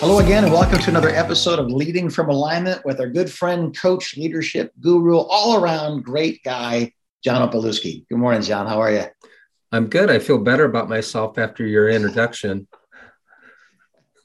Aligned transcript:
Hello 0.00 0.18
again, 0.18 0.44
and 0.44 0.52
welcome 0.54 0.78
to 0.78 0.88
another 0.88 1.10
episode 1.10 1.58
of 1.58 1.66
Leading 1.70 2.08
from 2.08 2.30
Alignment 2.30 2.82
with 2.86 3.00
our 3.00 3.06
good 3.06 3.30
friend, 3.30 3.76
coach, 3.78 4.16
leadership 4.16 4.72
guru, 4.80 5.18
all 5.18 5.62
around 5.62 6.04
great 6.04 6.42
guy, 6.42 6.94
John 7.22 7.46
Opalewski. 7.46 8.08
Good 8.08 8.16
morning, 8.16 8.40
John. 8.40 8.66
How 8.66 8.80
are 8.80 8.90
you? 8.90 9.04
I'm 9.72 9.88
good. 9.88 10.08
I 10.08 10.18
feel 10.18 10.38
better 10.38 10.64
about 10.64 10.88
myself 10.88 11.36
after 11.36 11.66
your 11.66 11.90
introduction. 11.90 12.66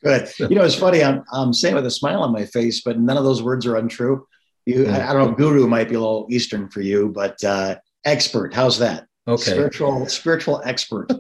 Good. 0.02 0.32
You 0.40 0.56
know, 0.56 0.64
it's 0.64 0.76
funny. 0.76 1.04
I'm, 1.04 1.26
I'm 1.34 1.52
saying 1.52 1.76
with 1.76 1.86
a 1.86 1.92
smile 1.92 2.22
on 2.22 2.32
my 2.32 2.46
face, 2.46 2.82
but 2.82 2.98
none 2.98 3.18
of 3.18 3.26
those 3.26 3.44
words 3.44 3.66
are 3.66 3.76
untrue. 3.76 4.26
You, 4.66 4.88
I, 4.88 5.10
I 5.10 5.14
don't 5.14 5.32
know. 5.32 5.36
Guru 5.36 5.68
might 5.68 5.90
be 5.90 5.96
a 5.96 6.00
little 6.00 6.26
Eastern 6.30 6.70
for 6.70 6.80
you, 6.80 7.10
but 7.10 7.44
uh, 7.44 7.76
expert. 8.06 8.54
How's 8.54 8.80
that? 8.80 9.08
Okay. 9.28 9.52
Spiritual, 9.52 10.08
spiritual 10.08 10.62
expert. 10.64 11.12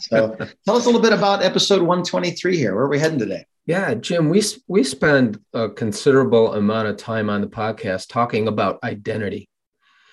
so, 0.00 0.36
tell 0.66 0.76
us 0.76 0.84
a 0.84 0.86
little 0.86 1.00
bit 1.00 1.14
about 1.14 1.42
episode 1.42 1.80
123 1.80 2.58
here. 2.58 2.74
Where 2.74 2.84
are 2.84 2.88
we 2.90 2.98
heading 2.98 3.18
today? 3.18 3.46
Yeah, 3.66 3.94
Jim, 3.94 4.28
we 4.28 4.42
we 4.66 4.82
spend 4.82 5.38
a 5.52 5.68
considerable 5.68 6.54
amount 6.54 6.88
of 6.88 6.96
time 6.96 7.30
on 7.30 7.40
the 7.40 7.46
podcast 7.46 8.08
talking 8.08 8.48
about 8.48 8.82
identity. 8.82 9.48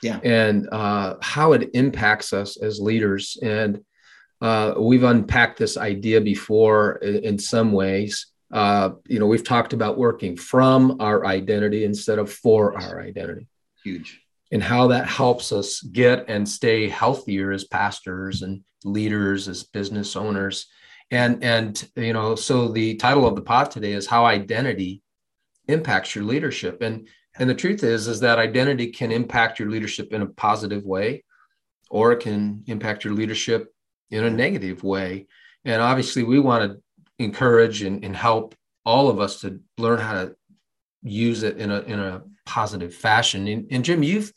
Yeah. 0.01 0.19
And 0.23 0.69
uh, 0.71 1.15
how 1.21 1.53
it 1.53 1.71
impacts 1.73 2.31
us 2.31 2.57
as 2.57 2.79
leaders. 2.79 3.37
And 3.41 3.83
uh, 4.39 4.75
we've 4.77 5.03
unpacked 5.03 5.57
this 5.57 5.75
idea 5.77 6.21
before 6.21 6.97
in, 6.97 7.23
in 7.23 7.39
some 7.39 7.73
ways. 7.73 8.27
Uh, 8.51 8.91
you 9.07 9.19
know, 9.19 9.25
we've 9.25 9.43
talked 9.43 9.73
about 9.73 9.97
working 9.97 10.37
from 10.37 10.97
our 11.01 11.25
identity 11.25 11.83
instead 11.83 12.17
of 12.17 12.31
for 12.31 12.79
our 12.79 13.01
identity. 13.01 13.47
Huge. 13.83 14.21
And 14.51 14.63
how 14.63 14.87
that 14.87 15.07
helps 15.07 15.51
us 15.51 15.81
get 15.81 16.25
and 16.29 16.47
stay 16.47 16.87
healthier 16.87 17.51
as 17.51 17.65
pastors 17.65 18.41
and 18.41 18.63
leaders, 18.83 19.47
as 19.47 19.63
business 19.63 20.15
owners 20.15 20.67
and 21.11 21.43
and 21.43 21.89
you 21.95 22.13
know 22.13 22.35
so 22.35 22.67
the 22.67 22.95
title 22.95 23.25
of 23.25 23.35
the 23.35 23.41
pod 23.41 23.71
today 23.71 23.93
is 23.93 24.05
how 24.07 24.25
identity 24.25 25.01
impacts 25.69 26.15
your 26.15 26.23
leadership. 26.23 26.81
And 26.81 27.07
and 27.37 27.49
the 27.49 27.55
truth 27.55 27.83
is 27.83 28.07
is 28.07 28.19
that 28.21 28.39
identity 28.39 28.87
can 28.87 29.11
impact 29.11 29.59
your 29.59 29.69
leadership 29.69 30.11
in 30.11 30.21
a 30.21 30.27
positive 30.27 30.83
way 30.83 31.23
or 31.89 32.11
it 32.11 32.19
can 32.19 32.63
impact 32.67 33.03
your 33.03 33.13
leadership 33.13 33.73
in 34.11 34.23
a 34.23 34.29
negative 34.29 34.83
way. 34.83 35.27
And 35.65 35.81
obviously 35.81 36.23
we 36.23 36.39
want 36.39 36.71
to 36.71 36.81
encourage 37.23 37.83
and, 37.83 38.03
and 38.03 38.15
help 38.15 38.55
all 38.85 39.09
of 39.09 39.19
us 39.19 39.41
to 39.41 39.59
learn 39.77 39.99
how 39.99 40.13
to 40.13 40.35
use 41.03 41.43
it 41.43 41.57
in 41.57 41.71
a 41.71 41.81
in 41.81 41.99
a 41.99 42.23
positive 42.45 42.93
fashion. 42.93 43.47
And, 43.47 43.67
and 43.71 43.85
jim 43.85 44.03
you've 44.03 44.33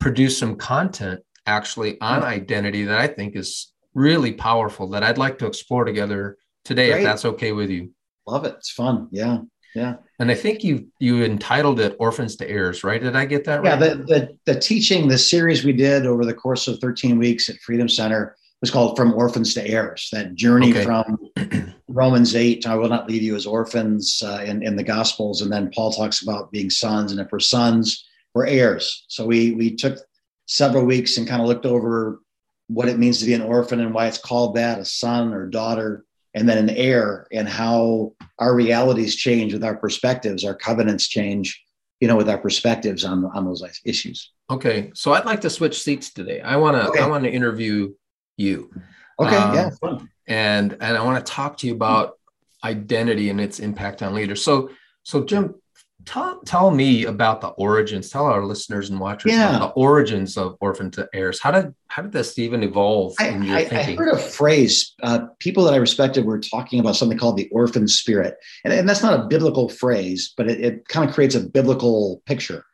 produced 0.00 0.38
some 0.38 0.56
content 0.56 1.20
actually 1.46 2.00
on 2.00 2.22
identity 2.22 2.84
that 2.84 2.98
i 2.98 3.06
think 3.06 3.34
is 3.36 3.72
really 3.94 4.32
powerful 4.32 4.88
that 4.90 5.02
I'd 5.02 5.18
like 5.18 5.38
to 5.38 5.46
explore 5.46 5.84
together 5.84 6.36
today, 6.64 6.90
Great. 6.90 6.98
if 7.00 7.04
that's 7.04 7.24
okay 7.24 7.52
with 7.52 7.70
you. 7.70 7.92
Love 8.26 8.44
it. 8.44 8.54
It's 8.58 8.70
fun. 8.70 9.08
Yeah. 9.10 9.38
Yeah. 9.74 9.96
And 10.18 10.30
I 10.30 10.34
think 10.34 10.64
you 10.64 10.88
you 10.98 11.24
entitled 11.24 11.78
it 11.78 11.96
Orphans 12.00 12.36
to 12.36 12.48
Heirs, 12.48 12.82
right? 12.84 13.00
Did 13.00 13.14
I 13.14 13.26
get 13.26 13.44
that 13.44 13.62
right? 13.62 13.78
Yeah, 13.78 13.88
the, 13.88 13.94
the 14.04 14.38
the 14.52 14.60
teaching, 14.60 15.08
the 15.08 15.18
series 15.18 15.64
we 15.64 15.72
did 15.72 16.06
over 16.06 16.24
the 16.24 16.34
course 16.34 16.68
of 16.68 16.78
13 16.80 17.18
weeks 17.18 17.48
at 17.48 17.56
Freedom 17.60 17.88
Center 17.88 18.34
was 18.60 18.70
called 18.70 18.96
From 18.96 19.14
Orphans 19.14 19.54
to 19.54 19.66
Heirs, 19.66 20.08
that 20.12 20.34
journey 20.34 20.70
okay. 20.70 20.84
from 20.84 21.18
Romans 21.88 22.34
8, 22.34 22.66
I 22.66 22.74
will 22.74 22.88
not 22.88 23.08
leave 23.08 23.22
you 23.22 23.36
as 23.36 23.46
orphans 23.46 24.20
uh, 24.24 24.42
in, 24.44 24.62
in 24.62 24.74
the 24.74 24.82
Gospels. 24.82 25.42
And 25.42 25.52
then 25.52 25.70
Paul 25.72 25.92
talks 25.92 26.22
about 26.22 26.50
being 26.50 26.70
sons, 26.70 27.12
and 27.12 27.20
if 27.20 27.28
we're 27.30 27.38
sons, 27.38 28.04
we're 28.34 28.46
heirs. 28.46 29.04
So 29.08 29.24
we 29.24 29.52
we 29.52 29.76
took 29.76 29.98
several 30.46 30.84
weeks 30.84 31.18
and 31.18 31.28
kind 31.28 31.42
of 31.42 31.48
looked 31.48 31.66
over 31.66 32.20
what 32.68 32.88
it 32.88 32.98
means 32.98 33.18
to 33.18 33.26
be 33.26 33.34
an 33.34 33.42
orphan 33.42 33.80
and 33.80 33.92
why 33.92 34.06
it's 34.06 34.18
called 34.18 34.54
that, 34.54 34.78
a 34.78 34.84
son 34.84 35.34
or 35.34 35.46
daughter, 35.46 36.04
and 36.34 36.48
then 36.48 36.58
an 36.58 36.70
heir, 36.70 37.26
and 37.32 37.48
how 37.48 38.12
our 38.38 38.54
realities 38.54 39.16
change 39.16 39.52
with 39.52 39.64
our 39.64 39.76
perspectives, 39.76 40.44
our 40.44 40.54
covenants 40.54 41.08
change, 41.08 41.64
you 42.00 42.06
know, 42.06 42.16
with 42.16 42.28
our 42.28 42.38
perspectives 42.38 43.04
on 43.04 43.24
on 43.34 43.44
those 43.44 43.64
issues. 43.84 44.32
Okay, 44.50 44.90
so 44.94 45.12
I'd 45.12 45.24
like 45.24 45.40
to 45.42 45.50
switch 45.50 45.82
seats 45.82 46.12
today. 46.12 46.40
I 46.40 46.56
want 46.56 46.76
to 46.76 46.88
okay. 46.90 47.00
I 47.00 47.06
want 47.06 47.24
to 47.24 47.30
interview 47.30 47.94
you. 48.36 48.70
Okay, 49.18 49.36
um, 49.36 49.54
yeah, 49.54 49.70
fun. 49.80 50.08
And 50.26 50.76
and 50.80 50.96
I 50.96 51.02
want 51.02 51.24
to 51.24 51.32
talk 51.32 51.56
to 51.58 51.66
you 51.66 51.74
about 51.74 52.18
identity 52.62 53.30
and 53.30 53.40
its 53.40 53.60
impact 53.60 54.02
on 54.02 54.14
leaders. 54.14 54.42
So 54.42 54.70
so 55.02 55.24
Jim, 55.24 55.54
tell, 56.04 56.40
tell 56.42 56.70
me 56.70 57.04
about 57.04 57.40
the 57.40 57.48
origins. 57.48 58.10
Tell 58.10 58.26
our 58.26 58.44
listeners 58.44 58.90
and 58.90 59.00
watchers 59.00 59.32
yeah. 59.32 59.56
about 59.56 59.74
the 59.74 59.80
origins 59.80 60.36
of 60.36 60.56
orphan 60.60 60.90
to 60.92 61.08
heirs. 61.12 61.40
How 61.40 61.50
did 61.50 61.74
how 61.88 62.02
did 62.02 62.12
this 62.12 62.38
even 62.38 62.62
evolve 62.62 63.14
I, 63.18 63.28
in 63.28 63.42
your 63.42 63.56
I, 63.56 63.64
thinking? 63.64 63.98
I 63.98 64.02
heard 64.02 64.14
a 64.14 64.18
phrase 64.18 64.94
uh, 65.02 65.26
people 65.38 65.64
that 65.64 65.74
i 65.74 65.78
respected 65.78 66.24
were 66.24 66.38
talking 66.38 66.80
about 66.80 66.96
something 66.96 67.18
called 67.18 67.36
the 67.36 67.48
orphan 67.50 67.88
spirit. 67.88 68.36
And, 68.64 68.72
and 68.72 68.88
that's 68.88 69.02
not 69.02 69.18
a 69.18 69.24
biblical 69.24 69.68
phrase 69.68 70.32
but 70.36 70.48
it, 70.48 70.60
it 70.60 70.88
kind 70.88 71.08
of 71.08 71.14
creates 71.14 71.34
a 71.34 71.40
biblical 71.40 72.22
picture 72.26 72.64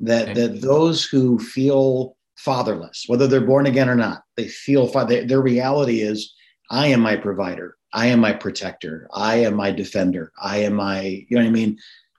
that, 0.00 0.30
okay. 0.30 0.34
that 0.34 0.60
those 0.60 1.04
who 1.04 1.38
feel 1.38 2.16
fatherless 2.36 3.04
whether 3.08 3.26
they're 3.26 3.40
born 3.40 3.66
again 3.66 3.88
or 3.88 3.96
not 3.96 4.22
they 4.36 4.46
feel 4.46 4.86
father, 4.86 5.24
their 5.24 5.40
reality 5.40 6.00
is 6.00 6.34
i 6.70 6.86
am 6.86 7.00
my 7.00 7.16
provider. 7.16 7.74
I 7.94 8.08
am 8.08 8.20
my 8.20 8.34
protector. 8.34 9.08
I 9.14 9.36
am 9.36 9.54
my 9.54 9.70
defender. 9.70 10.30
I 10.40 10.58
am 10.58 10.74
my 10.74 11.00
you 11.00 11.36
know 11.36 11.42
what 11.42 11.48
i 11.48 11.52
mean 11.52 11.78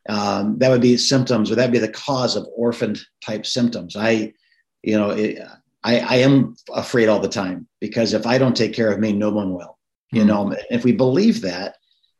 um, 0.10 0.58
that 0.60 0.70
would 0.70 0.82
be 0.82 0.98
symptoms 0.98 1.50
or 1.50 1.56
that'd 1.56 1.72
be 1.72 1.80
the 1.80 1.88
cause 1.88 2.36
of 2.36 2.48
orphaned 2.56 3.00
type 3.26 3.46
symptoms. 3.46 3.96
I 3.96 4.34
you 4.84 4.98
know 4.98 5.12
it, 5.12 5.40
I, 5.84 6.00
I 6.00 6.16
am 6.16 6.56
afraid 6.74 7.08
all 7.08 7.22
the 7.22 7.30
time 7.30 7.68
because 7.80 8.14
if 8.14 8.26
i 8.26 8.38
don't 8.38 8.56
take 8.56 8.74
care 8.74 8.92
of 8.92 9.00
me 9.00 9.14
no 9.14 9.30
one 9.30 9.54
will 9.54 9.80
you 10.12 10.22
mm-hmm. 10.22 10.28
know? 10.28 10.56
If 10.70 10.84
we 10.84 10.92
believe 10.92 11.42
that 11.42 11.76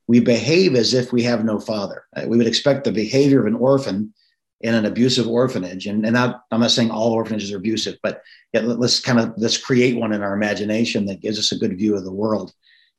we 0.08 0.20
behave 0.20 0.76
as 0.76 0.94
if 0.94 1.14
we 1.14 1.22
have 1.24 1.46
no 1.46 1.60
father. 1.60 2.06
Uh, 2.16 2.24
we 2.28 2.38
would 2.38 2.48
expect 2.48 2.84
the 2.84 2.92
behavior 2.92 3.42
of 3.42 3.46
an 3.46 3.56
orphan 3.56 4.14
in 4.62 4.74
an 4.74 4.86
abusive 4.86 5.28
orphanage 5.28 5.86
and, 5.86 6.04
and 6.06 6.14
not, 6.14 6.44
i'm 6.52 6.60
not 6.60 6.72
saying 6.72 6.92
all 6.92 7.14
orphanages 7.14 7.54
are 7.54 7.58
abusive 7.58 7.96
but 8.04 8.22
let's 8.54 9.00
kind 9.00 9.18
of 9.18 9.34
let's 9.38 9.58
create 9.58 9.96
one 9.96 10.12
in 10.12 10.22
our 10.22 10.34
imagination 10.34 11.06
that 11.06 11.22
gives 11.22 11.40
us 11.40 11.54
a 11.54 11.58
good 11.58 11.78
view 11.78 11.96
of 11.96 12.04
the 12.04 12.12
world 12.12 12.52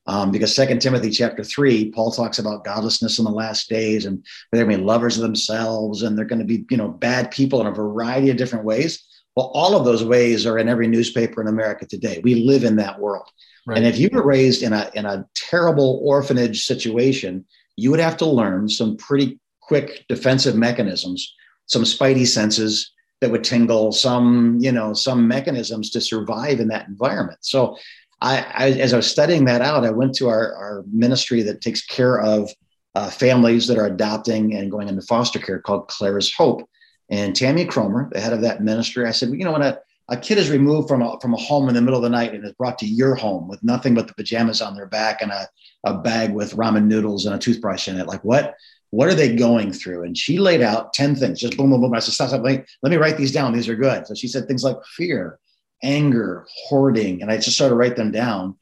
um, 0.06 0.30
because 0.30 0.54
Second 0.54 0.80
Timothy 0.80 1.10
chapter 1.10 1.44
three, 1.44 1.90
Paul 1.90 2.10
talks 2.10 2.38
about 2.38 2.64
godlessness 2.64 3.18
in 3.18 3.24
the 3.24 3.30
last 3.30 3.68
days, 3.68 4.06
and 4.06 4.24
they're 4.50 4.64
going 4.64 4.76
to 4.76 4.78
be 4.78 4.84
lovers 4.84 5.16
of 5.16 5.22
themselves, 5.22 6.02
and 6.02 6.16
they're 6.16 6.24
going 6.24 6.38
to 6.38 6.44
be, 6.44 6.64
you 6.70 6.76
know, 6.76 6.88
bad 6.88 7.30
people 7.30 7.60
in 7.60 7.66
a 7.66 7.72
variety 7.72 8.30
of 8.30 8.36
different 8.36 8.64
ways. 8.64 9.04
Well, 9.36 9.52
all 9.54 9.76
of 9.76 9.84
those 9.84 10.04
ways 10.04 10.46
are 10.46 10.58
in 10.58 10.68
every 10.68 10.88
newspaper 10.88 11.40
in 11.40 11.48
America 11.48 11.86
today. 11.86 12.20
We 12.24 12.34
live 12.46 12.64
in 12.64 12.76
that 12.76 12.98
world. 12.98 13.28
Right. 13.66 13.78
And 13.78 13.86
if 13.86 13.98
you 13.98 14.08
were 14.12 14.24
raised 14.24 14.62
in 14.62 14.72
a 14.72 14.90
in 14.94 15.06
a 15.06 15.26
terrible 15.34 16.00
orphanage 16.02 16.64
situation, 16.64 17.44
you 17.76 17.90
would 17.90 18.00
have 18.00 18.16
to 18.18 18.26
learn 18.26 18.68
some 18.68 18.96
pretty 18.96 19.38
quick 19.60 20.04
defensive 20.08 20.56
mechanisms, 20.56 21.32
some 21.66 21.82
spidey 21.82 22.26
senses 22.26 22.90
that 23.20 23.30
would 23.30 23.44
tingle, 23.44 23.92
some 23.92 24.58
you 24.60 24.72
know 24.72 24.94
some 24.94 25.28
mechanisms 25.28 25.90
to 25.90 26.00
survive 26.00 26.58
in 26.58 26.68
that 26.68 26.88
environment. 26.88 27.38
So 27.42 27.76
I, 28.20 28.38
I, 28.54 28.70
as 28.72 28.92
I 28.92 28.96
was 28.96 29.10
studying 29.10 29.46
that 29.46 29.62
out, 29.62 29.84
I 29.84 29.90
went 29.90 30.14
to 30.16 30.28
our, 30.28 30.54
our 30.54 30.84
ministry 30.92 31.42
that 31.42 31.60
takes 31.60 31.84
care 31.84 32.20
of 32.20 32.50
uh, 32.94 33.08
families 33.10 33.66
that 33.66 33.78
are 33.78 33.86
adopting 33.86 34.54
and 34.54 34.70
going 34.70 34.88
into 34.88 35.02
foster 35.02 35.38
care 35.38 35.60
called 35.60 35.88
Clara's 35.88 36.32
Hope. 36.34 36.68
And 37.08 37.34
Tammy 37.34 37.64
Cromer, 37.64 38.08
the 38.12 38.20
head 38.20 38.32
of 38.32 38.42
that 38.42 38.62
ministry, 38.62 39.06
I 39.06 39.10
said, 39.10 39.30
well, 39.30 39.38
you 39.38 39.44
know, 39.44 39.52
when 39.52 39.62
a, 39.62 39.78
a 40.08 40.16
kid 40.16 40.38
is 40.38 40.50
removed 40.50 40.88
from 40.88 41.02
a, 41.02 41.18
from 41.20 41.34
a 41.34 41.38
home 41.38 41.68
in 41.68 41.74
the 41.74 41.80
middle 41.80 41.98
of 41.98 42.02
the 42.02 42.10
night 42.10 42.34
and 42.34 42.44
is 42.44 42.52
brought 42.52 42.78
to 42.78 42.86
your 42.86 43.14
home 43.14 43.48
with 43.48 43.62
nothing 43.62 43.94
but 43.94 44.06
the 44.06 44.14
pajamas 44.14 44.60
on 44.60 44.74
their 44.74 44.86
back 44.86 45.22
and 45.22 45.30
a, 45.30 45.48
a 45.84 45.96
bag 45.96 46.32
with 46.32 46.54
ramen 46.56 46.86
noodles 46.86 47.26
and 47.26 47.34
a 47.34 47.38
toothbrush 47.38 47.88
in 47.88 47.96
it, 47.96 48.06
like 48.06 48.22
what? 48.22 48.54
What 48.90 49.08
are 49.08 49.14
they 49.14 49.36
going 49.36 49.72
through? 49.72 50.02
And 50.02 50.18
she 50.18 50.38
laid 50.38 50.62
out 50.62 50.92
10 50.92 51.14
things, 51.14 51.40
just 51.40 51.56
boom, 51.56 51.70
boom, 51.70 51.80
boom. 51.80 51.94
I 51.94 52.00
said, 52.00 52.14
stop, 52.14 52.28
stop, 52.28 52.42
let 52.42 52.90
me 52.90 52.96
write 52.96 53.16
these 53.16 53.32
down. 53.32 53.52
These 53.52 53.68
are 53.68 53.76
good. 53.76 54.06
So 54.06 54.14
she 54.14 54.26
said 54.26 54.46
things 54.46 54.64
like 54.64 54.76
fear, 54.96 55.38
anger, 55.82 56.46
hoarding, 56.66 57.22
and 57.22 57.30
I 57.30 57.36
just 57.36 57.56
started 57.56 57.70
to 57.70 57.76
write 57.76 57.96
them 57.96 58.10
down. 58.10 58.56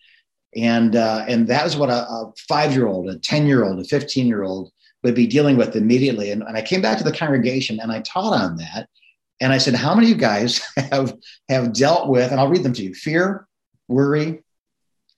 And 0.56 0.96
uh, 0.96 1.24
and 1.28 1.46
that 1.48 1.66
is 1.66 1.76
what 1.76 1.90
a, 1.90 2.08
a 2.08 2.32
five 2.48 2.72
year 2.72 2.86
old, 2.86 3.08
a 3.08 3.18
ten 3.18 3.46
year 3.46 3.64
old, 3.64 3.80
a 3.80 3.84
fifteen 3.84 4.26
year 4.26 4.42
old 4.42 4.72
would 5.02 5.14
be 5.14 5.26
dealing 5.26 5.56
with 5.56 5.76
immediately. 5.76 6.30
And, 6.30 6.42
and 6.42 6.56
I 6.56 6.62
came 6.62 6.82
back 6.82 6.98
to 6.98 7.04
the 7.04 7.12
congregation 7.12 7.78
and 7.80 7.92
I 7.92 8.00
taught 8.00 8.32
on 8.32 8.56
that. 8.56 8.88
And 9.40 9.52
I 9.52 9.58
said, 9.58 9.74
how 9.74 9.94
many 9.94 10.08
of 10.08 10.10
you 10.10 10.16
guys 10.16 10.60
have 10.90 11.14
have 11.48 11.72
dealt 11.72 12.08
with? 12.08 12.30
And 12.30 12.40
I'll 12.40 12.48
read 12.48 12.62
them 12.62 12.72
to 12.74 12.82
you: 12.82 12.94
fear, 12.94 13.46
worry, 13.88 14.42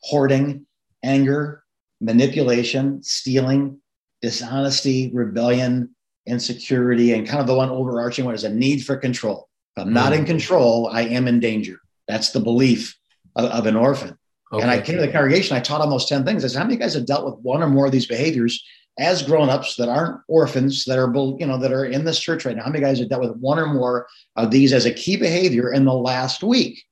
hoarding, 0.02 0.66
anger, 1.02 1.64
manipulation, 2.00 3.02
stealing, 3.02 3.80
dishonesty, 4.22 5.10
rebellion, 5.12 5.94
insecurity, 6.26 7.12
and 7.12 7.26
kind 7.26 7.40
of 7.40 7.46
the 7.46 7.54
one 7.54 7.70
overarching 7.70 8.24
one 8.24 8.34
is 8.34 8.44
a 8.44 8.50
need 8.50 8.84
for 8.84 8.96
control. 8.96 9.48
If 9.76 9.84
I'm 9.84 9.92
not 9.92 10.12
in 10.12 10.24
mm. 10.24 10.26
control, 10.26 10.88
I 10.88 11.02
am 11.02 11.28
in 11.28 11.40
danger. 11.40 11.78
That's 12.10 12.30
the 12.30 12.40
belief 12.40 12.96
of, 13.36 13.46
of 13.46 13.66
an 13.66 13.76
orphan. 13.76 14.18
Okay. 14.52 14.62
And 14.62 14.70
I 14.70 14.80
came 14.80 14.96
to 14.96 15.02
the 15.02 15.12
congregation, 15.12 15.56
I 15.56 15.60
taught 15.60 15.80
on 15.80 15.90
those 15.90 16.06
10 16.06 16.24
things. 16.24 16.44
I 16.44 16.48
said, 16.48 16.58
how 16.58 16.64
many 16.64 16.76
guys 16.76 16.94
have 16.94 17.06
dealt 17.06 17.24
with 17.24 17.36
one 17.36 17.62
or 17.62 17.68
more 17.68 17.86
of 17.86 17.92
these 17.92 18.06
behaviors 18.06 18.64
as 18.98 19.22
grown-ups 19.22 19.76
that 19.76 19.88
aren't 19.88 20.20
orphans 20.26 20.84
that 20.86 20.98
are 20.98 21.10
you 21.38 21.46
know 21.46 21.56
that 21.56 21.72
are 21.72 21.84
in 21.84 22.04
this 22.04 22.18
church 22.18 22.44
right 22.44 22.56
now? 22.56 22.64
How 22.64 22.70
many 22.70 22.84
guys 22.84 22.98
have 22.98 23.08
dealt 23.08 23.22
with 23.22 23.36
one 23.36 23.60
or 23.60 23.66
more 23.66 24.08
of 24.34 24.50
these 24.50 24.72
as 24.72 24.86
a 24.86 24.92
key 24.92 25.16
behavior 25.16 25.72
in 25.72 25.84
the 25.84 25.94
last 25.94 26.42
week? 26.42 26.82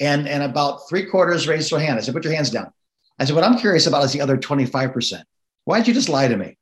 And, 0.00 0.28
and 0.28 0.42
about 0.42 0.88
three 0.88 1.06
quarters 1.06 1.46
raised 1.46 1.70
their 1.70 1.78
hand. 1.78 1.98
I 1.98 2.02
said, 2.02 2.14
put 2.14 2.24
your 2.24 2.34
hands 2.34 2.50
down. 2.50 2.72
I 3.20 3.24
said, 3.24 3.36
what 3.36 3.44
I'm 3.44 3.58
curious 3.58 3.86
about 3.86 4.02
is 4.02 4.12
the 4.12 4.20
other 4.20 4.36
25%. 4.36 5.22
Why 5.66 5.78
did 5.78 5.86
you 5.86 5.94
just 5.94 6.08
lie 6.08 6.26
to 6.26 6.36
me? 6.36 6.58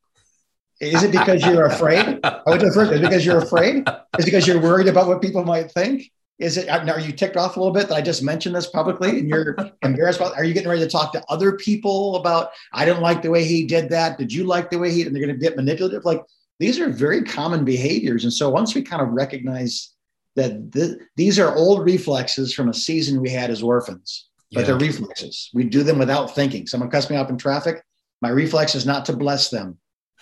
Is 0.79 1.01
it 1.01 1.11
because 1.11 1.43
you're 1.43 1.65
afraid? 1.65 2.19
I 2.23 2.41
went 2.45 2.61
to 2.61 2.67
the 2.67 2.73
first. 2.73 2.91
Is 2.91 2.99
it 2.99 3.03
because 3.03 3.25
you're 3.25 3.39
afraid? 3.39 3.87
Is 4.19 4.25
it 4.25 4.25
because 4.25 4.45
you're 4.45 4.61
worried 4.61 4.87
about 4.87 5.07
what 5.07 5.21
people 5.21 5.43
might 5.43 5.71
think? 5.71 6.11
Is 6.39 6.57
it? 6.57 6.67
Are 6.67 6.99
you 6.99 7.11
ticked 7.11 7.37
off 7.37 7.55
a 7.55 7.59
little 7.59 7.73
bit 7.73 7.87
that 7.89 7.95
I 7.95 8.01
just 8.01 8.23
mentioned 8.23 8.55
this 8.55 8.67
publicly 8.67 9.19
and 9.19 9.29
you're 9.29 9.55
embarrassed 9.83 10.19
about? 10.19 10.35
Are 10.35 10.43
you 10.43 10.53
getting 10.53 10.69
ready 10.69 10.81
to 10.81 10.89
talk 10.89 11.13
to 11.13 11.23
other 11.29 11.53
people 11.53 12.15
about? 12.15 12.49
I 12.73 12.85
didn't 12.85 13.01
like 13.01 13.21
the 13.21 13.29
way 13.29 13.43
he 13.43 13.65
did 13.65 13.89
that. 13.89 14.17
Did 14.17 14.33
you 14.33 14.43
like 14.43 14.69
the 14.69 14.79
way 14.79 14.91
he? 14.91 15.03
And 15.03 15.15
they're 15.15 15.23
going 15.23 15.37
to 15.37 15.41
get 15.41 15.55
manipulative. 15.55 16.05
Like 16.05 16.21
these 16.59 16.79
are 16.79 16.89
very 16.89 17.23
common 17.23 17.63
behaviors. 17.63 18.23
And 18.23 18.33
so 18.33 18.49
once 18.49 18.73
we 18.73 18.81
kind 18.81 19.01
of 19.01 19.09
recognize 19.09 19.91
that 20.35 20.71
th- 20.71 20.97
these 21.15 21.37
are 21.37 21.55
old 21.55 21.85
reflexes 21.85 22.53
from 22.53 22.69
a 22.69 22.73
season 22.73 23.21
we 23.21 23.29
had 23.29 23.51
as 23.51 23.61
orphans, 23.61 24.29
but 24.51 24.61
yeah. 24.61 24.65
they're 24.67 24.77
reflexes. 24.77 25.51
We 25.53 25.65
do 25.65 25.83
them 25.83 25.99
without 25.99 26.33
thinking. 26.33 26.65
Someone 26.65 26.89
cuts 26.89 27.09
me 27.09 27.15
off 27.15 27.29
in 27.29 27.37
traffic. 27.37 27.83
My 28.21 28.29
reflex 28.29 28.73
is 28.73 28.85
not 28.85 29.05
to 29.05 29.13
bless 29.15 29.49
them 29.49 29.77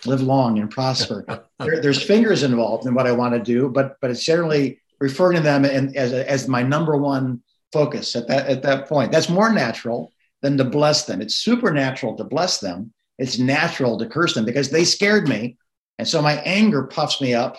live 0.05 0.21
long 0.21 0.59
and 0.59 0.69
prosper. 0.69 1.25
there, 1.59 1.81
there's 1.81 2.01
fingers 2.01 2.43
involved 2.43 2.85
in 2.85 2.93
what 2.93 3.07
I 3.07 3.11
want 3.11 3.33
to 3.33 3.39
do, 3.39 3.69
but 3.69 3.97
but 4.01 4.11
it's 4.11 4.23
generally 4.23 4.80
referring 5.01 5.37
to 5.37 5.43
them 5.43 5.65
and 5.65 5.97
as, 5.97 6.13
as 6.13 6.47
my 6.47 6.61
number 6.61 6.95
one 6.95 7.41
focus 7.73 8.15
at 8.15 8.27
that 8.27 8.47
at 8.47 8.61
that 8.63 8.87
point. 8.87 9.11
That's 9.11 9.29
more 9.29 9.51
natural 9.51 10.13
than 10.41 10.57
to 10.57 10.63
bless 10.63 11.05
them. 11.05 11.21
It's 11.21 11.35
supernatural 11.35 12.15
to 12.17 12.23
bless 12.23 12.59
them. 12.59 12.93
It's 13.17 13.37
natural 13.37 13.97
to 13.99 14.05
curse 14.05 14.33
them 14.33 14.45
because 14.45 14.69
they 14.69 14.85
scared 14.85 15.27
me, 15.27 15.57
and 15.97 16.07
so 16.07 16.21
my 16.21 16.35
anger 16.41 16.83
puffs 16.83 17.19
me 17.19 17.33
up 17.33 17.57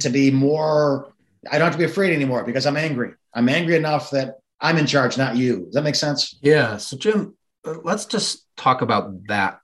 to 0.00 0.10
be 0.10 0.30
more. 0.30 1.12
I 1.50 1.58
don't 1.58 1.66
have 1.66 1.72
to 1.72 1.78
be 1.78 1.84
afraid 1.84 2.14
anymore 2.14 2.44
because 2.44 2.66
I'm 2.66 2.76
angry. 2.76 3.14
I'm 3.34 3.48
angry 3.48 3.74
enough 3.74 4.10
that 4.10 4.36
I'm 4.60 4.78
in 4.78 4.86
charge, 4.86 5.18
not 5.18 5.36
you. 5.36 5.64
Does 5.64 5.74
that 5.74 5.82
make 5.82 5.96
sense? 5.96 6.38
Yeah. 6.40 6.76
So 6.76 6.96
Jim, 6.96 7.36
let's 7.64 8.06
just 8.06 8.46
talk 8.56 8.82
about 8.82 9.26
that 9.26 9.58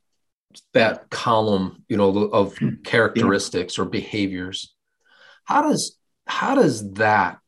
that 0.72 1.10
column, 1.10 1.84
you 1.88 1.96
know, 1.96 2.08
of 2.08 2.58
characteristics 2.84 3.76
yeah. 3.76 3.84
or 3.84 3.86
behaviors. 3.86 4.74
How 5.44 5.62
does 5.62 5.97
how 6.28 6.54
does 6.54 6.92
that 6.92 7.38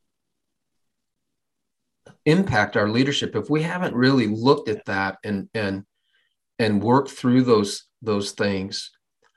impact 2.26 2.76
our 2.76 2.88
leadership 2.88 3.36
if 3.36 3.48
we 3.48 3.62
haven't 3.62 3.94
really 3.94 4.26
looked 4.26 4.68
at 4.68 4.84
that 4.86 5.18
and 5.24 5.48
and 5.54 5.84
and 6.58 6.82
worked 6.82 7.10
through 7.10 7.42
those 7.42 7.86
those 8.02 8.32
things? 8.32 8.90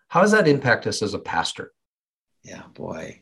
How 0.07 0.21
does 0.21 0.31
that 0.31 0.47
impact 0.47 0.87
us 0.87 1.01
as 1.01 1.13
a 1.13 1.19
pastor? 1.19 1.71
Yeah, 2.43 2.63
boy. 2.73 3.21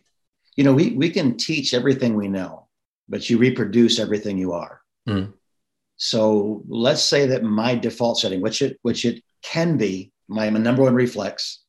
You 0.56 0.63
know, 0.63 0.73
we 0.73 0.91
we 0.91 1.09
can 1.09 1.38
teach 1.38 1.73
everything 1.73 2.15
we 2.15 2.27
know, 2.27 2.67
but 3.09 3.29
you 3.29 3.38
reproduce 3.38 4.00
everything 4.00 4.38
you 4.38 4.53
are. 4.53 4.81
Mm. 5.07 5.33
So 5.97 6.63
let's 6.67 7.03
say 7.03 7.27
that 7.27 7.44
my 7.44 7.75
default 7.75 8.19
setting, 8.19 8.41
which 8.41 8.62
it 8.62 8.77
which 8.81 9.06
it 9.06 9.24
can 9.44 9.77
be 9.77 10.12
my 10.27 10.50
number 10.50 10.83
one 10.83 10.95
reflex 10.95 11.63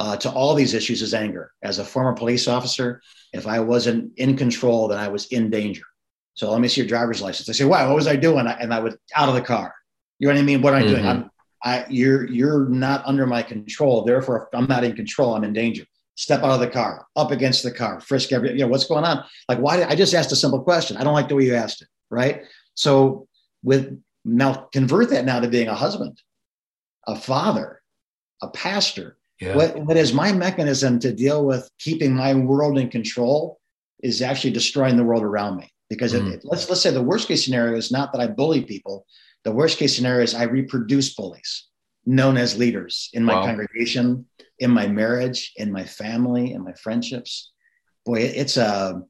uh, 0.00 0.16
to 0.16 0.30
all 0.30 0.54
these 0.54 0.72
issues 0.72 1.02
is 1.02 1.12
anger. 1.12 1.52
As 1.62 1.78
a 1.78 1.84
former 1.84 2.14
police 2.14 2.48
officer, 2.48 3.02
if 3.34 3.46
I 3.46 3.60
wasn't 3.60 4.12
in 4.16 4.34
control, 4.34 4.88
then 4.88 4.98
I 4.98 5.08
was 5.08 5.26
in 5.26 5.50
danger. 5.50 5.84
So 6.32 6.50
let 6.50 6.62
me 6.62 6.68
see 6.68 6.80
your 6.80 6.88
driver's 6.88 7.20
license. 7.20 7.50
I 7.50 7.52
say, 7.52 7.66
wow, 7.66 7.86
what 7.86 7.96
was 7.96 8.06
I 8.06 8.16
doing? 8.16 8.46
And 8.46 8.72
I 8.72 8.80
was 8.80 8.96
out 9.14 9.28
of 9.28 9.34
the 9.34 9.42
car. 9.42 9.74
You 10.18 10.26
know 10.26 10.32
what 10.32 10.40
I 10.40 10.44
mean? 10.44 10.62
What 10.62 10.72
am 10.72 10.78
I 10.78 10.82
mm-hmm. 10.84 10.94
doing? 10.94 11.06
I'm, 11.06 11.30
I, 11.62 11.84
you're, 11.90 12.26
you're 12.26 12.66
not 12.70 13.04
under 13.04 13.26
my 13.26 13.42
control. 13.42 14.02
Therefore, 14.02 14.48
if 14.50 14.58
I'm 14.58 14.66
not 14.66 14.84
in 14.84 14.96
control, 14.96 15.34
I'm 15.34 15.44
in 15.44 15.52
danger. 15.52 15.84
Step 16.14 16.40
out 16.42 16.52
of 16.52 16.60
the 16.60 16.68
car, 16.68 17.06
up 17.16 17.30
against 17.30 17.62
the 17.62 17.70
car, 17.70 18.00
frisk 18.00 18.32
every, 18.32 18.52
you 18.52 18.60
know, 18.60 18.68
what's 18.68 18.86
going 18.86 19.04
on? 19.04 19.22
Like, 19.50 19.58
why 19.58 19.76
did 19.76 19.88
I 19.88 19.94
just 19.94 20.14
asked 20.14 20.32
a 20.32 20.36
simple 20.36 20.62
question? 20.62 20.96
I 20.96 21.04
don't 21.04 21.12
like 21.12 21.28
the 21.28 21.36
way 21.36 21.44
you 21.44 21.54
asked 21.54 21.82
it. 21.82 21.88
Right. 22.08 22.44
So 22.72 23.28
with 23.62 24.02
now 24.24 24.68
convert 24.72 25.10
that 25.10 25.26
now 25.26 25.40
to 25.40 25.48
being 25.48 25.68
a 25.68 25.74
husband, 25.74 26.22
a 27.06 27.16
father, 27.16 27.82
a 28.40 28.48
pastor. 28.48 29.18
Yeah. 29.40 29.56
What, 29.56 29.76
what 29.78 29.96
is 29.96 30.12
my 30.12 30.32
mechanism 30.32 30.98
to 31.00 31.12
deal 31.12 31.44
with 31.44 31.70
keeping 31.78 32.14
my 32.14 32.34
world 32.34 32.76
in 32.78 32.90
control 32.90 33.58
is 34.02 34.22
actually 34.22 34.52
destroying 34.52 34.96
the 34.96 35.04
world 35.04 35.22
around 35.22 35.56
me. 35.56 35.72
Because 35.88 36.12
mm. 36.14 36.32
it, 36.32 36.42
let's 36.44 36.68
let's 36.68 36.82
say 36.82 36.90
the 36.90 37.02
worst 37.02 37.26
case 37.26 37.44
scenario 37.44 37.76
is 37.76 37.90
not 37.90 38.12
that 38.12 38.20
I 38.20 38.28
bully 38.28 38.62
people. 38.62 39.06
The 39.42 39.50
worst 39.50 39.78
case 39.78 39.96
scenario 39.96 40.22
is 40.22 40.34
I 40.34 40.44
reproduce 40.44 41.14
bullies, 41.14 41.66
known 42.06 42.36
as 42.36 42.56
leaders 42.56 43.10
in 43.12 43.24
my 43.24 43.34
wow. 43.34 43.44
congregation, 43.44 44.26
in 44.60 44.70
my 44.70 44.86
marriage, 44.86 45.52
in 45.56 45.72
my 45.72 45.84
family, 45.84 46.52
in 46.52 46.62
my 46.62 46.74
friendships. 46.74 47.50
Boy, 48.06 48.20
it, 48.20 48.36
it's 48.36 48.56
a 48.56 49.02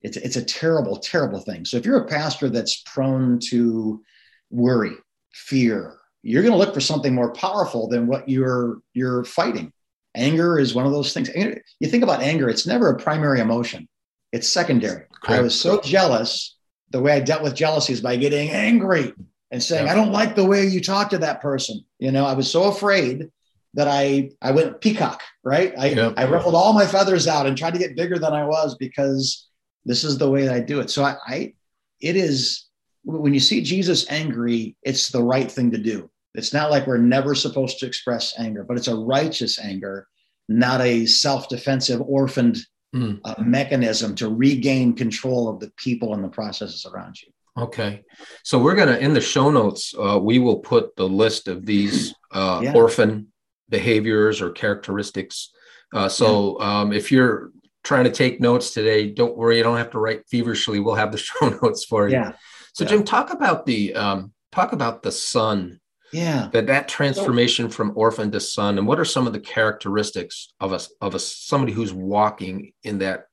it's 0.00 0.16
it's 0.16 0.36
a 0.36 0.44
terrible, 0.44 0.96
terrible 0.96 1.40
thing. 1.40 1.64
So 1.66 1.76
if 1.76 1.84
you're 1.84 2.02
a 2.02 2.08
pastor 2.08 2.48
that's 2.48 2.82
prone 2.86 3.38
to 3.50 4.02
worry, 4.50 4.94
fear, 5.32 5.98
you're 6.22 6.42
going 6.42 6.52
to 6.52 6.58
look 6.58 6.74
for 6.74 6.80
something 6.80 7.14
more 7.14 7.32
powerful 7.32 7.88
than 7.88 8.06
what 8.06 8.28
you're 8.28 8.78
you're 8.94 9.24
fighting. 9.24 9.72
Anger 10.14 10.58
is 10.58 10.74
one 10.74 10.86
of 10.86 10.92
those 10.92 11.12
things. 11.12 11.30
You 11.34 11.88
think 11.88 12.02
about 12.02 12.22
anger 12.22 12.48
it's 12.48 12.66
never 12.66 12.90
a 12.90 12.98
primary 12.98 13.40
emotion. 13.40 13.88
It's 14.32 14.48
secondary. 14.48 15.04
Correct. 15.22 15.38
i 15.38 15.42
was 15.42 15.58
so 15.58 15.80
jealous 15.80 16.56
the 16.90 17.00
way 17.00 17.12
i 17.12 17.20
dealt 17.20 17.42
with 17.42 17.54
jealousy 17.54 17.92
is 17.92 18.00
by 18.00 18.16
getting 18.16 18.50
angry 18.50 19.12
and 19.50 19.62
saying 19.62 19.86
yeah. 19.86 19.92
i 19.92 19.94
don't 19.94 20.10
like 20.10 20.34
the 20.34 20.44
way 20.44 20.66
you 20.66 20.80
talk 20.80 21.10
to 21.10 21.18
that 21.18 21.40
person. 21.40 21.84
You 21.98 22.12
know 22.12 22.24
i 22.24 22.32
was 22.32 22.50
so 22.50 22.64
afraid 22.64 23.30
that 23.74 23.88
i 23.88 24.30
i 24.40 24.50
went 24.50 24.80
peacock 24.80 25.20
right? 25.44 25.74
I 25.78 25.86
yep. 25.88 26.14
i 26.16 26.24
ruffled 26.24 26.54
all 26.54 26.72
my 26.72 26.86
feathers 26.86 27.26
out 27.26 27.46
and 27.46 27.56
tried 27.56 27.74
to 27.74 27.78
get 27.78 27.96
bigger 27.96 28.18
than 28.18 28.32
i 28.32 28.44
was 28.44 28.76
because 28.76 29.48
this 29.84 30.04
is 30.04 30.18
the 30.18 30.30
way 30.30 30.44
that 30.44 30.54
i 30.54 30.60
do 30.60 30.80
it. 30.80 30.90
So 30.90 31.04
i, 31.04 31.16
I 31.26 31.54
it 32.00 32.16
is 32.16 32.66
when 33.04 33.34
you 33.34 33.40
see 33.40 33.62
jesus 33.62 34.08
angry 34.10 34.76
it's 34.82 35.08
the 35.08 35.22
right 35.22 35.50
thing 35.50 35.72
to 35.72 35.78
do 35.78 36.08
it's 36.34 36.52
not 36.52 36.70
like 36.70 36.86
we're 36.86 36.98
never 36.98 37.34
supposed 37.34 37.78
to 37.80 37.86
express 37.86 38.34
anger, 38.38 38.64
but 38.64 38.76
it's 38.76 38.88
a 38.88 38.96
righteous 38.96 39.58
anger, 39.58 40.06
not 40.48 40.80
a 40.80 41.06
self 41.06 41.48
defensive, 41.48 42.00
orphaned 42.00 42.58
mm. 42.94 43.20
uh, 43.24 43.34
mechanism 43.38 44.14
to 44.16 44.28
regain 44.28 44.94
control 44.94 45.48
of 45.48 45.60
the 45.60 45.70
people 45.76 46.14
and 46.14 46.24
the 46.24 46.28
processes 46.28 46.86
around 46.86 47.20
you. 47.20 47.32
Okay. 47.58 48.02
So 48.44 48.58
we're 48.58 48.74
going 48.74 48.88
to, 48.88 48.98
in 48.98 49.12
the 49.12 49.20
show 49.20 49.50
notes, 49.50 49.94
uh, 49.98 50.18
we 50.18 50.38
will 50.38 50.58
put 50.58 50.96
the 50.96 51.08
list 51.08 51.48
of 51.48 51.66
these 51.66 52.14
uh, 52.30 52.60
yeah. 52.62 52.72
orphan 52.72 53.28
behaviors 53.68 54.40
or 54.40 54.50
characteristics. 54.50 55.50
Uh, 55.92 56.08
so 56.08 56.56
yeah. 56.58 56.80
um, 56.80 56.92
if 56.94 57.12
you're 57.12 57.50
trying 57.84 58.04
to 58.04 58.10
take 58.10 58.40
notes 58.40 58.72
today, 58.72 59.10
don't 59.10 59.36
worry, 59.36 59.58
you 59.58 59.62
don't 59.62 59.76
have 59.76 59.90
to 59.90 59.98
write 59.98 60.22
feverishly. 60.30 60.80
We'll 60.80 60.94
have 60.94 61.12
the 61.12 61.18
show 61.18 61.50
notes 61.62 61.84
for 61.84 62.08
you. 62.08 62.14
Yeah. 62.14 62.32
So, 62.72 62.84
yeah. 62.84 62.90
Jim, 62.90 63.04
talk 63.04 63.30
about 63.30 63.66
the 63.66 63.94
um, 63.94 64.32
talk 64.50 64.72
about 64.72 65.02
the 65.02 65.12
son 65.12 65.78
yeah. 66.12 66.48
That 66.52 66.66
that 66.66 66.88
transformation 66.88 67.68
from 67.70 67.92
orphan 67.96 68.30
to 68.32 68.40
son 68.40 68.78
and 68.78 68.86
what 68.86 69.00
are 69.00 69.04
some 69.04 69.26
of 69.26 69.32
the 69.32 69.40
characteristics 69.40 70.52
of 70.60 70.72
us 70.72 70.92
of 71.00 71.14
a 71.14 71.18
somebody 71.18 71.72
who's 71.72 71.92
walking 71.92 72.72
in 72.84 72.98
that 72.98 73.26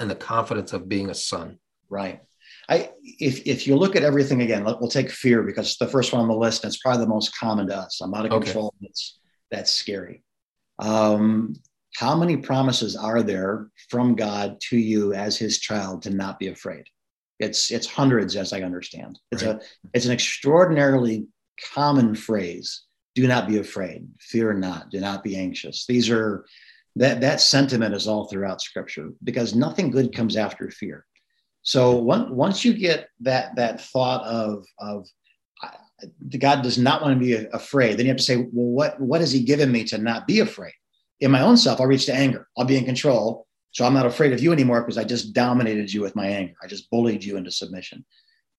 in 0.00 0.08
the 0.08 0.14
confidence 0.14 0.72
of 0.72 0.88
being 0.88 1.10
a 1.10 1.14
son? 1.14 1.58
Right. 1.88 2.20
I 2.68 2.90
if 3.02 3.46
if 3.46 3.66
you 3.66 3.76
look 3.76 3.96
at 3.96 4.04
everything 4.04 4.42
again 4.42 4.64
let, 4.64 4.80
we'll 4.80 4.90
take 4.90 5.10
fear 5.10 5.42
because 5.42 5.66
it's 5.66 5.78
the 5.78 5.88
first 5.88 6.12
one 6.12 6.22
on 6.22 6.28
the 6.28 6.34
list 6.34 6.64
and 6.64 6.72
it's 6.72 6.80
probably 6.80 7.04
the 7.04 7.10
most 7.10 7.36
common 7.36 7.66
to 7.68 7.76
us. 7.76 8.00
I'm 8.00 8.14
out 8.14 8.26
of 8.26 8.32
okay. 8.32 8.44
control 8.44 8.74
that's 8.80 9.18
that's 9.50 9.72
scary. 9.72 10.22
Um 10.78 11.54
how 11.96 12.14
many 12.14 12.36
promises 12.36 12.94
are 12.94 13.22
there 13.22 13.70
from 13.88 14.14
god 14.14 14.60
to 14.68 14.76
you 14.76 15.14
as 15.14 15.36
his 15.38 15.58
child 15.58 16.02
to 16.02 16.10
not 16.10 16.38
be 16.38 16.48
afraid? 16.48 16.84
It's 17.38 17.70
it's 17.70 17.86
hundreds 17.86 18.36
as 18.36 18.52
i 18.52 18.60
understand. 18.62 19.18
It's 19.32 19.42
right. 19.42 19.56
a 19.56 19.60
it's 19.92 20.06
an 20.06 20.12
extraordinarily 20.12 21.26
common 21.74 22.14
phrase 22.14 22.86
do 23.16 23.26
not 23.26 23.48
be 23.48 23.56
afraid 23.58 24.06
fear 24.20 24.52
not 24.52 24.90
do 24.90 25.00
not 25.00 25.24
be 25.24 25.36
anxious. 25.36 25.86
These 25.86 26.10
are 26.10 26.44
that 26.96 27.20
that 27.22 27.40
sentiment 27.40 27.94
is 27.94 28.06
all 28.06 28.26
throughout 28.26 28.60
scripture 28.60 29.10
because 29.24 29.54
nothing 29.54 29.90
good 29.90 30.14
comes 30.14 30.36
after 30.36 30.70
fear. 30.70 31.06
So 31.62 31.96
one, 31.96 32.34
once 32.34 32.64
you 32.64 32.74
get 32.74 33.08
that 33.20 33.56
that 33.56 33.80
thought 33.80 34.24
of 34.24 34.64
of 34.78 35.08
god 36.38 36.62
does 36.62 36.76
not 36.76 37.00
want 37.00 37.18
to 37.18 37.24
be 37.24 37.32
afraid 37.54 37.96
then 37.96 38.04
you 38.04 38.10
have 38.10 38.18
to 38.18 38.22
say 38.22 38.36
well 38.36 38.48
what 38.52 39.00
what 39.00 39.22
has 39.22 39.32
he 39.32 39.40
given 39.42 39.72
me 39.72 39.82
to 39.84 39.98
not 39.98 40.26
be 40.26 40.40
afraid? 40.40 40.74
In 41.20 41.30
my 41.30 41.40
own 41.40 41.56
self 41.56 41.80
i'll 41.80 41.86
reach 41.86 42.06
to 42.06 42.14
anger. 42.14 42.46
I'll 42.56 42.66
be 42.66 42.76
in 42.76 42.84
control 42.84 43.46
so 43.70 43.86
i'm 43.86 43.94
not 43.94 44.06
afraid 44.06 44.34
of 44.34 44.42
you 44.42 44.52
anymore 44.52 44.82
because 44.82 44.98
i 44.98 45.04
just 45.04 45.32
dominated 45.32 45.90
you 45.92 46.02
with 46.02 46.14
my 46.14 46.26
anger. 46.26 46.54
I 46.62 46.66
just 46.66 46.90
bullied 46.90 47.24
you 47.24 47.38
into 47.38 47.50
submission. 47.50 48.04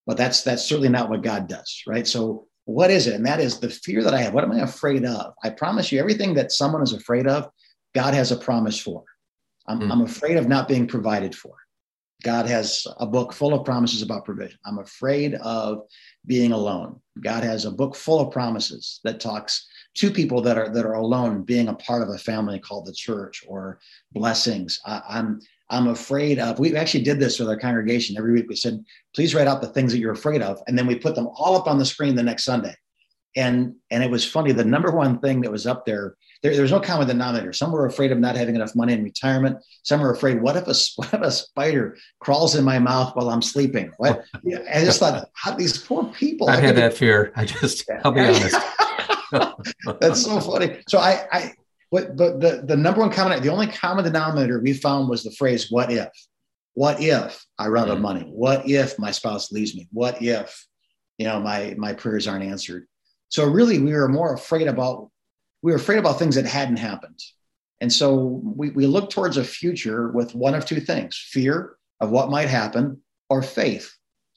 But 0.07 0.17
that's 0.17 0.41
that's 0.41 0.65
certainly 0.65 0.89
not 0.89 1.09
what 1.11 1.21
god 1.21 1.47
does 1.47 1.83
right? 1.85 2.07
So 2.07 2.46
what 2.67 2.91
is 2.91 3.07
it? 3.07 3.13
And 3.15 3.25
that 3.25 3.39
is 3.39 3.59
the 3.59 3.69
fear 3.69 4.03
that 4.03 4.13
I 4.13 4.21
have. 4.21 4.33
What 4.33 4.43
am 4.43 4.51
I 4.51 4.59
afraid 4.59 5.05
of? 5.05 5.33
I 5.41 5.49
promise 5.49 5.89
you, 5.89 5.99
everything 5.99 6.33
that 6.33 6.51
someone 6.51 6.83
is 6.83 6.91
afraid 6.91 7.25
of, 7.25 7.49
God 7.95 8.13
has 8.13 8.33
a 8.33 8.37
promise 8.37 8.77
for. 8.77 9.05
I'm, 9.67 9.79
mm. 9.79 9.91
I'm 9.91 10.01
afraid 10.01 10.35
of 10.35 10.49
not 10.49 10.67
being 10.67 10.85
provided 10.85 11.33
for. 11.33 11.55
God 12.23 12.45
has 12.45 12.85
a 12.97 13.05
book 13.05 13.31
full 13.31 13.53
of 13.53 13.63
promises 13.63 14.01
about 14.01 14.25
provision. 14.25 14.59
I'm 14.65 14.79
afraid 14.79 15.35
of 15.35 15.83
being 16.25 16.51
alone. 16.51 16.99
God 17.21 17.43
has 17.43 17.63
a 17.63 17.71
book 17.71 17.95
full 17.95 18.19
of 18.19 18.33
promises 18.33 18.99
that 19.05 19.21
talks 19.21 19.65
to 19.95 20.11
people 20.11 20.41
that 20.41 20.57
are 20.57 20.67
that 20.69 20.85
are 20.85 20.95
alone, 20.95 21.43
being 21.43 21.69
a 21.69 21.75
part 21.75 22.01
of 22.01 22.09
a 22.09 22.17
family 22.17 22.59
called 22.59 22.85
the 22.85 22.93
church 22.93 23.45
or 23.47 23.79
blessings. 24.11 24.81
I, 24.85 25.01
I'm 25.07 25.39
I'm 25.69 25.87
afraid 25.87 26.39
of. 26.39 26.59
We 26.59 26.75
actually 26.75 27.03
did 27.03 27.19
this 27.19 27.39
with 27.39 27.49
our 27.49 27.57
congregation 27.57 28.17
every 28.17 28.33
week. 28.33 28.47
We 28.47 28.55
said, 28.55 28.83
please 29.13 29.35
write 29.35 29.47
out 29.47 29.61
the 29.61 29.67
things 29.67 29.91
that 29.91 29.99
you're 29.99 30.13
afraid 30.13 30.41
of. 30.41 30.61
And 30.67 30.77
then 30.77 30.87
we 30.87 30.95
put 30.95 31.15
them 31.15 31.27
all 31.35 31.55
up 31.55 31.67
on 31.67 31.77
the 31.77 31.85
screen 31.85 32.15
the 32.15 32.23
next 32.23 32.45
Sunday. 32.45 32.75
And, 33.35 33.75
and 33.91 34.03
it 34.03 34.09
was 34.09 34.25
funny. 34.25 34.51
The 34.51 34.65
number 34.65 34.91
one 34.91 35.19
thing 35.19 35.41
that 35.41 35.51
was 35.51 35.67
up 35.67 35.85
there 35.85 36.15
there, 36.41 36.55
there's 36.55 36.71
no 36.71 36.79
common 36.79 37.07
denominator. 37.07 37.53
Some 37.53 37.71
were 37.71 37.85
afraid 37.85 38.11
of 38.11 38.19
not 38.19 38.35
having 38.35 38.55
enough 38.55 38.75
money 38.75 38.93
in 38.93 39.03
retirement. 39.03 39.57
Some 39.83 40.01
are 40.01 40.11
afraid, 40.11 40.41
what 40.41 40.55
if 40.55 40.67
a, 40.67 40.75
what 40.95 41.13
if 41.13 41.21
a 41.21 41.31
spider 41.31 41.97
crawls 42.19 42.55
in 42.55 42.63
my 42.63 42.79
mouth 42.79 43.15
while 43.15 43.29
I'm 43.29 43.41
sleeping? 43.41 43.91
What? 43.97 44.23
yeah, 44.43 44.59
I 44.73 44.83
just 44.83 44.99
thought, 44.99 45.29
how, 45.33 45.55
these 45.55 45.77
poor 45.77 46.05
people. 46.05 46.49
I've 46.49 46.63
had 46.63 46.75
that 46.75 46.93
fear. 46.93 47.31
I 47.35 47.45
just, 47.45 47.89
I'll 48.03 48.11
be 48.11 48.21
honest. 48.21 48.55
That's 49.99 50.23
so 50.23 50.39
funny. 50.39 50.79
So 50.87 50.99
I, 50.99 51.25
I, 51.31 51.53
but, 51.91 52.15
but 52.15 52.39
the, 52.39 52.63
the 52.65 52.75
number 52.75 53.01
one 53.01 53.11
common, 53.11 53.41
the 53.41 53.49
only 53.49 53.67
common 53.67 54.03
denominator 54.03 54.59
we 54.59 54.73
found 54.73 55.09
was 55.09 55.23
the 55.23 55.31
phrase, 55.31 55.71
what 55.71 55.91
if? 55.91 56.09
What 56.73 57.01
if 57.01 57.43
I 57.57 57.67
run 57.67 57.89
out 57.89 57.93
of 57.93 57.99
mm. 57.99 58.03
money? 58.03 58.21
What 58.21 58.69
if 58.69 58.99
my 58.99 59.11
spouse 59.11 59.51
leaves 59.51 59.75
me? 59.75 59.87
What 59.91 60.21
if, 60.21 60.65
you 61.17 61.25
know, 61.25 61.39
my, 61.39 61.75
my 61.77 61.93
prayers 61.93 62.27
aren't 62.27 62.43
answered? 62.43 62.87
So 63.29 63.45
really 63.45 63.79
we 63.79 63.93
were 63.93 64.07
more 64.07 64.33
afraid 64.33 64.67
about 64.67 65.09
we 65.63 65.71
were 65.71 65.77
afraid 65.77 65.97
about 65.97 66.19
things 66.19 66.35
that 66.35 66.45
hadn't 66.45 66.77
happened. 66.77 67.19
And 67.81 67.91
so 67.91 68.41
we, 68.43 68.69
we 68.69 68.85
look 68.85 69.09
towards 69.09 69.37
a 69.37 69.43
future 69.43 70.09
with 70.11 70.35
one 70.35 70.53
of 70.53 70.65
two 70.65 70.79
things 70.79 71.17
fear 71.31 71.75
of 71.99 72.11
what 72.11 72.29
might 72.29 72.47
happen 72.47 73.01
or 73.29 73.41
faith 73.41 73.91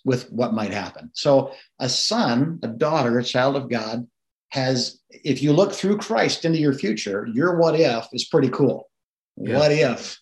with 0.04 0.30
what 0.32 0.54
might 0.54 0.72
happen. 0.72 1.10
So 1.12 1.52
a 1.78 1.88
son, 1.88 2.58
a 2.62 2.68
daughter, 2.68 3.18
a 3.18 3.24
child 3.24 3.56
of 3.56 3.68
God 3.68 4.06
has, 4.50 5.00
if 5.10 5.42
you 5.42 5.52
look 5.52 5.72
through 5.72 5.98
Christ 5.98 6.44
into 6.44 6.58
your 6.58 6.74
future, 6.74 7.26
your 7.32 7.56
what 7.56 7.78
if 7.78 8.06
is 8.12 8.26
pretty 8.26 8.50
cool. 8.50 8.88
Yeah. 9.36 9.58
What 9.58 9.72
if, 9.72 10.18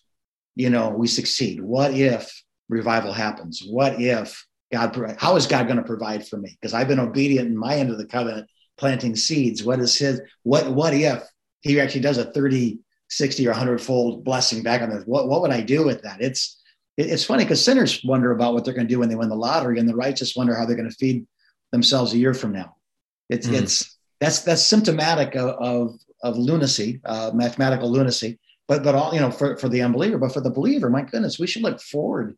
you 0.55 0.69
know, 0.69 0.89
we 0.89 1.07
succeed? 1.07 1.61
What 1.61 1.93
if 1.93 2.31
revival 2.69 3.11
happens? 3.11 3.61
What 3.67 3.99
if 3.99 4.45
God, 4.71 5.15
how 5.17 5.35
is 5.35 5.47
God 5.47 5.65
going 5.65 5.77
to 5.77 5.83
provide 5.83 6.27
for 6.27 6.37
me? 6.37 6.57
Because 6.59 6.73
I've 6.73 6.87
been 6.87 6.99
obedient 6.99 7.49
in 7.49 7.57
my 7.57 7.75
end 7.75 7.89
of 7.89 7.97
the 7.97 8.05
covenant 8.05 8.47
planting 8.77 9.15
seeds. 9.15 9.63
What 9.63 9.79
is 9.79 9.97
his, 9.97 10.21
what, 10.43 10.71
what 10.71 10.93
if 10.93 11.23
he 11.61 11.79
actually 11.79 12.01
does 12.01 12.17
a 12.17 12.31
30, 12.31 12.79
60 13.09 13.47
or 13.47 13.51
100 13.51 13.81
fold 13.81 14.23
blessing 14.23 14.61
back 14.61 14.81
on 14.81 14.91
this? 14.91 15.03
What, 15.05 15.27
what 15.27 15.41
would 15.41 15.51
I 15.51 15.61
do 15.61 15.85
with 15.85 16.03
that? 16.03 16.21
It's, 16.21 16.61
it's 16.97 17.23
funny 17.23 17.45
because 17.45 17.63
sinners 17.63 18.01
wonder 18.05 18.31
about 18.31 18.53
what 18.53 18.63
they're 18.63 18.73
going 18.73 18.87
to 18.87 18.93
do 18.93 18.99
when 18.99 19.09
they 19.09 19.15
win 19.15 19.29
the 19.29 19.35
lottery 19.35 19.79
and 19.79 19.89
the 19.89 19.95
righteous 19.95 20.35
wonder 20.35 20.55
how 20.55 20.65
they're 20.65 20.75
going 20.75 20.89
to 20.89 20.95
feed 20.95 21.25
themselves 21.71 22.13
a 22.13 22.17
year 22.17 22.33
from 22.33 22.51
now. 22.51 22.75
It's, 23.29 23.47
mm. 23.47 23.53
it's, 23.53 23.98
that's, 24.19 24.41
that's 24.41 24.61
symptomatic 24.61 25.35
of, 25.35 25.49
of, 25.59 25.99
of 26.23 26.37
lunacy, 26.37 27.01
uh, 27.05 27.31
mathematical 27.33 27.89
lunacy, 27.89 28.39
but, 28.67 28.83
but 28.83 28.95
all, 28.95 29.13
you 29.13 29.19
know, 29.19 29.31
for, 29.31 29.57
for 29.57 29.69
the 29.69 29.81
unbeliever, 29.81 30.17
but 30.17 30.33
for 30.33 30.41
the 30.41 30.49
believer, 30.49 30.89
my 30.89 31.01
goodness, 31.01 31.39
we 31.39 31.47
should 31.47 31.63
look 31.63 31.81
forward 31.81 32.37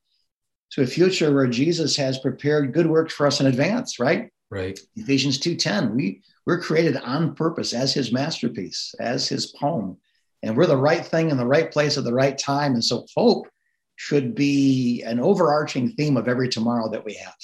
to 0.72 0.82
a 0.82 0.88
future 0.88 1.34
where 1.34 1.48
Jesus 1.48 1.96
has 1.98 2.20
prepared 2.20 2.74
good 2.74 2.88
works 2.88 3.14
for 3.14 3.28
us 3.28 3.40
in 3.40 3.48
advance, 3.48 4.00
right? 4.00 4.30
Right. 4.50 4.80
Ephesians 4.96 5.40
2:10. 5.40 5.96
We 5.96 6.22
we're 6.46 6.60
created 6.60 6.98
on 6.98 7.36
purpose 7.36 7.74
as 7.74 7.94
his 7.94 8.12
masterpiece, 8.12 8.94
as 9.00 9.28
his 9.28 9.48
poem. 9.48 9.98
And 10.44 10.58
we're 10.58 10.66
the 10.66 10.78
right 10.78 11.06
thing 11.06 11.30
in 11.30 11.38
the 11.38 11.46
right 11.46 11.72
place 11.72 11.98
at 11.98 12.04
the 12.04 12.14
right 12.14 12.38
time. 12.38 12.74
And 12.74 12.84
so 12.84 13.06
hope 13.16 13.48
should 13.96 14.34
be 14.34 15.04
an 15.04 15.20
overarching 15.20 15.92
theme 15.92 16.18
of 16.18 16.28
every 16.28 16.50
tomorrow 16.50 16.90
that 16.90 17.06
we 17.06 17.14
have. 17.14 17.36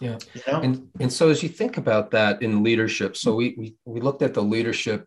Yeah. 0.00 0.18
You 0.34 0.42
know? 0.46 0.60
And 0.60 0.88
and 0.98 1.12
so 1.12 1.28
as 1.28 1.42
you 1.42 1.48
think 1.48 1.76
about 1.76 2.10
that 2.12 2.42
in 2.42 2.62
leadership, 2.62 3.16
so 3.16 3.34
we 3.34 3.54
we, 3.56 3.74
we 3.84 4.00
looked 4.00 4.22
at 4.22 4.34
the 4.34 4.42
leadership 4.42 5.06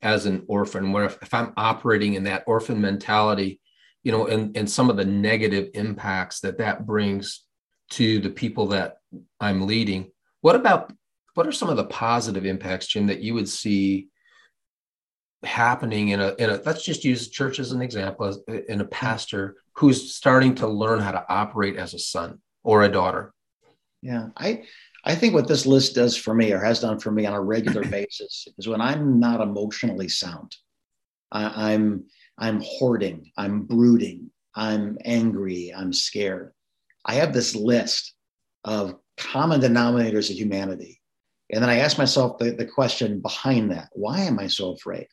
as 0.00 0.26
an 0.26 0.44
orphan, 0.48 0.92
where 0.92 1.04
if, 1.04 1.18
if 1.22 1.32
I'm 1.32 1.52
operating 1.56 2.14
in 2.14 2.24
that 2.24 2.44
orphan 2.46 2.80
mentality, 2.80 3.60
you 4.02 4.10
know, 4.10 4.26
and, 4.26 4.56
and 4.56 4.68
some 4.68 4.90
of 4.90 4.96
the 4.96 5.04
negative 5.04 5.70
impacts 5.74 6.40
that 6.40 6.58
that 6.58 6.86
brings 6.86 7.44
to 7.90 8.18
the 8.18 8.30
people 8.30 8.68
that 8.68 8.96
I'm 9.38 9.66
leading. 9.66 10.10
What 10.40 10.56
about 10.56 10.92
what 11.34 11.46
are 11.46 11.52
some 11.52 11.68
of 11.68 11.76
the 11.76 11.84
positive 11.84 12.44
impacts, 12.44 12.86
Jim, 12.86 13.06
that 13.06 13.20
you 13.20 13.34
would 13.34 13.48
see 13.48 14.08
happening 15.44 16.08
in 16.08 16.20
a 16.20 16.34
in 16.38 16.50
a 16.50 16.60
let's 16.64 16.84
just 16.84 17.04
use 17.04 17.28
church 17.28 17.58
as 17.58 17.72
an 17.72 17.82
example 17.82 18.42
in 18.68 18.80
a 18.80 18.84
pastor 18.84 19.56
who's 19.74 20.14
starting 20.14 20.54
to 20.54 20.68
learn 20.68 21.00
how 21.00 21.10
to 21.10 21.24
operate 21.28 21.76
as 21.76 21.94
a 21.94 21.98
son 21.98 22.40
or 22.62 22.82
a 22.82 22.88
daughter 22.88 23.32
yeah 24.02 24.26
i 24.36 24.62
i 25.04 25.14
think 25.14 25.34
what 25.34 25.48
this 25.48 25.66
list 25.66 25.94
does 25.94 26.16
for 26.16 26.34
me 26.34 26.52
or 26.52 26.60
has 26.60 26.80
done 26.80 26.98
for 26.98 27.10
me 27.10 27.26
on 27.26 27.34
a 27.34 27.40
regular 27.40 27.84
basis 27.88 28.46
is 28.58 28.68
when 28.68 28.80
i'm 28.80 29.18
not 29.18 29.40
emotionally 29.40 30.08
sound 30.08 30.54
I, 31.30 31.72
i'm 31.72 32.04
i'm 32.38 32.60
hoarding 32.64 33.30
i'm 33.36 33.62
brooding 33.62 34.30
i'm 34.54 34.98
angry 35.04 35.72
i'm 35.74 35.92
scared 35.92 36.52
i 37.04 37.14
have 37.14 37.32
this 37.32 37.54
list 37.54 38.14
of 38.64 38.96
common 39.16 39.60
denominators 39.60 40.30
of 40.30 40.36
humanity 40.36 41.02
and 41.52 41.62
then 41.62 41.68
I 41.68 41.78
ask 41.78 41.98
myself 41.98 42.38
the, 42.38 42.50
the 42.50 42.66
question 42.66 43.20
behind 43.20 43.70
that 43.70 43.90
why 43.92 44.20
am 44.20 44.38
I 44.38 44.46
so 44.46 44.72
afraid? 44.72 45.06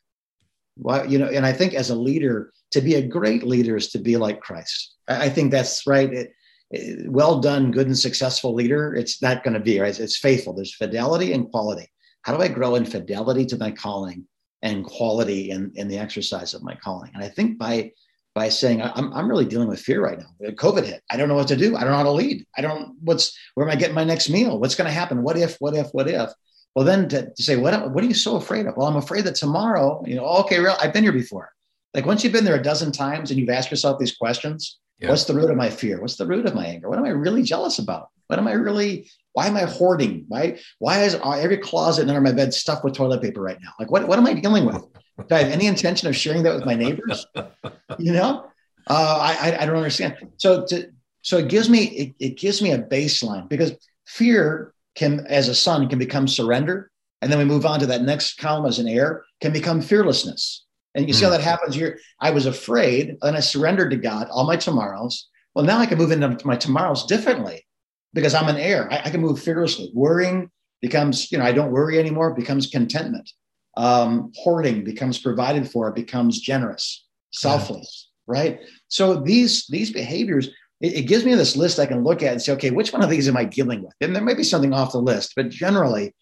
Why, 0.76 1.04
you 1.04 1.18
know, 1.18 1.26
and 1.26 1.44
I 1.44 1.52
think 1.52 1.74
as 1.74 1.90
a 1.90 1.94
leader, 1.94 2.52
to 2.72 2.80
be 2.80 2.94
a 2.94 3.06
great 3.06 3.42
leader 3.42 3.76
is 3.76 3.90
to 3.90 3.98
be 3.98 4.16
like 4.16 4.40
Christ. 4.40 4.96
I, 5.06 5.26
I 5.26 5.28
think 5.28 5.50
that's 5.50 5.86
right. 5.86 6.12
It, 6.12 6.32
Uh, 6.74 7.06
well 7.06 7.40
done, 7.40 7.70
good 7.70 7.86
and 7.86 7.98
successful 7.98 8.54
leader. 8.54 8.94
It's 8.94 9.20
not 9.20 9.42
going 9.42 9.54
to 9.54 9.60
be, 9.60 9.80
right? 9.80 9.98
It's 9.98 10.18
faithful. 10.18 10.52
There's 10.52 10.74
fidelity 10.74 11.32
and 11.32 11.50
quality. 11.50 11.90
How 12.22 12.36
do 12.36 12.42
I 12.42 12.48
grow 12.48 12.74
in 12.76 12.84
fidelity 12.84 13.46
to 13.46 13.58
my 13.58 13.70
calling 13.70 14.26
and 14.62 14.84
quality 14.84 15.50
in, 15.50 15.72
in 15.74 15.88
the 15.88 15.98
exercise 15.98 16.54
of 16.54 16.62
my 16.62 16.74
calling? 16.74 17.10
And 17.14 17.24
I 17.24 17.28
think 17.28 17.58
by 17.58 17.92
by 18.34 18.48
saying 18.48 18.80
I'm, 18.80 19.12
I'm 19.12 19.28
really 19.28 19.44
dealing 19.44 19.68
with 19.68 19.80
fear 19.80 20.02
right 20.02 20.18
now 20.18 20.50
covid 20.52 20.84
hit 20.84 21.02
i 21.10 21.16
don't 21.16 21.28
know 21.28 21.34
what 21.34 21.48
to 21.48 21.56
do 21.56 21.76
i 21.76 21.80
don't 21.80 21.90
know 21.90 21.96
how 21.96 22.04
to 22.04 22.10
lead 22.10 22.46
i 22.56 22.60
don't 22.60 22.94
what's 23.00 23.36
where 23.54 23.66
am 23.66 23.72
i 23.72 23.76
getting 23.76 23.94
my 23.94 24.04
next 24.04 24.28
meal 24.28 24.58
what's 24.58 24.74
going 24.74 24.86
to 24.86 24.92
happen 24.92 25.22
what 25.22 25.36
if 25.36 25.56
what 25.58 25.74
if 25.74 25.88
what 25.88 26.08
if 26.08 26.30
well 26.74 26.84
then 26.84 27.08
to, 27.08 27.30
to 27.34 27.42
say 27.42 27.56
what, 27.56 27.90
what 27.92 28.04
are 28.04 28.06
you 28.06 28.14
so 28.14 28.36
afraid 28.36 28.66
of 28.66 28.76
well 28.76 28.86
i'm 28.86 28.96
afraid 28.96 29.24
that 29.24 29.34
tomorrow 29.34 30.02
you 30.06 30.14
know 30.14 30.24
okay 30.24 30.60
real 30.60 30.76
i've 30.80 30.92
been 30.92 31.02
here 31.02 31.12
before 31.12 31.50
like 31.94 32.06
once 32.06 32.22
you've 32.22 32.32
been 32.32 32.44
there 32.44 32.54
a 32.54 32.62
dozen 32.62 32.92
times 32.92 33.30
and 33.30 33.40
you've 33.40 33.50
asked 33.50 33.70
yourself 33.70 33.98
these 33.98 34.16
questions 34.16 34.78
yeah. 35.00 35.08
what's 35.08 35.24
the 35.24 35.34
root 35.34 35.50
of 35.50 35.56
my 35.56 35.70
fear 35.70 36.00
what's 36.00 36.16
the 36.16 36.26
root 36.26 36.46
of 36.46 36.54
my 36.54 36.66
anger 36.66 36.88
what 36.88 36.98
am 36.98 37.04
i 37.04 37.10
really 37.10 37.42
jealous 37.42 37.78
about 37.78 38.08
what 38.28 38.38
am 38.38 38.46
i 38.46 38.52
really 38.52 39.08
why 39.32 39.46
am 39.46 39.56
i 39.56 39.62
hoarding 39.62 40.24
why 40.28 40.58
why 40.78 41.02
is 41.02 41.14
every 41.14 41.58
closet 41.58 42.08
under 42.08 42.20
my 42.20 42.32
bed 42.32 42.52
stuffed 42.54 42.84
with 42.84 42.94
toilet 42.94 43.22
paper 43.22 43.40
right 43.40 43.58
now 43.62 43.72
like 43.78 43.90
what, 43.90 44.06
what 44.06 44.18
am 44.18 44.26
i 44.26 44.32
dealing 44.32 44.64
with 44.64 44.84
do 45.28 45.34
I 45.34 45.42
have 45.42 45.52
any 45.52 45.66
intention 45.66 46.08
of 46.08 46.16
sharing 46.16 46.42
that 46.44 46.54
with 46.54 46.64
my 46.64 46.74
neighbors? 46.74 47.26
You 47.98 48.12
know, 48.12 48.46
uh, 48.86 49.18
I, 49.20 49.58
I 49.60 49.66
don't 49.66 49.76
understand. 49.76 50.16
So 50.36 50.64
to, 50.66 50.90
so 51.22 51.38
it 51.38 51.48
gives 51.48 51.68
me 51.68 51.84
it, 51.86 52.14
it 52.20 52.38
gives 52.38 52.62
me 52.62 52.70
a 52.70 52.78
baseline 52.78 53.48
because 53.48 53.72
fear 54.06 54.72
can, 54.94 55.26
as 55.26 55.48
a 55.48 55.54
son, 55.54 55.88
can 55.88 55.98
become 55.98 56.28
surrender, 56.28 56.90
and 57.20 57.30
then 57.30 57.38
we 57.38 57.44
move 57.44 57.66
on 57.66 57.80
to 57.80 57.86
that 57.86 58.02
next 58.02 58.38
column 58.38 58.64
as 58.64 58.78
an 58.78 58.86
heir 58.86 59.24
can 59.40 59.52
become 59.52 59.82
fearlessness. 59.82 60.64
And 60.94 61.06
you 61.06 61.14
see 61.14 61.24
how 61.24 61.30
hmm. 61.30 61.36
that 61.36 61.42
happens 61.42 61.74
here. 61.74 61.98
I 62.20 62.30
was 62.30 62.46
afraid, 62.46 63.16
and 63.22 63.36
I 63.36 63.40
surrendered 63.40 63.90
to 63.92 63.96
God 63.96 64.28
all 64.30 64.46
my 64.46 64.56
tomorrows. 64.56 65.28
Well, 65.54 65.64
now 65.64 65.78
I 65.78 65.86
can 65.86 65.98
move 65.98 66.10
into 66.10 66.36
my 66.44 66.56
tomorrows 66.56 67.06
differently 67.06 67.64
because 68.12 68.34
I'm 68.34 68.48
an 68.48 68.56
heir. 68.56 68.92
I, 68.92 69.02
I 69.04 69.10
can 69.10 69.20
move 69.20 69.40
fearlessly. 69.40 69.90
Worrying 69.94 70.50
becomes, 70.82 71.30
you 71.30 71.38
know, 71.38 71.44
I 71.44 71.52
don't 71.52 71.72
worry 71.72 71.98
anymore. 71.98 72.34
Becomes 72.34 72.68
contentment 72.68 73.30
um, 73.76 74.32
hoarding 74.36 74.84
becomes 74.84 75.18
provided 75.18 75.68
for, 75.70 75.88
it 75.88 75.94
becomes 75.94 76.40
generous, 76.40 77.06
selfless, 77.32 78.10
yeah. 78.28 78.32
right? 78.32 78.60
So 78.88 79.14
these 79.14 79.66
these 79.68 79.92
behaviors, 79.92 80.48
it, 80.80 80.94
it, 80.94 81.02
gives 81.02 81.24
me 81.24 81.34
this 81.34 81.56
list 81.56 81.78
I 81.78 81.86
can 81.86 82.02
look 82.02 82.22
at 82.22 82.32
and 82.32 82.42
say, 82.42 82.52
okay, 82.52 82.70
which 82.70 82.92
one 82.92 83.02
of 83.02 83.10
these 83.10 83.28
am 83.28 83.36
I 83.36 83.44
dealing 83.44 83.82
with? 83.82 83.94
And 84.00 84.14
there 84.14 84.24
may 84.24 84.34
be 84.34 84.42
something 84.42 84.72
off 84.72 84.92
the 84.92 84.98
list, 84.98 85.32
but 85.36 85.48
generally, 85.48 86.14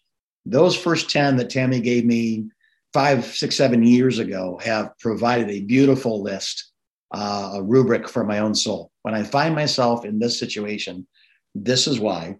those 0.45 0.75
first 0.75 1.09
10 1.09 1.37
that 1.37 1.49
Tammy 1.49 1.81
gave 1.81 2.05
me 2.05 2.45
five, 2.93 3.25
six, 3.25 3.55
seven 3.55 3.83
years 3.83 4.19
ago 4.19 4.59
have 4.63 4.97
provided 4.99 5.49
a 5.49 5.61
beautiful 5.61 6.21
list, 6.21 6.71
uh, 7.13 7.51
a 7.55 7.63
rubric 7.63 8.09
for 8.09 8.23
my 8.23 8.39
own 8.39 8.55
soul. 8.55 8.91
When 9.03 9.13
I 9.13 9.23
find 9.23 9.55
myself 9.55 10.05
in 10.05 10.19
this 10.19 10.39
situation, 10.39 11.07
this 11.55 11.87
is 11.87 11.99
why. 11.99 12.37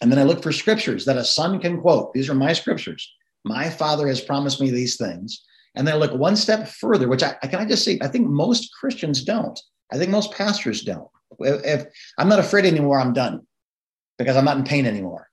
And 0.00 0.10
then 0.10 0.18
I 0.18 0.24
look 0.24 0.42
for 0.42 0.52
scriptures 0.52 1.04
that 1.04 1.16
a 1.16 1.24
son 1.24 1.60
can 1.60 1.80
quote. 1.80 2.12
These 2.12 2.30
are 2.30 2.34
my 2.34 2.52
scriptures 2.52 3.12
my 3.44 3.70
father 3.70 4.06
has 4.08 4.20
promised 4.20 4.60
me 4.60 4.70
these 4.70 4.96
things. 4.96 5.44
And 5.74 5.86
then 5.86 5.94
I 5.94 5.98
look 5.98 6.12
one 6.12 6.36
step 6.36 6.68
further, 6.68 7.08
which 7.08 7.22
I, 7.22 7.32
can 7.34 7.60
I 7.60 7.64
just 7.64 7.84
say, 7.84 7.98
I 8.02 8.08
think 8.08 8.28
most 8.28 8.70
Christians 8.78 9.22
don't. 9.22 9.58
I 9.92 9.98
think 9.98 10.10
most 10.10 10.32
pastors 10.32 10.82
don't. 10.82 11.08
If, 11.38 11.64
if 11.64 11.86
I'm 12.18 12.28
not 12.28 12.40
afraid 12.40 12.64
anymore, 12.64 13.00
I'm 13.00 13.12
done 13.12 13.46
because 14.18 14.36
I'm 14.36 14.44
not 14.44 14.56
in 14.56 14.64
pain 14.64 14.86
anymore. 14.86 15.28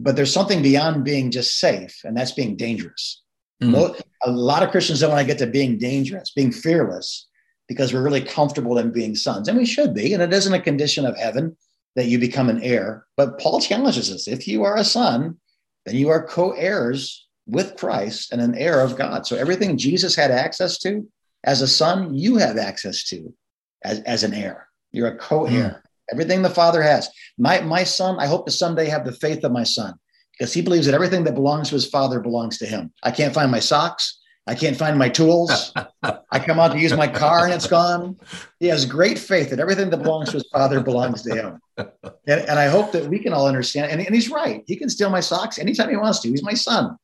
But 0.00 0.16
there's 0.16 0.32
something 0.32 0.62
beyond 0.62 1.04
being 1.04 1.30
just 1.30 1.58
safe, 1.58 2.00
and 2.04 2.16
that's 2.16 2.32
being 2.32 2.56
dangerous. 2.56 3.21
Mm. 3.62 4.02
A 4.24 4.30
lot 4.30 4.62
of 4.62 4.70
Christians 4.70 5.00
don't 5.00 5.10
want 5.10 5.20
to 5.20 5.26
get 5.26 5.38
to 5.38 5.46
being 5.46 5.78
dangerous, 5.78 6.32
being 6.32 6.52
fearless, 6.52 7.28
because 7.68 7.92
we're 7.92 8.02
really 8.02 8.20
comfortable 8.20 8.78
in 8.78 8.92
being 8.92 9.14
sons, 9.14 9.48
and 9.48 9.56
we 9.56 9.66
should 9.66 9.94
be. 9.94 10.12
And 10.14 10.22
it 10.22 10.32
isn't 10.32 10.52
a 10.52 10.60
condition 10.60 11.06
of 11.06 11.16
heaven 11.16 11.56
that 11.96 12.06
you 12.06 12.18
become 12.18 12.48
an 12.48 12.62
heir. 12.62 13.06
But 13.16 13.38
Paul 13.38 13.60
challenges 13.60 14.10
us: 14.10 14.28
if 14.28 14.46
you 14.46 14.64
are 14.64 14.76
a 14.76 14.84
son, 14.84 15.38
then 15.86 15.96
you 15.96 16.08
are 16.10 16.26
co-heirs 16.26 17.26
with 17.46 17.76
Christ 17.76 18.32
and 18.32 18.40
an 18.40 18.54
heir 18.54 18.80
of 18.80 18.96
God. 18.96 19.26
So 19.26 19.36
everything 19.36 19.76
Jesus 19.76 20.14
had 20.14 20.30
access 20.30 20.78
to 20.80 21.08
as 21.44 21.60
a 21.60 21.66
son, 21.66 22.14
you 22.14 22.36
have 22.36 22.56
access 22.56 23.04
to 23.04 23.34
as, 23.82 24.00
as 24.00 24.22
an 24.22 24.32
heir. 24.32 24.68
You're 24.92 25.08
a 25.08 25.16
co-heir. 25.16 25.52
Mm. 25.52 25.82
Everything 26.12 26.42
the 26.42 26.50
father 26.50 26.82
has. 26.82 27.08
My, 27.38 27.60
my 27.60 27.84
son, 27.84 28.18
I 28.20 28.26
hope 28.26 28.46
to 28.46 28.52
someday 28.52 28.86
have 28.86 29.04
the 29.04 29.12
faith 29.12 29.42
of 29.44 29.50
my 29.52 29.64
son 29.64 29.94
because 30.32 30.52
he 30.52 30.62
believes 30.62 30.86
that 30.86 30.94
everything 30.94 31.24
that 31.24 31.34
belongs 31.34 31.68
to 31.68 31.74
his 31.74 31.86
father 31.86 32.20
belongs 32.20 32.58
to 32.58 32.66
him. 32.66 32.92
I 33.02 33.10
can't 33.10 33.34
find 33.34 33.50
my 33.50 33.60
socks. 33.60 34.18
I 34.46 34.56
can't 34.56 34.76
find 34.76 34.98
my 34.98 35.08
tools. 35.08 35.72
I 36.02 36.38
come 36.40 36.58
out 36.58 36.72
to 36.72 36.78
use 36.80 36.92
my 36.94 37.06
car 37.06 37.44
and 37.44 37.54
it's 37.54 37.68
gone. 37.68 38.18
He 38.58 38.66
has 38.66 38.84
great 38.84 39.18
faith 39.18 39.50
that 39.50 39.60
everything 39.60 39.90
that 39.90 40.02
belongs 40.02 40.30
to 40.30 40.38
his 40.38 40.48
father 40.52 40.80
belongs 40.80 41.22
to 41.22 41.34
him. 41.34 41.60
And, 41.76 42.40
and 42.40 42.58
I 42.58 42.66
hope 42.66 42.90
that 42.92 43.06
we 43.08 43.20
can 43.20 43.32
all 43.32 43.46
understand. 43.46 43.92
And, 43.92 44.00
and 44.00 44.14
he's 44.14 44.30
right. 44.30 44.64
He 44.66 44.74
can 44.74 44.88
steal 44.88 45.10
my 45.10 45.20
socks 45.20 45.60
anytime 45.60 45.90
he 45.90 45.96
wants 45.96 46.18
to. 46.20 46.28
He's 46.28 46.42
my 46.42 46.54
son. 46.54 46.96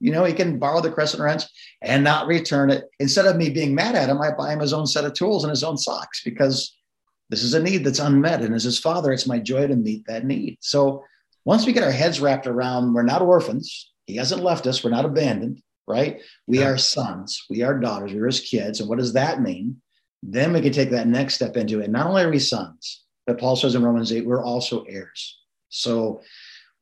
You 0.00 0.10
know, 0.10 0.24
he 0.24 0.32
can 0.32 0.58
borrow 0.58 0.80
the 0.80 0.90
crescent 0.90 1.22
wrench 1.22 1.44
and 1.82 2.02
not 2.02 2.26
return 2.26 2.70
it. 2.70 2.84
Instead 2.98 3.26
of 3.26 3.36
me 3.36 3.50
being 3.50 3.74
mad 3.74 3.94
at 3.94 4.08
him, 4.08 4.20
I 4.20 4.30
buy 4.30 4.52
him 4.52 4.60
his 4.60 4.72
own 4.72 4.86
set 4.86 5.04
of 5.04 5.12
tools 5.12 5.44
and 5.44 5.50
his 5.50 5.64
own 5.64 5.76
socks 5.76 6.22
because 6.24 6.76
this 7.28 7.42
is 7.42 7.54
a 7.54 7.62
need 7.62 7.84
that's 7.84 7.98
unmet. 7.98 8.40
And 8.40 8.54
as 8.54 8.64
his 8.64 8.78
father, 8.78 9.12
it's 9.12 9.26
my 9.26 9.38
joy 9.38 9.66
to 9.66 9.76
meet 9.76 10.06
that 10.06 10.24
need. 10.24 10.58
So 10.60 11.04
once 11.46 11.64
we 11.64 11.72
get 11.72 11.82
our 11.82 11.90
heads 11.90 12.20
wrapped 12.20 12.46
around, 12.46 12.92
we're 12.92 13.02
not 13.02 13.22
orphans. 13.22 13.90
He 14.04 14.16
hasn't 14.16 14.42
left 14.42 14.66
us. 14.66 14.84
We're 14.84 14.90
not 14.90 15.06
abandoned 15.06 15.62
right? 15.86 16.20
We 16.46 16.60
yeah. 16.60 16.68
are 16.68 16.78
sons, 16.78 17.44
we 17.48 17.62
are 17.62 17.78
daughters, 17.78 18.12
we're 18.12 18.26
his 18.26 18.40
kids. 18.40 18.80
And 18.80 18.88
what 18.88 18.98
does 18.98 19.12
that 19.12 19.40
mean? 19.40 19.80
Then 20.22 20.52
we 20.52 20.60
can 20.60 20.72
take 20.72 20.90
that 20.90 21.06
next 21.06 21.34
step 21.34 21.56
into 21.56 21.80
it. 21.80 21.90
Not 21.90 22.06
only 22.06 22.22
are 22.22 22.30
we 22.30 22.38
sons, 22.38 23.04
but 23.26 23.38
Paul 23.38 23.56
says 23.56 23.74
in 23.74 23.84
Romans 23.84 24.12
8, 24.12 24.26
we're 24.26 24.44
also 24.44 24.84
heirs. 24.84 25.38
So 25.68 26.22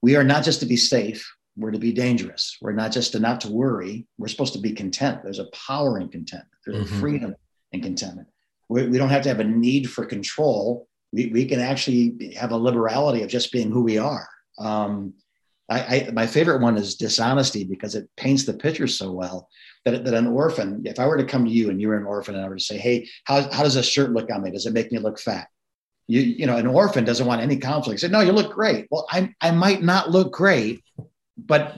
we 0.03 0.17
are 0.17 0.25
not 0.25 0.45
just 0.45 0.61
to 0.61 0.67
be 0.67 0.77
safe, 0.77 1.31
we're 1.57 1.71
to 1.71 1.79
be 1.79 1.93
dangerous. 1.93 2.57
We're 2.61 2.73
not 2.73 2.93
just 2.93 3.13
to 3.13 3.21
not 3.21 3.41
to 3.43 3.51
worry, 3.51 4.07
we're 4.19 4.29
supposed 4.29 4.55
to 4.55 4.59
be 4.59 4.73
content. 4.73 5.21
There's 5.23 5.39
a 5.39 5.51
power 5.67 5.99
in 6.01 6.09
contentment, 6.09 6.61
there's 6.65 6.87
mm-hmm. 6.87 6.97
a 6.97 7.01
freedom 7.01 7.35
in 7.73 7.81
contentment. 7.81 8.29
We, 8.69 8.89
we, 8.89 8.99
don't 8.99 9.11
have 9.11 9.23
to 9.23 9.29
have 9.29 9.41
a 9.41 9.45
need 9.45 9.91
for 9.91 10.07
control. 10.07 10.89
We, 11.13 11.27
we 11.27 11.45
can 11.45 11.61
actually 11.61 12.35
have 12.35 12.51
a 12.51 12.57
liberality 12.57 13.23
of 13.23 13.29
just 13.29 13.53
being 13.53 13.71
who 13.71 13.83
we 13.83 13.99
are. 13.99 14.27
Um, 14.59 15.15
I, 15.69 15.81
I, 15.81 16.11
my 16.13 16.27
favorite 16.27 16.61
one 16.61 16.77
is 16.77 16.97
dishonesty 16.97 17.65
because 17.65 17.95
it 17.95 18.09
paints 18.17 18.45
the 18.45 18.53
picture 18.53 18.87
so 18.87 19.13
well 19.13 19.49
that, 19.85 20.05
that 20.05 20.15
an 20.15 20.27
orphan, 20.27 20.83
if 20.85 20.99
I 20.99 21.07
were 21.07 21.17
to 21.17 21.25
come 21.25 21.45
to 21.45 21.51
you 21.51 21.71
and 21.71 21.81
you 21.81 21.89
were 21.89 21.97
an 21.97 22.05
orphan 22.05 22.35
and 22.35 22.45
I 22.45 22.49
were 22.49 22.57
to 22.57 22.63
say, 22.63 22.77
Hey, 22.77 23.09
how, 23.25 23.51
how 23.51 23.63
does 23.63 23.75
this 23.75 23.89
shirt 23.89 24.13
look 24.13 24.31
on 24.31 24.43
me? 24.43 24.51
Does 24.51 24.67
it 24.67 24.75
make 24.75 24.93
me 24.93 24.99
look 24.99 25.19
fat? 25.19 25.49
You, 26.07 26.21
you 26.21 26.47
know, 26.47 26.57
an 26.57 26.67
orphan 26.67 27.05
doesn't 27.05 27.27
want 27.27 27.41
any 27.41 27.57
conflict. 27.57 28.01
Say, 28.01 28.09
no, 28.09 28.21
you 28.21 28.33
look 28.33 28.53
great. 28.53 28.89
Well, 28.91 29.07
I, 29.11 29.35
I 29.41 29.53
might 29.53 29.83
not 29.83 30.11
look 30.11 30.33
great, 30.33 30.85
but 31.39 31.77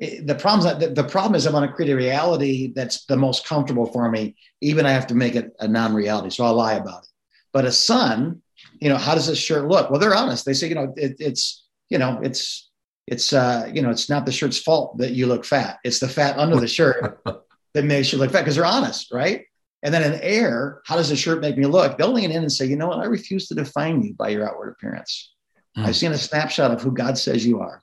the 0.00 0.34
problem, 0.34 0.80
the, 0.80 0.88
the 0.88 1.04
problem 1.04 1.36
is 1.36 1.46
I 1.46 1.52
want 1.52 1.70
to 1.70 1.72
create 1.72 1.92
a 1.92 1.96
reality 1.96 2.72
that's 2.74 3.04
the 3.06 3.16
most 3.16 3.46
comfortable 3.46 3.86
for 3.86 4.10
me. 4.10 4.34
Even 4.60 4.84
I 4.84 4.90
have 4.90 5.06
to 5.08 5.14
make 5.14 5.36
it 5.36 5.52
a 5.60 5.68
non-reality. 5.68 6.30
So 6.30 6.44
I'll 6.44 6.54
lie 6.54 6.74
about 6.74 7.04
it. 7.04 7.08
But 7.52 7.66
a 7.66 7.72
son, 7.72 8.42
you 8.80 8.88
know, 8.88 8.96
how 8.96 9.14
does 9.14 9.28
this 9.28 9.38
shirt 9.38 9.68
look? 9.68 9.90
Well, 9.90 10.00
they're 10.00 10.14
honest. 10.14 10.44
They 10.44 10.54
say, 10.54 10.68
you 10.68 10.74
know, 10.74 10.92
it, 10.96 11.16
it's, 11.20 11.61
you 11.92 11.98
know, 11.98 12.18
it's, 12.22 12.70
it's 13.06 13.32
uh, 13.32 13.70
you 13.72 13.82
know, 13.82 13.90
it's 13.90 14.08
not 14.08 14.24
the 14.24 14.32
shirt's 14.32 14.58
fault 14.58 14.96
that 14.98 15.12
you 15.12 15.26
look 15.26 15.44
fat. 15.44 15.78
It's 15.84 15.98
the 15.98 16.08
fat 16.08 16.38
under 16.38 16.56
the 16.56 16.66
shirt 16.66 17.20
that 17.74 17.84
makes 17.84 18.12
you 18.12 18.18
look 18.18 18.30
fat 18.30 18.40
because 18.40 18.56
they're 18.56 18.64
honest, 18.64 19.12
right? 19.12 19.44
And 19.82 19.92
then 19.92 20.02
an 20.02 20.20
heir, 20.22 20.80
how 20.86 20.96
does 20.96 21.10
the 21.10 21.16
shirt 21.16 21.40
make 21.40 21.58
me 21.58 21.66
look? 21.66 21.98
They'll 21.98 22.12
lean 22.12 22.30
in 22.30 22.42
and 22.42 22.52
say, 22.52 22.66
you 22.66 22.76
know 22.76 22.88
what? 22.88 23.00
I 23.00 23.04
refuse 23.04 23.48
to 23.48 23.54
define 23.54 24.02
you 24.02 24.14
by 24.14 24.30
your 24.30 24.48
outward 24.48 24.70
appearance. 24.70 25.32
Mm. 25.76 25.86
I've 25.86 25.96
seen 25.96 26.12
a 26.12 26.18
snapshot 26.18 26.70
of 26.70 26.80
who 26.80 26.92
God 26.92 27.18
says 27.18 27.44
you 27.44 27.60
are. 27.60 27.82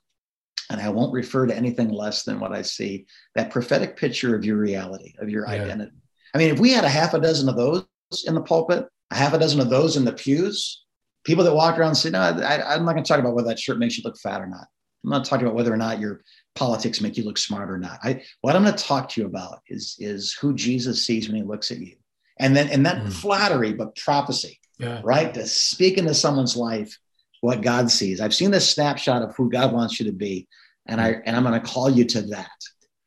And 0.70 0.80
I 0.80 0.88
won't 0.88 1.12
refer 1.12 1.46
to 1.46 1.56
anything 1.56 1.90
less 1.90 2.22
than 2.22 2.40
what 2.40 2.52
I 2.52 2.62
see 2.62 3.06
that 3.34 3.50
prophetic 3.50 3.96
picture 3.96 4.34
of 4.34 4.44
your 4.44 4.56
reality, 4.56 5.14
of 5.18 5.28
your 5.28 5.44
yeah. 5.46 5.62
identity. 5.62 5.96
I 6.34 6.38
mean, 6.38 6.52
if 6.52 6.60
we 6.60 6.72
had 6.72 6.84
a 6.84 6.88
half 6.88 7.12
a 7.12 7.20
dozen 7.20 7.48
of 7.48 7.56
those 7.56 7.84
in 8.26 8.34
the 8.34 8.40
pulpit, 8.40 8.86
a 9.10 9.14
half 9.14 9.34
a 9.34 9.38
dozen 9.38 9.60
of 9.60 9.68
those 9.68 9.96
in 9.96 10.04
the 10.04 10.12
pews, 10.12 10.84
people 11.24 11.44
that 11.44 11.54
walk 11.54 11.78
around 11.78 11.88
and 11.88 11.96
say, 11.96 12.10
No, 12.10 12.20
I, 12.20 12.74
am 12.74 12.84
not 12.84 12.92
going 12.92 13.04
to 13.04 13.08
talk 13.08 13.20
about 13.20 13.34
whether 13.34 13.48
that 13.48 13.58
shirt 13.58 13.78
makes 13.78 13.96
you 13.96 14.02
look 14.04 14.18
fat 14.18 14.40
or 14.40 14.46
not. 14.46 14.66
I'm 15.04 15.10
not 15.10 15.24
talking 15.24 15.46
about 15.46 15.56
whether 15.56 15.72
or 15.72 15.78
not 15.78 16.00
your 16.00 16.22
politics 16.54 17.00
make 17.00 17.16
you 17.16 17.24
look 17.24 17.38
smart 17.38 17.70
or 17.70 17.78
not. 17.78 17.98
I, 18.02 18.22
what 18.42 18.54
I'm 18.54 18.62
going 18.62 18.74
to 18.74 18.84
talk 18.84 19.08
to 19.10 19.20
you 19.20 19.26
about 19.26 19.60
is, 19.68 19.96
is 19.98 20.34
who 20.34 20.54
Jesus 20.54 21.06
sees 21.06 21.28
when 21.28 21.36
he 21.36 21.42
looks 21.42 21.70
at 21.70 21.78
you. 21.78 21.96
And 22.38 22.56
then, 22.56 22.68
and 22.68 22.84
that 22.86 23.04
mm. 23.04 23.12
flattery, 23.12 23.72
but 23.72 23.96
prophecy, 23.96 24.58
yeah. 24.78 25.00
right? 25.04 25.32
To 25.34 25.46
speak 25.46 25.98
into 25.98 26.14
someone's 26.14 26.56
life 26.56 26.96
what 27.40 27.62
God 27.62 27.90
sees. 27.90 28.20
I've 28.20 28.34
seen 28.34 28.50
this 28.50 28.70
snapshot 28.70 29.22
of 29.22 29.34
who 29.36 29.50
God 29.50 29.72
wants 29.72 29.98
you 29.98 30.06
to 30.06 30.12
be. 30.12 30.46
And 30.86 31.00
I, 31.00 31.16
and 31.24 31.36
I'm 31.36 31.44
going 31.44 31.58
to 31.58 31.66
call 31.66 31.88
you 31.88 32.04
to 32.04 32.22
that. 32.22 32.50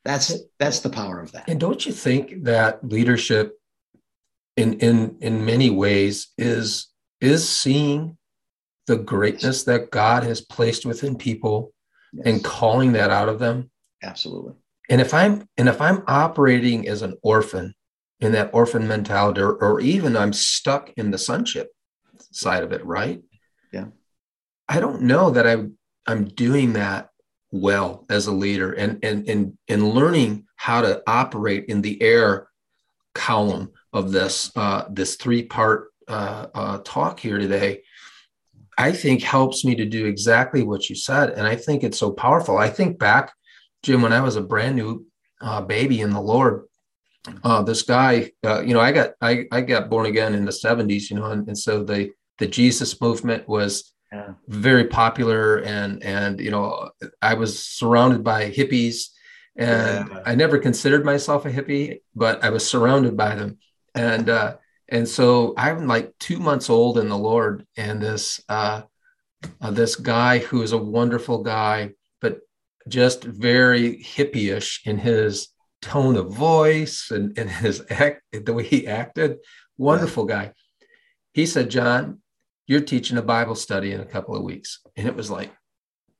That's, 0.06 0.34
that's 0.60 0.80
the 0.80 0.90
power 0.90 1.20
of 1.20 1.32
that. 1.34 1.48
And 1.48 1.60
don't 1.60 1.86
you 1.86 1.92
think 1.92 2.44
that 2.44 2.84
leadership 2.84 3.60
in, 4.58 4.80
in, 4.80 5.18
in 5.22 5.46
many 5.46 5.70
ways 5.70 6.30
is, 6.38 6.88
is 7.24 7.48
seeing 7.48 8.18
the 8.88 8.98
greatness 8.98 9.64
that 9.64 9.92
God 9.92 10.24
has 10.24 10.42
placed 10.42 10.86
within 10.86 11.18
people 11.18 11.74
yes. 12.12 12.26
and 12.26 12.44
calling 12.44 12.94
that 12.94 13.12
out 13.12 13.30
of 13.30 13.40
them. 13.40 13.72
Absolutely. 14.02 14.54
And 14.90 15.00
if 15.00 15.14
i'm 15.14 15.48
and 15.58 15.70
if 15.70 15.80
i'm 15.80 16.04
operating 16.08 16.88
as 16.90 17.02
an 17.02 17.16
orphan 17.24 17.74
in 18.20 18.34
that 18.34 18.50
orphan 18.54 18.88
mentality 18.88 19.40
or, 19.40 19.54
or 19.54 19.80
even 19.80 20.18
i'm 20.18 20.34
stuck 20.34 20.92
in 20.98 21.10
the 21.10 21.18
sonship 21.18 21.70
side 22.32 22.64
of 22.64 22.74
it 22.74 22.86
right? 22.86 23.22
Yeah. 23.72 23.86
I 24.68 24.82
don't 24.82 25.04
know 25.04 25.30
that 25.30 25.48
i 25.48 25.64
i'm 26.06 26.26
doing 26.26 26.74
that 26.74 27.10
well 27.52 28.06
as 28.10 28.28
a 28.28 28.32
leader 28.34 28.74
and 28.74 29.00
and 29.04 29.30
and, 29.30 29.58
and 29.70 29.94
learning 29.94 30.48
how 30.58 30.82
to 30.82 31.02
operate 31.08 31.66
in 31.70 31.82
the 31.82 32.02
heir 32.02 32.50
column 33.16 33.72
of 33.94 34.12
this 34.12 34.52
uh, 34.56 34.86
this 34.90 35.16
three 35.16 35.44
part 35.44 35.93
uh, 36.14 36.48
uh, 36.54 36.78
talk 36.84 37.20
here 37.20 37.38
today 37.38 37.82
I 38.78 38.92
think 38.92 39.22
helps 39.22 39.64
me 39.64 39.76
to 39.76 39.86
do 39.86 40.06
exactly 40.06 40.64
what 40.64 40.90
you 40.90 40.96
said. 40.96 41.32
And 41.32 41.46
I 41.46 41.56
think 41.56 41.84
it's 41.84 41.98
so 41.98 42.12
powerful. 42.12 42.58
I 42.58 42.70
think 42.70 42.98
back, 42.98 43.34
Jim, 43.84 44.02
when 44.02 44.14
I 44.14 44.22
was 44.22 44.36
a 44.36 44.42
brand 44.42 44.76
new 44.76 45.06
uh, 45.42 45.62
baby 45.62 46.02
in 46.02 46.12
the 46.12 46.22
Lord, 46.22 46.66
uh, 47.44 47.62
this 47.64 47.84
guy, 47.84 48.32
uh, 48.44 48.62
you 48.62 48.74
know, 48.74 48.80
I 48.80 48.92
got 48.92 49.12
I, 49.22 49.46
I 49.52 49.62
got 49.62 49.90
born 49.90 50.08
again 50.08 50.34
in 50.34 50.46
the 50.46 50.52
70s, 50.52 51.10
you 51.10 51.18
know, 51.18 51.26
and, 51.26 51.48
and 51.48 51.58
so 51.58 51.84
the 51.84 52.12
the 52.40 52.48
Jesus 52.48 53.00
movement 53.00 53.48
was 53.48 53.94
yeah. 54.12 54.34
very 54.48 54.86
popular 54.86 55.60
and 55.60 56.04
and 56.04 56.40
you 56.40 56.52
know, 56.52 56.90
I 57.22 57.36
was 57.36 57.64
surrounded 57.64 58.24
by 58.24 58.50
hippies 58.50 59.10
and 59.56 60.10
yeah. 60.10 60.24
I 60.26 60.36
never 60.36 60.58
considered 60.58 61.06
myself 61.06 61.46
a 61.46 61.52
hippie, 61.52 62.02
but 62.16 62.44
I 62.44 62.50
was 62.50 62.68
surrounded 62.68 63.16
by 63.16 63.36
them. 63.36 63.60
And 63.96 64.28
uh 64.30 64.56
and 64.94 65.10
so 65.10 65.56
I'm 65.58 65.88
like 65.88 66.14
two 66.20 66.38
months 66.38 66.70
old 66.70 67.00
in 67.00 67.10
the 67.10 67.18
Lord, 67.18 67.66
and 67.76 68.00
this 68.00 68.40
uh, 68.48 68.84
uh, 69.60 69.72
this 69.72 69.96
guy 69.96 70.38
who 70.38 70.62
is 70.62 70.72
a 70.72 70.78
wonderful 70.78 71.42
guy, 71.42 71.94
but 72.22 72.42
just 72.88 73.24
very 73.24 73.98
hippie-ish 73.98 74.86
in 74.86 75.00
his 75.00 75.50
tone 75.82 76.16
of 76.16 76.32
voice 76.32 77.10
and, 77.10 77.38
and 77.40 77.50
his 77.50 77.84
act, 77.90 78.22
the 78.32 78.54
way 78.54 78.64
he 78.64 78.88
acted. 78.88 79.38
Wonderful 79.78 80.26
guy. 80.26 80.54
He 81.34 81.48
said, 81.48 81.72
"John, 81.72 82.22
you're 82.68 82.82
teaching 82.82 83.18
a 83.18 83.24
Bible 83.24 83.56
study 83.56 83.94
in 83.94 84.00
a 84.00 84.06
couple 84.06 84.36
of 84.36 84.44
weeks," 84.44 84.80
and 84.96 85.08
it 85.08 85.16
was 85.16 85.32
like, 85.32 85.52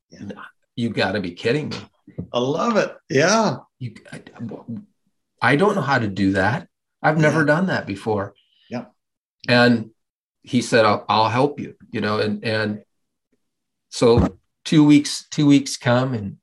yeah. 0.10 0.32
"You 0.76 0.90
got 0.90 1.12
to 1.12 1.22
be 1.22 1.32
kidding 1.32 1.70
me!" 1.70 1.78
I 2.34 2.40
love 2.40 2.78
it. 2.78 2.92
Yeah. 3.08 3.58
You, 3.78 3.94
I, 4.12 4.24
I 5.40 5.56
don't 5.58 5.76
know 5.76 5.82
how 5.82 6.00
to 6.00 6.08
do 6.08 6.32
that. 6.32 6.68
I've 7.04 7.20
never 7.20 7.42
yeah. 7.42 7.46
done 7.46 7.68
that 7.68 7.86
before 7.86 8.34
and 9.48 9.92
he 10.44 10.62
said 10.62 10.86
I'll, 10.86 11.06
I'll 11.10 11.30
help 11.30 11.60
you 11.60 11.76
you 11.92 12.02
know 12.02 12.20
and 12.20 12.44
and 12.44 12.84
so 13.90 14.38
two 14.66 14.84
weeks 14.84 15.26
two 15.30 15.46
weeks 15.46 15.78
come 15.78 16.14
and 16.14 16.38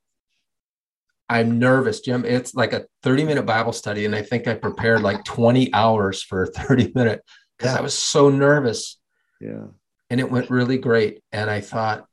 i'm 1.29 1.59
nervous 1.59 2.01
jim. 2.01 2.25
It's 2.25 2.53
like 2.53 2.73
a 2.73 2.85
30 3.03 3.23
minute 3.23 3.45
bible 3.45 3.73
study 3.73 4.05
and 4.05 4.15
i 4.15 4.21
think 4.21 4.47
i 4.47 4.53
prepared 4.53 5.01
like 5.01 5.23
20 5.23 5.73
hours 5.73 6.21
for 6.21 6.43
a 6.43 6.47
30 6.47 6.91
minute 6.95 7.23
because 7.57 7.73
yeah. 7.73 7.79
i 7.79 7.81
was 7.81 7.97
so 7.97 8.29
nervous. 8.29 8.97
Yeah. 9.39 9.67
And 10.09 10.19
it 10.19 10.29
went 10.29 10.49
really 10.49 10.77
great. 10.77 11.21
And 11.31 11.49
i 11.49 11.61
thought 11.61 12.05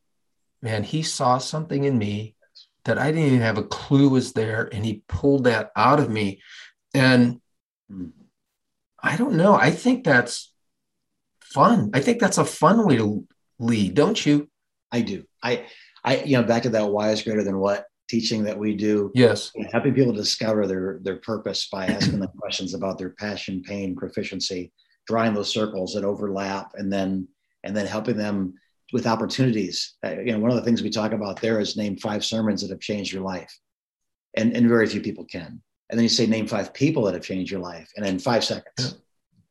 man 0.62 0.82
he 0.82 1.02
saw 1.02 1.38
something 1.38 1.84
in 1.84 1.98
me 1.98 2.34
that 2.84 2.98
i 2.98 3.10
didn't 3.10 3.26
even 3.26 3.40
have 3.40 3.58
a 3.58 3.64
clue 3.64 4.08
was 4.08 4.32
there 4.32 4.68
and 4.72 4.84
he 4.84 5.02
pulled 5.08 5.44
that 5.44 5.70
out 5.74 6.00
of 6.00 6.10
me. 6.10 6.40
And 6.94 7.40
mm. 7.90 8.12
i 9.02 9.16
don't 9.16 9.34
know. 9.34 9.54
I 9.54 9.70
think 9.70 10.04
that's 10.04 10.52
fun. 11.52 11.90
I 11.94 12.00
think 12.00 12.20
that's 12.20 12.38
a 12.38 12.44
fun 12.44 12.86
way 12.86 12.96
to 12.96 13.26
lead, 13.58 13.94
don't 13.94 14.24
you? 14.24 14.48
I 14.92 15.02
do. 15.02 15.24
I, 15.42 15.66
I, 16.04 16.22
you 16.22 16.38
know, 16.38 16.44
back 16.44 16.62
to 16.62 16.70
that 16.70 16.90
why 16.90 17.10
is 17.10 17.22
greater 17.22 17.44
than 17.44 17.58
what 17.58 17.84
teaching 18.08 18.44
that 18.44 18.58
we 18.58 18.74
do. 18.74 19.12
Yes. 19.14 19.52
You 19.54 19.64
know, 19.64 19.70
helping 19.72 19.94
people 19.94 20.12
discover 20.12 20.66
their 20.66 20.98
their 21.02 21.16
purpose 21.16 21.68
by 21.70 21.86
asking 21.86 22.20
them 22.20 22.30
questions 22.38 22.74
about 22.74 22.98
their 22.98 23.10
passion, 23.10 23.62
pain, 23.62 23.94
proficiency, 23.94 24.72
drawing 25.06 25.34
those 25.34 25.52
circles 25.52 25.94
that 25.94 26.04
overlap, 26.04 26.72
and 26.74 26.92
then 26.92 27.28
and 27.64 27.76
then 27.76 27.86
helping 27.86 28.16
them 28.16 28.54
with 28.92 29.06
opportunities. 29.06 29.94
Uh, 30.04 30.20
you 30.20 30.32
know, 30.32 30.38
one 30.38 30.50
of 30.50 30.56
the 30.56 30.62
things 30.62 30.82
we 30.82 30.90
talk 30.90 31.12
about 31.12 31.40
there 31.40 31.60
is 31.60 31.76
name 31.76 31.96
five 31.96 32.24
sermons 32.24 32.62
that 32.62 32.70
have 32.70 32.80
changed 32.80 33.12
your 33.12 33.22
life, 33.22 33.52
and 34.36 34.56
and 34.56 34.68
very 34.68 34.86
few 34.86 35.00
people 35.00 35.24
can. 35.24 35.62
And 35.90 35.98
then 35.98 36.02
you 36.02 36.10
say 36.10 36.26
name 36.26 36.46
five 36.46 36.74
people 36.74 37.04
that 37.04 37.14
have 37.14 37.22
changed 37.22 37.50
your 37.50 37.60
life, 37.60 37.90
and 37.96 38.06
in 38.06 38.18
five 38.18 38.44
seconds. 38.44 38.72
Yeah. 38.78 38.88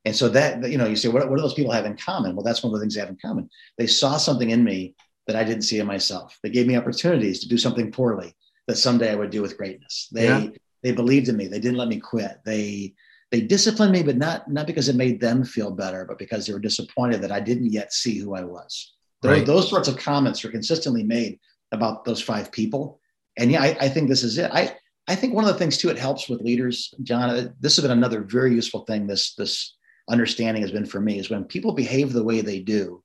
And 0.07 0.15
so 0.15 0.29
that, 0.29 0.65
you 0.71 0.77
know, 0.77 0.87
you 0.87 0.95
say, 0.95 1.09
what, 1.09 1.29
what 1.29 1.35
do 1.35 1.41
those 1.41 1.53
people 1.53 1.73
have 1.73 1.85
in 1.85 1.97
common? 1.97 2.33
Well, 2.33 2.45
that's 2.45 2.63
one 2.63 2.73
of 2.73 2.79
the 2.79 2.81
things 2.81 2.95
they 2.95 3.01
have 3.01 3.09
in 3.09 3.17
common. 3.21 3.49
They 3.77 3.87
saw 3.87 4.15
something 4.15 4.51
in 4.51 4.63
me 4.63 4.95
that 5.27 5.35
I 5.35 5.43
didn't 5.43 5.63
see 5.63 5.79
in 5.79 5.85
myself. 5.85 6.39
They 6.41 6.49
gave 6.49 6.65
me 6.65 6.77
opportunities 6.77 7.41
to 7.41 7.49
do 7.49 7.57
something 7.57 7.91
poorly 7.91 8.33
that 8.67 8.77
someday 8.77 9.11
I 9.11 9.15
would 9.15 9.31
do 9.31 9.41
with 9.41 9.57
greatness. 9.57 10.07
They, 10.13 10.27
yeah. 10.27 10.47
they 10.81 10.93
believed 10.93 11.27
in 11.27 11.35
me. 11.35 11.47
They 11.47 11.59
didn't 11.59 11.77
let 11.77 11.89
me 11.89 11.99
quit. 11.99 12.39
They 12.45 12.93
they 13.31 13.41
disciplined 13.41 13.91
me, 13.91 14.01
but 14.01 14.15
not 14.15 14.49
not 14.49 14.65
because 14.65 14.87
it 14.87 14.95
made 14.95 15.19
them 15.19 15.43
feel 15.43 15.71
better, 15.71 16.05
but 16.05 16.17
because 16.17 16.47
they 16.47 16.53
were 16.53 16.59
disappointed 16.59 17.21
that 17.21 17.31
I 17.33 17.41
didn't 17.41 17.73
yet 17.73 17.91
see 17.91 18.17
who 18.17 18.33
I 18.33 18.45
was. 18.45 18.93
Right. 19.21 19.45
Those, 19.45 19.47
those 19.47 19.69
sorts 19.69 19.89
of 19.89 19.97
comments 19.97 20.45
are 20.45 20.51
consistently 20.51 21.03
made 21.03 21.37
about 21.73 22.05
those 22.05 22.21
five 22.21 22.49
people. 22.49 23.01
And 23.37 23.51
yeah, 23.51 23.61
I, 23.61 23.77
I 23.81 23.89
think 23.89 24.07
this 24.07 24.23
is 24.23 24.37
it. 24.37 24.49
I 24.53 24.77
I 25.09 25.15
think 25.15 25.33
one 25.33 25.43
of 25.43 25.51
the 25.51 25.59
things 25.59 25.77
too 25.77 25.89
it 25.89 25.97
helps 25.97 26.29
with 26.29 26.39
leaders, 26.39 26.93
John. 27.03 27.29
Uh, 27.29 27.49
this 27.59 27.75
has 27.75 27.83
been 27.83 27.91
another 27.91 28.21
very 28.21 28.55
useful 28.55 28.85
thing. 28.85 29.07
This 29.07 29.35
this 29.35 29.76
understanding 30.09 30.61
has 30.61 30.71
been 30.71 30.85
for 30.85 30.99
me 30.99 31.19
is 31.19 31.29
when 31.29 31.43
people 31.43 31.73
behave 31.73 32.13
the 32.13 32.23
way 32.23 32.41
they 32.41 32.59
do, 32.59 33.03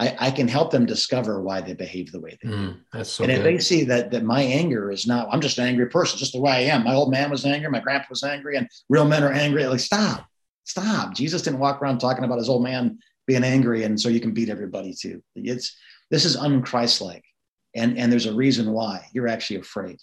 I, 0.00 0.16
I 0.18 0.30
can 0.30 0.46
help 0.46 0.70
them 0.70 0.86
discover 0.86 1.42
why 1.42 1.60
they 1.60 1.74
behave 1.74 2.12
the 2.12 2.20
way 2.20 2.38
they 2.40 2.48
mm, 2.48 2.74
do. 2.74 2.80
That's 2.92 3.10
so 3.10 3.24
and 3.24 3.32
good. 3.32 3.38
if 3.38 3.44
they 3.44 3.58
see 3.58 3.84
that 3.84 4.10
that 4.12 4.22
my 4.22 4.42
anger 4.42 4.90
is 4.90 5.06
not, 5.06 5.28
I'm 5.32 5.40
just 5.40 5.58
an 5.58 5.66
angry 5.66 5.86
person, 5.86 6.18
just 6.18 6.32
the 6.32 6.40
way 6.40 6.52
I 6.52 6.60
am. 6.74 6.84
My 6.84 6.94
old 6.94 7.10
man 7.10 7.30
was 7.30 7.44
angry, 7.44 7.68
my 7.70 7.80
grandpa 7.80 8.06
was 8.10 8.22
angry, 8.22 8.56
and 8.56 8.68
real 8.88 9.04
men 9.04 9.24
are 9.24 9.32
angry. 9.32 9.66
Like, 9.66 9.80
stop, 9.80 10.26
stop. 10.64 11.14
Jesus 11.14 11.42
didn't 11.42 11.58
walk 11.58 11.82
around 11.82 11.98
talking 11.98 12.24
about 12.24 12.38
his 12.38 12.48
old 12.48 12.62
man 12.62 12.98
being 13.26 13.42
angry, 13.42 13.82
and 13.82 14.00
so 14.00 14.08
you 14.08 14.20
can 14.20 14.32
beat 14.32 14.50
everybody 14.50 14.94
too. 14.94 15.22
It's 15.34 15.76
this 16.10 16.24
is 16.24 16.36
unchristlike, 16.36 17.24
and 17.74 17.98
and 17.98 18.12
there's 18.12 18.26
a 18.26 18.34
reason 18.34 18.70
why 18.70 19.04
you're 19.12 19.28
actually 19.28 19.58
afraid. 19.58 19.98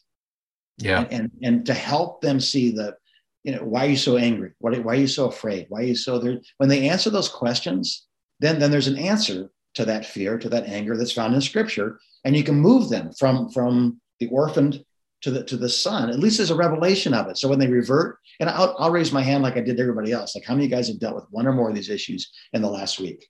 Yeah, 0.77 1.03
and 1.03 1.11
and, 1.11 1.31
and 1.41 1.65
to 1.67 1.73
help 1.73 2.19
them 2.19 2.41
see 2.41 2.71
the 2.71 2.97
you 3.45 3.53
know 3.53 3.63
why 3.63 3.85
are 3.85 3.89
you 3.89 3.97
so 3.97 4.17
angry 4.17 4.51
why, 4.59 4.77
why 4.79 4.93
are 4.93 5.03
you 5.05 5.07
so 5.07 5.27
afraid 5.27 5.65
why 5.69 5.79
are 5.81 5.89
you 5.91 5.95
so 5.95 6.19
there 6.19 6.39
when 6.57 6.69
they 6.69 6.89
answer 6.89 7.09
those 7.09 7.29
questions 7.29 8.07
then 8.39 8.59
then 8.59 8.71
there's 8.71 8.87
an 8.87 8.97
answer 8.97 9.49
to 9.75 9.85
that 9.85 10.05
fear, 10.05 10.37
to 10.37 10.49
that 10.49 10.65
anger 10.65 10.97
that's 10.97 11.11
found 11.11 11.35
in 11.35 11.41
scripture. 11.41 11.99
And 12.23 12.35
you 12.35 12.43
can 12.43 12.55
move 12.55 12.89
them 12.89 13.11
from, 13.13 13.49
from 13.49 14.01
the 14.19 14.27
orphaned 14.27 14.83
to 15.21 15.31
the, 15.31 15.43
to 15.43 15.57
the 15.57 15.69
son, 15.69 16.09
at 16.09 16.19
least 16.19 16.37
there's 16.37 16.51
a 16.51 16.55
revelation 16.55 17.13
of 17.13 17.27
it. 17.27 17.37
So 17.37 17.47
when 17.47 17.59
they 17.59 17.67
revert, 17.67 18.19
and 18.39 18.49
I'll, 18.49 18.75
I'll 18.77 18.91
raise 18.91 19.11
my 19.11 19.21
hand 19.21 19.43
like 19.43 19.57
I 19.57 19.61
did 19.61 19.79
everybody 19.79 20.11
else. 20.11 20.35
Like 20.35 20.45
how 20.45 20.53
many 20.53 20.67
guys 20.67 20.87
have 20.87 20.99
dealt 20.99 21.15
with 21.15 21.25
one 21.31 21.47
or 21.47 21.53
more 21.53 21.69
of 21.69 21.75
these 21.75 21.89
issues 21.89 22.31
in 22.53 22.61
the 22.61 22.69
last 22.69 22.99
week? 22.99 23.27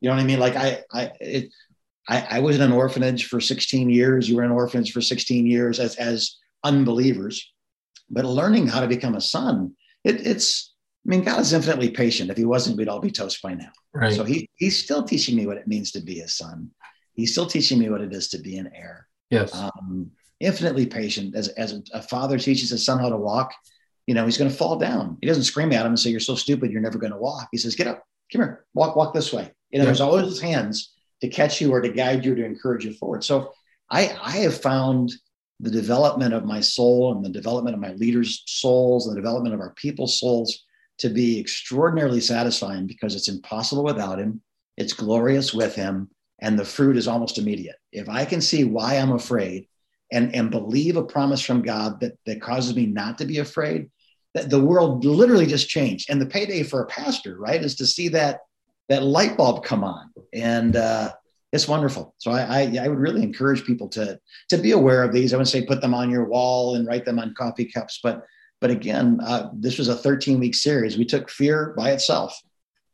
You 0.00 0.08
know 0.08 0.16
what 0.16 0.22
I 0.22 0.26
mean? 0.26 0.38
Like 0.38 0.56
I, 0.56 0.82
I, 0.92 1.12
it, 1.20 1.52
I, 2.08 2.26
I 2.30 2.38
was 2.40 2.56
in 2.56 2.62
an 2.62 2.72
orphanage 2.72 3.26
for 3.26 3.40
16 3.40 3.88
years. 3.88 4.28
You 4.28 4.36
were 4.36 4.44
in 4.44 4.50
an 4.50 4.56
orphanage 4.56 4.92
for 4.92 5.00
16 5.00 5.46
years 5.46 5.80
as, 5.80 5.96
as 5.96 6.36
unbelievers, 6.62 7.52
but 8.10 8.24
learning 8.24 8.66
how 8.66 8.80
to 8.80 8.86
become 8.86 9.14
a 9.14 9.20
son, 9.20 9.74
it, 10.04 10.26
it's, 10.26 10.74
I 11.06 11.10
mean, 11.10 11.24
God 11.24 11.40
is 11.40 11.52
infinitely 11.52 11.90
patient. 11.90 12.30
If 12.30 12.36
he 12.36 12.44
wasn't, 12.44 12.76
we'd 12.76 12.88
all 12.88 13.00
be 13.00 13.10
toast 13.10 13.42
by 13.42 13.54
now. 13.54 13.70
Right. 13.94 14.14
So 14.14 14.24
he, 14.24 14.48
he's 14.56 14.82
still 14.82 15.02
teaching 15.02 15.36
me 15.36 15.46
what 15.46 15.56
it 15.56 15.68
means 15.68 15.92
to 15.92 16.00
be 16.00 16.20
a 16.20 16.28
son. 16.28 16.70
He's 17.14 17.32
still 17.32 17.46
teaching 17.46 17.78
me 17.78 17.88
what 17.90 18.00
it 18.00 18.12
is 18.12 18.28
to 18.30 18.38
be 18.38 18.58
an 18.58 18.70
heir. 18.74 19.08
Yes. 19.30 19.54
Um, 19.54 20.10
infinitely 20.40 20.86
patient. 20.86 21.34
As, 21.34 21.48
as 21.48 21.80
a 21.92 22.02
father 22.02 22.38
teaches 22.38 22.70
his 22.70 22.84
son 22.84 22.98
how 22.98 23.08
to 23.08 23.16
walk, 23.16 23.52
you 24.06 24.14
know, 24.14 24.24
he's 24.24 24.38
going 24.38 24.50
to 24.50 24.56
fall 24.56 24.76
down. 24.76 25.18
He 25.20 25.26
doesn't 25.26 25.44
scream 25.44 25.72
at 25.72 25.84
him 25.84 25.92
and 25.92 25.98
say, 25.98 26.10
You're 26.10 26.20
so 26.20 26.34
stupid, 26.34 26.70
you're 26.70 26.80
never 26.80 26.98
going 26.98 27.12
to 27.12 27.18
walk. 27.18 27.48
He 27.52 27.58
says, 27.58 27.74
Get 27.74 27.86
up, 27.86 28.02
come 28.32 28.42
here, 28.42 28.64
walk, 28.72 28.96
walk 28.96 29.12
this 29.12 29.32
way. 29.32 29.52
You 29.70 29.78
know, 29.78 29.82
yeah. 29.82 29.86
there's 29.86 30.00
always 30.00 30.24
his 30.24 30.40
hands 30.40 30.94
to 31.20 31.28
catch 31.28 31.60
you 31.60 31.72
or 31.72 31.80
to 31.80 31.90
guide 31.90 32.24
you, 32.24 32.34
to 32.34 32.44
encourage 32.44 32.84
you 32.84 32.94
forward. 32.94 33.22
So 33.22 33.52
I, 33.90 34.16
I 34.22 34.38
have 34.38 34.60
found 34.60 35.12
the 35.60 35.70
development 35.70 36.34
of 36.34 36.44
my 36.44 36.60
soul 36.60 37.12
and 37.14 37.24
the 37.24 37.30
development 37.30 37.74
of 37.74 37.80
my 37.80 37.92
leaders' 37.94 38.42
souls 38.46 39.06
and 39.06 39.16
the 39.16 39.20
development 39.20 39.54
of 39.54 39.60
our 39.60 39.74
people's 39.74 40.18
souls 40.20 40.64
to 40.98 41.08
be 41.08 41.38
extraordinarily 41.38 42.20
satisfying 42.20 42.86
because 42.86 43.14
it's 43.14 43.28
impossible 43.28 43.84
without 43.84 44.18
him, 44.18 44.40
it's 44.76 44.92
glorious 44.92 45.52
with 45.54 45.74
him, 45.74 46.08
and 46.40 46.58
the 46.58 46.64
fruit 46.64 46.96
is 46.96 47.08
almost 47.08 47.38
immediate. 47.38 47.76
If 47.92 48.08
I 48.08 48.24
can 48.24 48.40
see 48.40 48.64
why 48.64 48.94
I'm 48.94 49.12
afraid 49.12 49.66
and, 50.12 50.34
and 50.34 50.50
believe 50.50 50.96
a 50.96 51.04
promise 51.04 51.40
from 51.40 51.62
God 51.62 52.00
that, 52.00 52.18
that 52.26 52.40
causes 52.40 52.74
me 52.74 52.86
not 52.86 53.18
to 53.18 53.24
be 53.24 53.38
afraid, 53.38 53.90
that 54.34 54.50
the 54.50 54.62
world 54.62 55.04
literally 55.04 55.46
just 55.46 55.68
changed. 55.68 56.10
And 56.10 56.20
the 56.20 56.26
payday 56.26 56.62
for 56.62 56.82
a 56.82 56.86
pastor, 56.86 57.38
right, 57.38 57.62
is 57.62 57.76
to 57.76 57.86
see 57.86 58.08
that 58.08 58.40
that 58.88 59.02
light 59.02 59.36
bulb 59.36 59.64
come 59.64 59.84
on. 59.84 60.10
And 60.32 60.76
uh, 60.76 61.12
it's 61.52 61.68
wonderful. 61.68 62.14
So 62.18 62.30
I, 62.30 62.40
I, 62.40 62.76
I, 62.82 62.88
would 62.88 62.98
really 62.98 63.22
encourage 63.22 63.64
people 63.64 63.88
to 63.90 64.18
to 64.50 64.58
be 64.58 64.72
aware 64.72 65.02
of 65.02 65.12
these. 65.12 65.32
I 65.32 65.36
wouldn't 65.36 65.48
say 65.48 65.64
put 65.64 65.80
them 65.80 65.94
on 65.94 66.10
your 66.10 66.24
wall 66.24 66.74
and 66.74 66.86
write 66.86 67.04
them 67.04 67.18
on 67.18 67.34
coffee 67.34 67.64
cups, 67.64 68.00
but 68.02 68.22
but 68.60 68.70
again, 68.70 69.20
uh, 69.24 69.50
this 69.54 69.78
was 69.78 69.88
a 69.88 69.96
13 69.96 70.40
week 70.40 70.54
series. 70.54 70.98
We 70.98 71.04
took 71.04 71.30
fear 71.30 71.74
by 71.76 71.92
itself, 71.92 72.38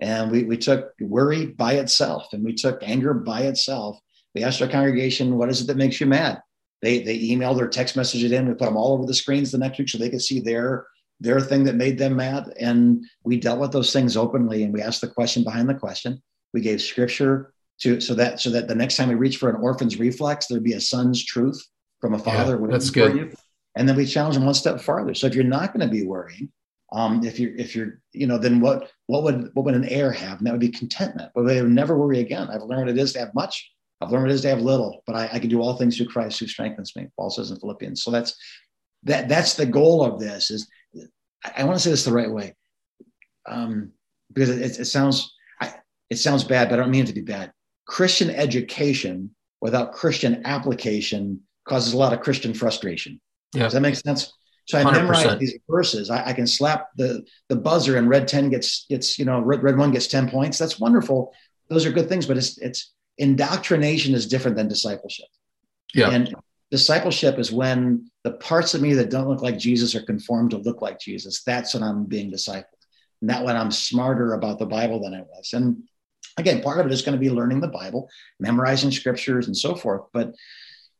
and 0.01 0.31
we, 0.31 0.45
we 0.45 0.57
took 0.57 0.93
worry 1.01 1.47
by 1.47 1.75
itself, 1.75 2.29
and 2.33 2.45
we 2.45 2.55
took 2.55 2.81
anger 2.83 3.15
by 3.15 3.43
itself. 3.43 3.99
We 4.35 4.45
asked 4.45 4.61
our 4.61 4.69
congregation, 4.69 5.37
What 5.37 5.49
is 5.49 5.63
it 5.63 5.67
that 5.69 5.77
makes 5.77 6.01
you 6.01 6.07
mad? 6.07 6.43
They, 6.83 7.03
they 7.03 7.19
emailed 7.19 7.61
or 7.61 7.69
text 7.69 7.97
messaged 7.97 8.25
it 8.25 8.33
in. 8.33 8.47
We 8.47 8.53
put 8.53 8.67
them 8.67 8.77
all 8.77 8.93
over 8.93 9.07
the 9.07 9.15
screens 9.15 9.51
the 9.51 9.59
next 9.59 9.79
week 9.79 9.89
so 9.89 9.97
they 9.97 10.11
could 10.11 10.23
see 10.23 10.41
their 10.41 10.87
their 11.21 11.41
thing 11.41 11.65
that 11.65 11.77
made 11.77 11.97
them 11.97 12.17
mad. 12.17 12.53
And 12.61 13.05
we 13.25 13.39
dealt 13.39 13.61
with 13.61 13.73
those 13.73 13.93
things 13.93 14.17
openly 14.17 14.65
and 14.65 14.73
we 14.73 14.83
asked 14.83 15.01
the 15.01 15.09
question 15.09 15.45
behind 15.45 15.69
the 15.69 15.75
question. 15.75 16.23
We 16.53 16.61
gave 16.61 16.83
scripture 16.83 17.54
to 17.81 18.01
so 18.01 18.15
that 18.15 18.41
so 18.41 18.51
that 18.51 18.69
the 18.69 18.75
next 18.75 18.97
time 18.97 19.09
we 19.09 19.15
reach 19.15 19.37
for 19.37 19.51
an 19.51 19.57
orphan's 19.57 19.99
reflex, 19.99 20.47
there'd 20.47 20.63
be 20.63 20.75
a 20.75 20.81
son's 20.81 21.25
truth 21.25 21.63
from 22.01 22.15
a 22.15 22.19
father. 22.19 22.59
Yeah, 22.61 22.67
that's 22.71 22.91
good. 22.91 23.17
You 23.17 23.33
and 23.77 23.89
then 23.89 23.97
we 23.97 24.07
challenge 24.07 24.37
them 24.37 24.45
one 24.45 24.55
step 24.55 24.81
farther. 24.81 25.15
So 25.15 25.27
if 25.27 25.35
you're 25.35 25.45
not 25.45 25.73
going 25.73 25.87
to 25.87 25.93
be 25.93 26.07
worrying, 26.07 26.51
um, 26.93 27.25
if 27.25 27.41
you're 27.41 27.55
if 27.57 27.75
you're 27.75 28.01
you 28.13 28.27
know 28.27 28.39
then 28.39 28.61
what 28.61 28.91
what 29.07 29.25
would 29.25 29.51
what 29.55 29.65
would 29.65 29.75
an 29.75 29.89
heir 29.89 30.13
have? 30.13 30.39
And 30.39 30.47
that 30.47 30.53
would 30.53 30.61
be 30.61 30.69
contentment. 30.69 31.33
But 31.35 31.45
they 31.45 31.61
would 31.61 31.71
never 31.71 31.99
worry 31.99 32.21
again. 32.21 32.49
I've 32.51 32.63
learned 32.63 32.87
what 32.87 32.91
it 32.91 32.99
is 32.99 33.13
to 33.15 33.21
have 33.21 33.35
much. 33.35 33.71
I've 34.01 34.11
learned 34.11 34.25
what 34.25 34.31
it 34.31 34.35
is 34.35 34.43
to 34.43 34.49
have 34.51 34.61
little. 34.61 35.03
But 35.07 35.17
I, 35.17 35.29
I 35.33 35.39
can 35.39 35.51
do 35.51 35.61
all 35.61 35.77
things 35.77 35.97
through 35.97 36.07
Christ 36.07 36.39
who 36.39 36.47
strengthens 36.47 36.95
me. 36.95 37.09
Paul 37.17 37.31
says 37.31 37.51
in 37.51 37.59
Philippians. 37.59 38.05
So 38.05 38.11
that's 38.11 38.37
that 39.05 39.29
that's 39.29 39.55
the 39.55 39.67
goal 39.67 40.05
of 40.05 40.21
this. 40.21 40.51
Is 40.51 40.69
I, 41.45 41.53
I 41.59 41.65
want 41.65 41.77
to 41.77 41.83
say 41.83 41.91
this 41.91 42.05
the 42.05 42.13
right 42.13 42.31
way, 42.31 42.55
um, 43.47 43.91
because 44.33 44.51
it, 44.51 44.79
it 44.79 44.85
sounds 44.85 45.35
I, 45.61 45.75
it 46.11 46.17
sounds 46.17 46.45
bad, 46.45 46.69
but 46.69 46.79
I 46.79 46.83
don't 46.83 46.91
mean 46.91 47.05
it 47.05 47.09
to 47.09 47.13
be 47.13 47.23
bad. 47.23 47.53
Christian 47.87 48.31
education 48.31 49.35
without 49.61 49.93
Christian 49.93 50.43
application 50.45 51.41
causes 51.67 51.93
a 51.93 51.97
lot 51.97 52.13
of 52.13 52.21
Christian 52.21 52.55
frustration. 52.55 53.21
Yeah. 53.55 53.65
Does 53.65 53.73
that 53.73 53.81
make 53.81 53.97
sense? 53.97 54.33
So 54.67 54.79
I 54.79 54.85
100%. 54.85 54.93
memorize 54.93 55.39
these 55.39 55.59
verses. 55.69 56.11
I, 56.11 56.29
I, 56.29 56.33
can 56.33 56.47
slap 56.47 56.89
the 56.97 57.25
the 57.49 57.57
buzzer 57.57 57.99
and 57.99 58.09
red 58.09 58.27
10 58.27 58.49
gets 58.51 58.87
gets, 58.89 59.19
you 59.19 59.25
know, 59.25 59.41
red, 59.41 59.63
red 59.63 59.77
one 59.77 59.91
gets 59.91 60.07
10 60.07 60.31
points. 60.31 60.59
That's 60.59 60.81
wonderful. 60.81 61.33
Those 61.69 61.85
are 61.85 61.93
good 61.93 62.09
things, 62.09 62.27
but 62.27 62.39
it's 62.39 62.57
it's 62.59 62.93
indoctrination 63.19 64.15
is 64.15 64.27
different 64.27 64.57
than 64.57 64.69
discipleship. 64.69 65.27
Yeah. 65.95 66.11
And 66.11 66.35
discipleship 66.71 67.39
is 67.39 67.53
when 67.53 68.11
the 68.25 68.33
parts 68.33 68.75
of 68.75 68.81
me 68.81 68.95
that 68.95 69.11
don't 69.11 69.29
look 69.29 69.43
like 69.43 69.59
Jesus 69.59 69.95
are 69.95 70.03
conformed 70.03 70.51
to 70.51 70.59
look 70.59 70.83
like 70.83 70.99
Jesus. 70.99 71.43
That's 71.45 71.75
when 71.75 71.83
I'm 71.83 72.07
being 72.07 72.33
discipled. 72.33 72.65
Not 73.21 73.45
when 73.45 73.57
I'm 73.57 73.71
smarter 73.71 74.33
about 74.33 74.59
the 74.59 74.67
Bible 74.67 75.01
than 75.01 75.15
I 75.15 75.23
was. 75.23 75.53
And 75.53 75.85
again, 76.37 76.63
part 76.63 76.81
of 76.81 76.87
it 76.87 76.93
is 76.93 77.03
going 77.03 77.15
to 77.15 77.21
be 77.21 77.31
learning 77.31 77.61
the 77.61 77.69
Bible, 77.69 78.09
memorizing 78.41 78.91
scriptures 78.91 79.47
and 79.47 79.57
so 79.57 79.75
forth. 79.75 80.03
But 80.13 80.35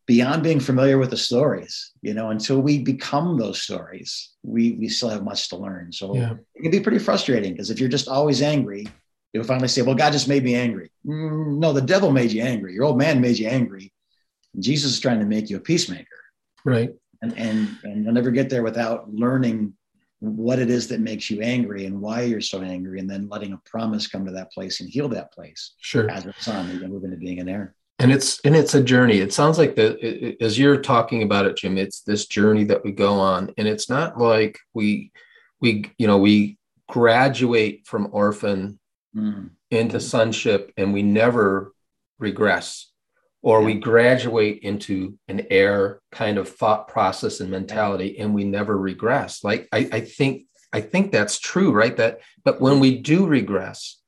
beyond 0.07 0.43
being 0.43 0.61
familiar 0.61 0.99
with 0.99 1.11
the 1.11 1.17
stories 1.17 1.93
you 2.03 2.13
know 2.13 2.31
until 2.31 2.61
we 2.61 2.79
become 2.79 3.39
those 3.39 3.63
stories 3.63 4.33
we 4.43 4.73
we 4.73 4.89
still 4.89 5.09
have 5.09 5.25
much 5.25 5.49
to 5.49 5.57
learn. 5.57 5.93
So 5.93 6.15
yeah. 6.15 6.35
it 6.55 6.63
can 6.63 6.71
be 6.71 6.81
pretty 6.81 6.99
frustrating 6.99 7.53
because 7.53 7.71
if 7.71 7.81
you're 7.81 7.89
just 7.89 8.09
always 8.09 8.43
angry 8.43 8.87
you'll 9.33 9.45
finally 9.45 9.69
say 9.69 9.83
well 9.83 9.95
god 9.95 10.13
just 10.13 10.29
made 10.29 10.45
me 10.45 10.55
angry. 10.55 10.91
Mm, 11.07 11.59
no 11.59 11.73
the 11.73 11.81
devil 11.81 12.13
made 12.13 12.33
you 12.33 12.43
angry. 12.43 12.75
Your 12.75 12.85
old 12.85 12.99
man 12.99 13.21
made 13.21 13.39
you 13.39 13.49
angry. 13.49 13.93
Jesus 14.59 14.93
is 14.93 15.01
trying 15.01 15.21
to 15.21 15.27
make 15.27 15.51
you 15.51 15.57
a 15.57 15.61
peacemaker. 15.61 16.07
Right. 16.65 16.91
And 17.23 17.37
and 17.39 17.69
and 17.83 18.05
you'll 18.05 18.13
never 18.13 18.31
get 18.31 18.51
there 18.51 18.63
without 18.63 19.13
learning 19.13 19.75
what 20.25 20.59
it 20.59 20.71
is 20.71 20.89
that 20.89 21.01
makes 21.01 21.31
you 21.31 21.41
angry 21.41 21.87
and 21.87 22.01
why 22.01 22.23
you're 22.23 22.41
so 22.41 22.63
angry 22.63 23.01
and 23.01 23.09
then 23.09 23.29
letting 23.29 23.53
a 23.53 23.61
promise 23.65 24.07
come 24.07 24.25
to 24.25 24.33
that 24.33 24.51
place 24.53 24.81
and 24.81 24.89
heal 24.89 25.09
that 25.09 25.33
place 25.33 25.75
sure. 25.81 26.11
as 26.11 26.27
a 26.27 26.35
son 26.39 26.71
you 26.73 26.79
can 26.79 26.91
move 26.91 27.05
into 27.05 27.17
being 27.17 27.41
an 27.41 27.49
heir 27.49 27.75
and 27.99 28.11
it's 28.11 28.41
and 28.41 28.57
it's 28.57 28.75
a 28.75 28.83
journey. 28.83 29.19
It 29.19 29.33
sounds 29.33 29.57
like 29.57 29.77
the 29.77 30.37
as 30.41 30.59
you're 30.59 30.81
talking 30.81 31.23
about 31.23 31.47
it 31.47 31.57
jim 31.57 31.79
it's 31.79 32.01
this 32.01 32.27
journey 32.27 32.65
that 32.65 32.85
we 32.85 32.93
go 32.93 33.15
on 33.15 33.53
and 33.57 33.69
it's 33.69 33.89
not 33.89 34.19
like 34.19 34.59
we 34.73 35.13
we 35.61 35.91
you 35.99 36.07
know 36.07 36.19
we 36.19 36.59
graduate 36.89 37.87
from 37.87 38.09
orphan 38.13 38.79
mm. 39.17 39.49
into 39.71 40.01
sonship 40.01 40.73
and 40.77 40.93
we 40.93 41.03
never 41.03 41.73
regress 42.19 42.91
or 43.45 43.61
yeah. 43.61 43.67
we 43.67 43.75
graduate 43.75 44.61
into 44.63 45.17
an 45.29 45.47
heir 45.51 46.01
kind 46.11 46.39
of 46.39 46.49
thought 46.49 46.89
process 46.89 47.41
and 47.41 47.51
mentality 47.51 48.19
and 48.19 48.35
we 48.35 48.45
never 48.45 48.77
regress. 48.77 49.45
Like 49.45 49.69
I, 49.73 49.89
I 49.93 50.01
think 50.01 50.47
i 50.73 50.81
think 50.81 51.13
that's 51.13 51.39
true 51.39 51.71
right? 51.71 51.97
That 51.97 52.21
but 52.45 52.61
when 52.61 52.81
we 52.81 52.99
do 52.99 53.27
regress 53.27 54.01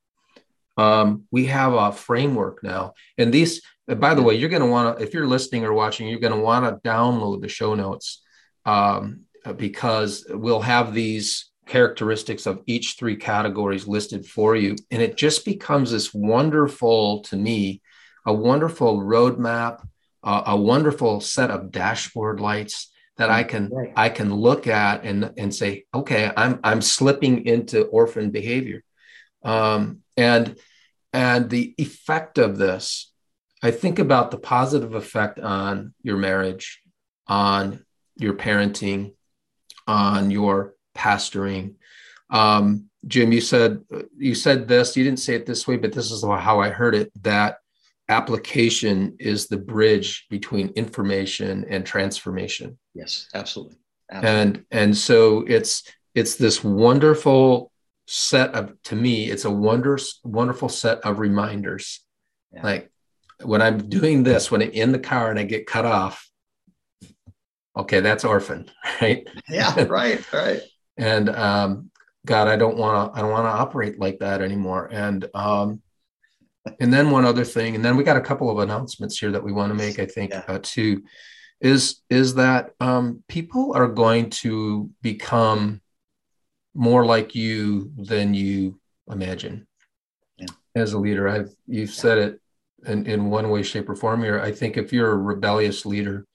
um, 0.78 1.24
we 1.30 1.46
have 1.46 1.72
a 1.72 1.90
framework 1.90 2.62
now. 2.62 2.92
And 3.16 3.32
these 3.32 3.62
by 3.86 4.14
the 4.14 4.22
way, 4.22 4.34
you're 4.34 4.48
going 4.48 4.62
to 4.62 4.68
want 4.68 4.98
to, 4.98 5.04
if 5.04 5.14
you're 5.14 5.28
listening 5.28 5.64
or 5.64 5.72
watching, 5.72 6.08
you're 6.08 6.18
going 6.18 6.34
to 6.34 6.40
want 6.40 6.64
to 6.64 6.88
download 6.88 7.40
the 7.40 7.48
show 7.48 7.74
notes 7.74 8.22
um, 8.64 9.20
because 9.56 10.26
we'll 10.28 10.60
have 10.60 10.92
these 10.92 11.50
characteristics 11.66 12.46
of 12.46 12.62
each 12.66 12.96
three 12.98 13.16
categories 13.16 13.86
listed 13.86 14.26
for 14.26 14.56
you. 14.56 14.74
And 14.90 15.00
it 15.00 15.16
just 15.16 15.44
becomes 15.44 15.92
this 15.92 16.12
wonderful, 16.12 17.22
to 17.22 17.36
me, 17.36 17.80
a 18.26 18.34
wonderful 18.34 19.00
roadmap, 19.00 19.86
uh, 20.22 20.42
a 20.46 20.56
wonderful 20.56 21.20
set 21.20 21.50
of 21.50 21.70
dashboard 21.70 22.40
lights 22.40 22.90
that 23.16 23.30
I 23.30 23.44
can 23.44 23.70
right. 23.70 23.92
I 23.96 24.08
can 24.10 24.34
look 24.34 24.66
at 24.66 25.04
and 25.04 25.32
and 25.38 25.54
say, 25.54 25.84
okay, 25.94 26.30
I'm 26.36 26.60
I'm 26.62 26.82
slipping 26.82 27.46
into 27.46 27.84
orphan 27.84 28.30
behavior, 28.30 28.82
um, 29.42 30.02
and 30.16 30.56
and 31.12 31.48
the 31.48 31.74
effect 31.78 32.36
of 32.36 32.58
this, 32.58 33.10
I 33.62 33.70
think 33.70 33.98
about 33.98 34.30
the 34.30 34.38
positive 34.38 34.94
effect 34.94 35.38
on 35.38 35.94
your 36.02 36.18
marriage, 36.18 36.82
on 37.26 37.84
your 38.16 38.34
parenting, 38.34 39.14
on 39.86 40.30
your 40.30 40.74
pastoring. 40.94 41.76
Um, 42.28 42.90
Jim, 43.06 43.32
you 43.32 43.40
said 43.40 43.82
you 44.18 44.34
said 44.34 44.68
this. 44.68 44.96
You 44.96 45.04
didn't 45.04 45.20
say 45.20 45.36
it 45.36 45.46
this 45.46 45.66
way, 45.66 45.76
but 45.76 45.92
this 45.92 46.10
is 46.10 46.22
how 46.22 46.60
I 46.60 46.68
heard 46.70 46.94
it. 46.94 47.12
That 47.22 47.58
application 48.08 49.16
is 49.18 49.48
the 49.48 49.56
bridge 49.56 50.26
between 50.30 50.68
information 50.70 51.64
and 51.68 51.84
transformation. 51.84 52.78
Yes 52.94 53.28
absolutely. 53.34 53.76
absolutely, 54.10 54.40
and 54.40 54.64
and 54.70 54.96
so 54.96 55.44
it's 55.46 55.82
it's 56.14 56.36
this 56.36 56.62
wonderful 56.64 57.70
set 58.06 58.54
of 58.54 58.72
to 58.84 58.94
me 58.94 59.30
it's 59.30 59.44
a 59.44 59.50
wondrous 59.50 60.20
wonderful 60.24 60.68
set 60.68 61.00
of 61.00 61.18
reminders. 61.18 62.04
Yeah. 62.52 62.62
like 62.62 62.90
when 63.42 63.60
i'm 63.60 63.88
doing 63.88 64.22
this 64.22 64.50
when 64.50 64.62
i'm 64.62 64.70
in 64.70 64.92
the 64.92 65.00
car 65.00 65.30
and 65.30 65.38
i 65.38 65.42
get 65.42 65.66
cut 65.66 65.84
off 65.84 66.30
okay 67.76 68.00
that's 68.00 68.24
orphan 68.24 68.70
right? 69.02 69.28
Yeah 69.50 69.84
right 69.88 70.32
right. 70.32 70.62
And 70.96 71.28
um 71.28 71.90
god 72.24 72.46
i 72.48 72.56
don't 72.56 72.78
want 72.78 73.12
to 73.12 73.18
i 73.18 73.20
don't 73.20 73.32
want 73.32 73.44
to 73.44 73.50
operate 73.50 73.98
like 73.98 74.20
that 74.20 74.40
anymore. 74.40 74.88
And 74.90 75.28
um 75.34 75.82
and 76.80 76.92
then 76.92 77.10
one 77.10 77.24
other 77.24 77.44
thing, 77.44 77.74
and 77.74 77.84
then 77.84 77.96
we 77.96 78.04
got 78.04 78.16
a 78.16 78.20
couple 78.20 78.50
of 78.50 78.58
announcements 78.58 79.18
here 79.18 79.30
that 79.32 79.42
we 79.42 79.52
want 79.52 79.70
to 79.70 79.74
make. 79.74 79.98
I 79.98 80.06
think 80.06 80.30
yeah. 80.30 80.42
uh, 80.48 80.58
too, 80.62 81.02
is 81.60 82.02
is 82.10 82.34
that 82.34 82.70
um, 82.80 83.22
people 83.28 83.72
are 83.74 83.88
going 83.88 84.30
to 84.30 84.90
become 85.02 85.80
more 86.74 87.06
like 87.06 87.34
you 87.34 87.92
than 87.96 88.34
you 88.34 88.78
imagine. 89.10 89.66
Yeah. 90.36 90.46
As 90.74 90.92
a 90.92 90.98
leader, 90.98 91.28
I've 91.28 91.54
you've 91.66 91.90
yeah. 91.90 91.94
said 91.94 92.18
it 92.18 92.40
in, 92.86 93.06
in 93.06 93.30
one 93.30 93.50
way, 93.50 93.62
shape, 93.62 93.88
or 93.88 93.96
form 93.96 94.22
here. 94.22 94.40
I 94.40 94.52
think 94.52 94.76
if 94.76 94.92
you're 94.92 95.12
a 95.12 95.16
rebellious 95.16 95.86
leader, 95.86 96.26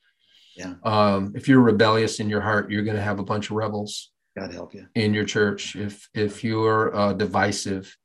yeah, 0.55 0.75
um, 0.83 1.33
if 1.35 1.47
you're 1.47 1.61
rebellious 1.61 2.19
in 2.19 2.29
your 2.29 2.41
heart, 2.41 2.71
you're 2.71 2.83
going 2.83 2.97
to 2.97 3.03
have 3.03 3.19
a 3.19 3.23
bunch 3.23 3.49
of 3.49 3.55
rebels. 3.55 4.11
God 4.37 4.53
help 4.53 4.73
you 4.73 4.87
in 4.95 5.13
your 5.13 5.25
church. 5.25 5.75
If 5.75 6.09
if 6.13 6.43
you're 6.43 6.95
uh, 6.95 7.13
divisive, 7.13 7.95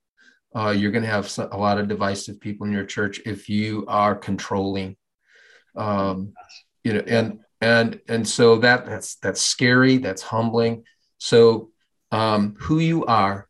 uh, 0.54 0.70
you're 0.70 0.90
going 0.90 1.04
to 1.04 1.10
have 1.10 1.32
a 1.52 1.56
lot 1.56 1.78
of 1.78 1.88
divisive 1.88 2.40
people 2.40 2.66
in 2.66 2.72
your 2.72 2.84
church 2.84 3.20
if 3.26 3.48
you 3.48 3.84
are 3.88 4.14
controlling. 4.14 4.96
Um, 5.76 6.32
you 6.84 6.94
know, 6.94 7.02
and 7.06 7.40
and 7.60 8.00
and 8.08 8.26
so 8.26 8.56
that 8.58 8.86
that's 8.86 9.16
that's 9.16 9.42
scary. 9.42 9.98
That's 9.98 10.22
humbling. 10.22 10.84
So 11.18 11.70
um, 12.10 12.54
who 12.58 12.78
you 12.78 13.04
are 13.06 13.48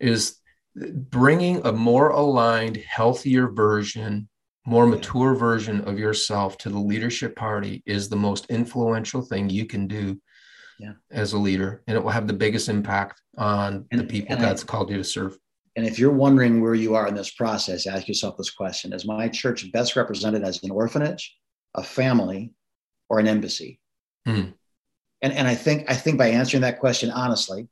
is 0.00 0.38
bringing 0.74 1.64
a 1.64 1.72
more 1.72 2.10
aligned, 2.10 2.76
healthier 2.76 3.48
version, 3.48 4.28
more 4.66 4.86
mature 4.86 5.34
version 5.34 5.82
of 5.82 5.98
yourself 5.98 6.58
to 6.58 6.68
the 6.68 6.78
leadership 6.78 7.36
party 7.36 7.82
is 7.86 8.08
the 8.08 8.16
most 8.16 8.46
influential 8.46 9.22
thing 9.22 9.48
you 9.48 9.64
can 9.64 9.86
do 9.86 10.20
yeah. 10.78 10.92
as 11.10 11.32
a 11.32 11.38
leader, 11.38 11.82
and 11.86 11.96
it 11.96 12.02
will 12.02 12.10
have 12.10 12.26
the 12.26 12.32
biggest 12.32 12.68
impact 12.68 13.22
on 13.38 13.86
and, 13.90 14.00
the 14.00 14.04
people 14.04 14.36
God's 14.36 14.64
I, 14.64 14.66
called 14.66 14.90
you 14.90 14.96
to 14.98 15.04
serve. 15.04 15.38
And 15.76 15.86
if 15.86 15.98
you're 15.98 16.10
wondering 16.10 16.62
where 16.62 16.74
you 16.74 16.94
are 16.94 17.06
in 17.06 17.14
this 17.14 17.30
process, 17.30 17.86
ask 17.86 18.08
yourself 18.08 18.36
this 18.36 18.50
question 18.50 18.92
Is 18.92 19.06
my 19.06 19.28
church 19.28 19.70
best 19.72 19.94
represented 19.94 20.42
as 20.42 20.62
an 20.62 20.70
orphanage, 20.70 21.36
a 21.74 21.82
family, 21.82 22.54
or 23.08 23.18
an 23.18 23.28
embassy? 23.28 23.78
Mm. 24.26 24.54
And, 25.22 25.32
and 25.32 25.46
I 25.46 25.54
think 25.54 25.84
I 25.88 25.94
think 25.94 26.18
by 26.18 26.28
answering 26.28 26.62
that 26.62 26.80
question 26.80 27.10
honestly, 27.10 27.68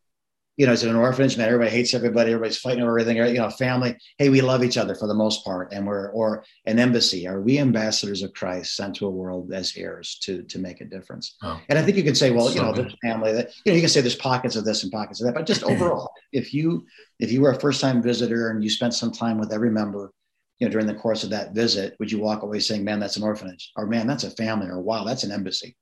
you 0.57 0.67
know, 0.67 0.73
is 0.73 0.85
it 0.85 0.91
an 0.91 0.97
orphanage? 0.97 1.37
Man, 1.37 1.49
everybody 1.49 1.71
hates 1.71 1.95
everybody. 1.95 2.31
Everybody's 2.31 2.59
fighting 2.59 2.83
over 2.83 2.99
everything. 2.99 3.17
You 3.17 3.41
know, 3.41 3.51
family. 3.51 3.97
Hey, 4.19 4.29
we 4.29 4.41
love 4.41 4.63
each 4.63 4.77
other 4.77 4.95
for 4.95 5.09
the 5.09 5.15
most 5.15 5.45
part, 5.45 5.73
and 5.73 5.85
we're 5.85 6.11
or 6.11 6.45
an 6.67 6.79
embassy. 6.79 7.27
Are 7.27 7.41
we 7.41 7.59
ambassadors 7.59 8.23
of 8.23 8.33
Christ 8.35 8.77
sent 8.77 8.95
to 8.97 9.07
a 9.07 9.11
world 9.11 9.53
as 9.53 9.77
heirs 9.77 10.17
to 10.23 10.43
to 10.45 10.59
make 10.61 10.81
a 10.81 10.85
difference? 10.85 11.37
Oh. 11.43 11.61
And 11.69 11.79
I 11.79 11.83
think 11.83 11.97
you 11.97 12.05
could 12.05 12.17
say, 12.17 12.31
well, 12.31 12.53
you 12.53 12.63
know, 12.63 12.73
this 12.73 12.95
family. 13.03 13.33
That 13.33 13.51
you 13.65 13.73
know, 13.73 13.77
you 13.77 13.83
can 13.83 13.91
say 13.91 14.01
there's 14.01 14.15
pockets 14.15 14.55
of 14.55 14.65
this 14.65 14.85
and 14.85 14.93
pockets 14.93 15.21
of 15.21 15.27
that, 15.27 15.35
but 15.35 15.47
just 15.47 15.63
overall, 15.65 16.13
if 16.33 16.55
you 16.55 16.87
if 17.19 17.33
you 17.33 17.41
were 17.41 17.51
a 17.51 17.61
first 17.61 17.81
time 17.81 18.01
visitor 18.01 18.51
and 18.51 18.63
you 18.63 18.71
spent 18.71 18.95
some 18.95 19.11
time 19.11 19.39
with 19.39 19.53
every 19.53 19.71
member, 19.71 20.13
you 20.61 20.69
know, 20.69 20.71
during 20.71 20.87
the 20.87 20.95
course 20.95 21.25
of 21.25 21.31
that 21.31 21.53
visit, 21.53 21.97
would 21.99 22.13
you 22.13 22.21
walk 22.21 22.43
away 22.43 22.61
saying, 22.61 22.85
"Man, 22.85 23.01
that's 23.01 23.17
an 23.17 23.25
orphanage," 23.25 23.73
or 23.77 23.87
"Man, 23.87 24.07
that's 24.07 24.25
a 24.25 24.31
family," 24.31 24.69
or 24.69 24.81
"Wow, 24.81 25.03
that's 25.03 25.25
an 25.25 25.33
embassy"? 25.33 25.77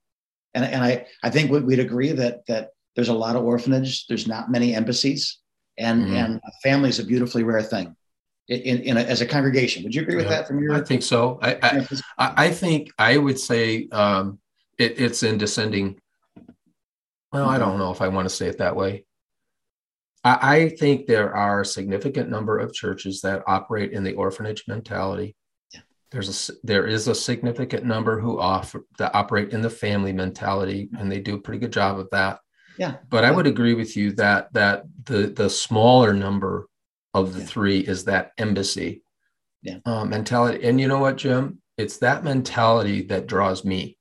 And 0.55 0.65
and 0.65 0.83
I 0.83 1.05
I 1.21 1.29
think 1.29 1.51
we'd 1.51 1.79
agree 1.79 2.11
that 2.11 2.45
that 2.47 2.69
there's 2.95 3.09
a 3.09 3.13
lot 3.13 3.35
of 3.35 3.43
orphanage. 3.43 4.07
There's 4.07 4.27
not 4.27 4.51
many 4.51 4.75
embassies, 4.75 5.39
and 5.77 6.03
mm-hmm. 6.03 6.15
and 6.15 6.41
family 6.61 6.89
is 6.89 6.99
a 6.99 7.05
beautifully 7.05 7.43
rare 7.43 7.63
thing. 7.63 7.95
In, 8.49 8.81
in 8.81 8.97
a, 8.97 8.99
as 8.99 9.21
a 9.21 9.25
congregation, 9.25 9.83
would 9.83 9.95
you 9.95 10.01
agree 10.01 10.17
with 10.17 10.25
yeah, 10.25 10.31
that? 10.31 10.47
From 10.47 10.61
your, 10.61 10.73
I 10.75 10.81
think 10.81 11.01
so. 11.01 11.39
I 11.41 11.85
I, 12.17 12.33
I 12.47 12.51
think 12.51 12.91
I 12.99 13.17
would 13.17 13.39
say 13.39 13.87
um, 13.91 14.39
it, 14.77 14.99
it's 14.99 15.23
in 15.23 15.37
descending. 15.37 15.99
Well. 17.31 17.49
I 17.49 17.57
don't 17.57 17.79
know 17.79 17.91
if 17.91 18.01
I 18.01 18.09
want 18.09 18.29
to 18.29 18.35
say 18.35 18.47
it 18.47 18.59
that 18.59 18.75
way. 18.75 19.05
I, 20.23 20.55
I 20.55 20.69
think 20.69 21.07
there 21.07 21.35
are 21.35 21.61
a 21.61 21.65
significant 21.65 22.29
number 22.29 22.59
of 22.59 22.73
churches 22.73 23.21
that 23.21 23.43
operate 23.47 23.91
in 23.91 24.03
the 24.03 24.13
orphanage 24.13 24.65
mentality. 24.67 25.35
There's 26.11 26.49
a 26.49 26.53
there 26.63 26.85
is 26.85 27.07
a 27.07 27.15
significant 27.15 27.85
number 27.85 28.19
who 28.19 28.39
offer 28.39 28.85
that 28.99 29.15
operate 29.15 29.51
in 29.51 29.61
the 29.61 29.69
family 29.69 30.13
mentality, 30.13 30.89
and 30.99 31.11
they 31.11 31.19
do 31.19 31.35
a 31.35 31.41
pretty 31.41 31.59
good 31.59 31.73
job 31.73 31.97
of 31.97 32.07
that. 32.11 32.39
Yeah. 32.77 32.95
But 33.09 33.23
I 33.23 33.31
would 33.31 33.47
agree 33.47 33.73
with 33.73 33.95
you 33.95 34.13
that 34.13 34.53
that 34.53 34.83
the 35.05 35.27
the 35.27 35.49
smaller 35.49 36.13
number 36.13 36.67
of 37.13 37.33
the 37.33 37.39
yeah. 37.39 37.45
three 37.45 37.79
is 37.79 38.05
that 38.05 38.31
embassy 38.37 39.03
yeah. 39.61 39.77
uh, 39.85 40.05
mentality. 40.05 40.65
And 40.67 40.79
you 40.79 40.87
know 40.87 40.99
what, 40.99 41.17
Jim? 41.17 41.61
It's 41.77 41.97
that 41.97 42.23
mentality 42.23 43.03
that 43.03 43.27
draws 43.27 43.63
me. 43.63 43.97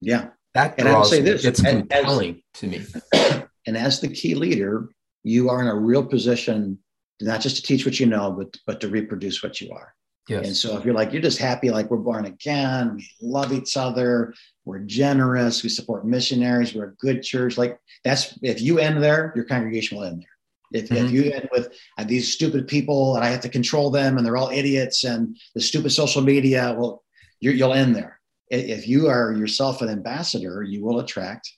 Yeah. 0.00 0.28
That 0.54 0.76
draws 0.76 0.86
and 0.86 0.88
I 0.88 0.98
will 0.98 1.04
say 1.04 1.20
this, 1.20 1.44
it's 1.44 1.64
as, 1.64 1.72
compelling 1.72 2.42
as, 2.54 2.60
to 2.60 2.66
me. 2.66 2.84
And 3.66 3.78
as 3.78 3.98
the 3.98 4.08
key 4.08 4.34
leader, 4.34 4.90
you 5.22 5.48
are 5.48 5.62
in 5.62 5.68
a 5.68 5.74
real 5.74 6.04
position 6.04 6.78
not 7.20 7.40
just 7.40 7.56
to 7.56 7.62
teach 7.62 7.86
what 7.86 7.98
you 7.98 8.06
know, 8.06 8.30
but 8.30 8.54
but 8.66 8.80
to 8.82 8.88
reproduce 8.88 9.42
what 9.42 9.60
you 9.60 9.70
are. 9.72 9.94
Yes. 10.28 10.46
And 10.46 10.56
so 10.56 10.78
if 10.78 10.84
you're 10.84 10.94
like, 10.94 11.12
you're 11.12 11.20
just 11.20 11.38
happy, 11.38 11.70
like 11.70 11.90
we're 11.90 11.98
born 11.98 12.24
again, 12.24 12.96
we 12.96 13.08
love 13.20 13.52
each 13.52 13.76
other, 13.76 14.32
we're 14.64 14.78
generous, 14.78 15.62
we 15.62 15.68
support 15.68 16.06
missionaries, 16.06 16.74
we're 16.74 16.86
a 16.86 16.94
good 16.94 17.22
church. 17.22 17.58
Like 17.58 17.78
that's 18.04 18.38
if 18.42 18.62
you 18.62 18.78
end 18.78 19.02
there, 19.02 19.32
your 19.36 19.44
congregation 19.44 19.98
will 19.98 20.04
end 20.04 20.22
there. 20.22 20.80
If, 20.80 20.88
mm-hmm. 20.88 21.04
if 21.04 21.12
you 21.12 21.30
end 21.30 21.48
with 21.52 21.74
uh, 21.98 22.04
these 22.04 22.32
stupid 22.32 22.66
people 22.66 23.16
and 23.16 23.24
I 23.24 23.28
have 23.28 23.42
to 23.42 23.48
control 23.50 23.90
them 23.90 24.16
and 24.16 24.26
they're 24.26 24.36
all 24.36 24.48
idiots 24.48 25.04
and 25.04 25.36
the 25.54 25.60
stupid 25.60 25.90
social 25.90 26.22
media, 26.22 26.74
well, 26.76 27.04
you 27.40 27.52
will 27.66 27.74
end 27.74 27.94
there. 27.94 28.18
If 28.48 28.88
you 28.88 29.08
are 29.08 29.32
yourself 29.32 29.82
an 29.82 29.90
ambassador, 29.90 30.62
you 30.62 30.82
will 30.84 31.00
attract. 31.00 31.50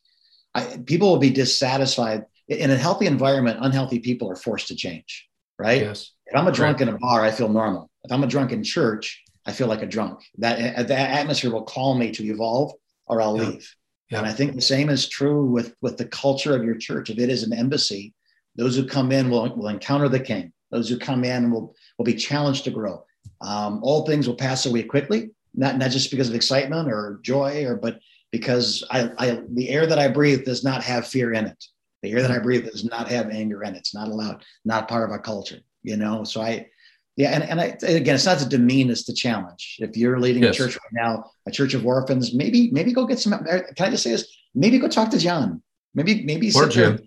I, 0.55 0.79
people 0.87 1.09
will 1.11 1.19
be 1.19 1.31
dissatisfied 1.31 2.25
in 2.49 2.71
a 2.71 2.77
healthy 2.77 3.07
environment. 3.07 3.59
Unhealthy 3.61 4.01
people 4.01 4.31
are 4.31 4.37
forced 4.37 4.69
to 4.69 4.75
change, 4.75 5.29
right? 5.59 5.83
Yes. 5.83 6.13
If 6.27 6.37
I'm 6.37 6.49
a 6.49 6.53
drunk 6.53 6.81
in 6.81 6.89
a 6.89 6.99
bar, 6.99 7.25
I 7.25 7.31
feel 7.31 7.49
normal. 7.49 7.91
If 8.05 8.13
I'm 8.13 8.25
a 8.25 8.27
drunk 8.27 8.53
in 8.53 8.63
church, 8.63 9.23
I 9.47 9.53
feel 9.53 9.69
like 9.69 9.83
a 9.83 9.87
drunk. 9.87 10.21
That, 10.39 10.89
that 10.89 11.11
atmosphere 11.11 11.53
will 11.53 11.65
call 11.65 11.95
me 11.95 12.11
to 12.13 12.25
evolve 12.25 12.73
or 13.07 13.23
I'll 13.23 13.37
yeah. 13.37 13.49
leave. 13.49 13.75
Yeah. 14.11 14.19
And 14.19 14.27
I 14.27 14.33
think 14.33 14.55
the 14.55 14.61
same 14.61 14.89
is 14.89 15.09
true 15.09 15.45
with, 15.45 15.75
with 15.81 15.97
the 15.97 16.07
culture 16.07 16.55
of 16.55 16.65
your 16.65 16.77
church. 16.77 17.11
If 17.11 17.19
it 17.19 17.29
is 17.29 17.43
an 17.43 17.53
embassy, 17.53 18.13
those 18.57 18.77
who 18.77 18.87
come 18.87 19.13
in 19.13 19.31
will, 19.31 19.55
will 19.57 19.69
encounter 19.69 20.09
the 20.09 20.21
king. 20.21 20.53
Those 20.71 20.89
who 20.89 20.99
come 20.99 21.25
in 21.25 21.51
will, 21.51 21.75
will 21.99 22.05
be 22.05 22.15
challenged 22.15 22.65
to 22.65 22.71
grow. 22.71 23.05
Um, 23.41 23.81
all 23.83 24.05
things 24.05 24.27
will 24.27 24.37
pass 24.37 24.67
away 24.67 24.83
quickly, 24.83 25.31
not, 25.55 25.77
not 25.79 25.91
just 25.91 26.11
because 26.11 26.29
of 26.29 26.35
excitement 26.35 26.89
or 26.89 27.21
joy, 27.23 27.65
or 27.65 27.77
but 27.77 27.99
because 28.33 28.85
I, 28.91 29.11
I 29.19 29.41
the 29.51 29.69
air 29.69 29.87
that 29.87 29.99
I 29.99 30.09
breathe 30.09 30.45
does 30.45 30.65
not 30.65 30.83
have 30.83 31.07
fear 31.07 31.33
in 31.33 31.47
it. 31.47 31.65
The 32.03 32.13
air 32.13 32.23
that 32.23 32.31
I 32.31 32.39
breathe 32.39 32.65
does 32.65 32.85
not 32.85 33.09
have 33.09 33.31
anger 33.31 33.63
in 33.63 33.75
it. 33.75 33.79
It's 33.79 33.95
not 33.95 34.09
allowed, 34.09 34.45
not 34.65 34.89
part 34.89 35.05
of 35.05 35.11
our 35.11 35.21
culture, 35.21 35.59
you 35.87 35.97
know. 35.97 36.25
So 36.25 36.43
I 36.43 36.67
yeah, 37.17 37.31
and, 37.31 37.45
and 37.45 37.61
I, 37.61 37.77
again, 37.89 38.17
it's 38.17 38.27
not 38.27 38.39
to 38.41 38.49
demean, 38.49 38.91
it's 38.91 39.05
to 39.05 39.15
challenge. 39.15 39.77
If 39.79 39.97
you're 39.97 40.21
leading 40.21 40.43
yes. 40.43 40.55
a 40.55 40.59
church 40.59 40.75
right 40.75 40.93
now, 40.93 41.31
a 41.47 41.51
church 41.51 41.73
of 41.73 41.87
orphans, 41.87 42.35
maybe 42.35 42.71
maybe 42.73 42.93
go 42.93 43.07
get 43.07 43.19
some. 43.19 43.33
Uh, 43.33 43.61
can 43.75 43.87
I 43.87 43.91
just 43.91 44.03
say 44.03 44.11
this? 44.11 44.27
Maybe 44.55 44.79
go 44.79 44.89
talk 44.89 45.11
to 45.11 45.19
John. 45.19 45.63
Maybe 45.95 46.25
maybe 46.25 46.53
or 46.55 46.69
Jim. 46.69 47.01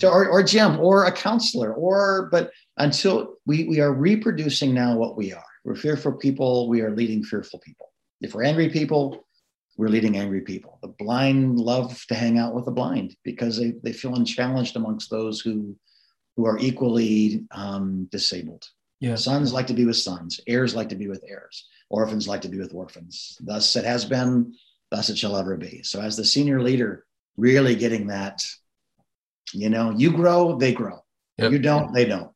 To, 0.00 0.10
or, 0.10 0.28
or 0.28 0.42
Jim 0.42 0.78
or 0.78 1.06
a 1.06 1.12
counselor 1.12 1.72
or 1.72 2.28
but 2.30 2.50
until 2.76 3.36
we 3.46 3.64
we 3.64 3.80
are 3.80 3.92
reproducing 3.92 4.74
now 4.74 4.96
what 4.96 5.16
we 5.16 5.32
are. 5.32 5.44
We're 5.64 5.76
fearful 5.76 6.12
people. 6.12 6.68
We 6.68 6.82
are 6.82 6.90
leading 6.90 7.22
fearful 7.22 7.60
people. 7.60 7.92
If 8.20 8.34
we're 8.34 8.44
angry 8.44 8.68
people, 8.68 9.26
we're 9.76 9.88
leading 9.88 10.16
angry 10.18 10.40
people. 10.40 10.78
The 10.82 10.88
blind 10.88 11.58
love 11.58 12.04
to 12.08 12.14
hang 12.14 12.38
out 12.38 12.54
with 12.54 12.64
the 12.64 12.72
blind 12.72 13.16
because 13.24 13.58
they, 13.58 13.74
they 13.82 13.92
feel 13.92 14.14
unchallenged 14.14 14.76
amongst 14.76 15.10
those 15.10 15.40
who 15.40 15.76
who 16.36 16.46
are 16.46 16.58
equally 16.58 17.44
um, 17.50 18.08
disabled. 18.12 18.68
Yeah. 19.00 19.16
Sons 19.16 19.52
like 19.52 19.66
to 19.66 19.74
be 19.74 19.84
with 19.84 19.96
sons, 19.96 20.40
heirs 20.46 20.74
like 20.74 20.88
to 20.90 20.96
be 20.96 21.08
with 21.08 21.24
heirs, 21.28 21.66
orphans 21.90 22.28
like 22.28 22.42
to 22.42 22.48
be 22.48 22.58
with 22.58 22.74
orphans. 22.74 23.36
Thus 23.40 23.74
it 23.76 23.84
has 23.84 24.04
been, 24.04 24.54
thus 24.90 25.10
it 25.10 25.18
shall 25.18 25.36
ever 25.36 25.56
be. 25.56 25.82
So 25.82 26.00
as 26.00 26.16
the 26.16 26.24
senior 26.24 26.62
leader, 26.62 27.04
really 27.36 27.74
getting 27.74 28.06
that, 28.08 28.42
you 29.52 29.68
know, 29.68 29.90
you 29.90 30.12
grow, 30.12 30.56
they 30.56 30.72
grow. 30.72 31.04
Yep. 31.38 31.52
You 31.52 31.58
don't, 31.58 31.92
they 31.92 32.04
don't. 32.06 32.32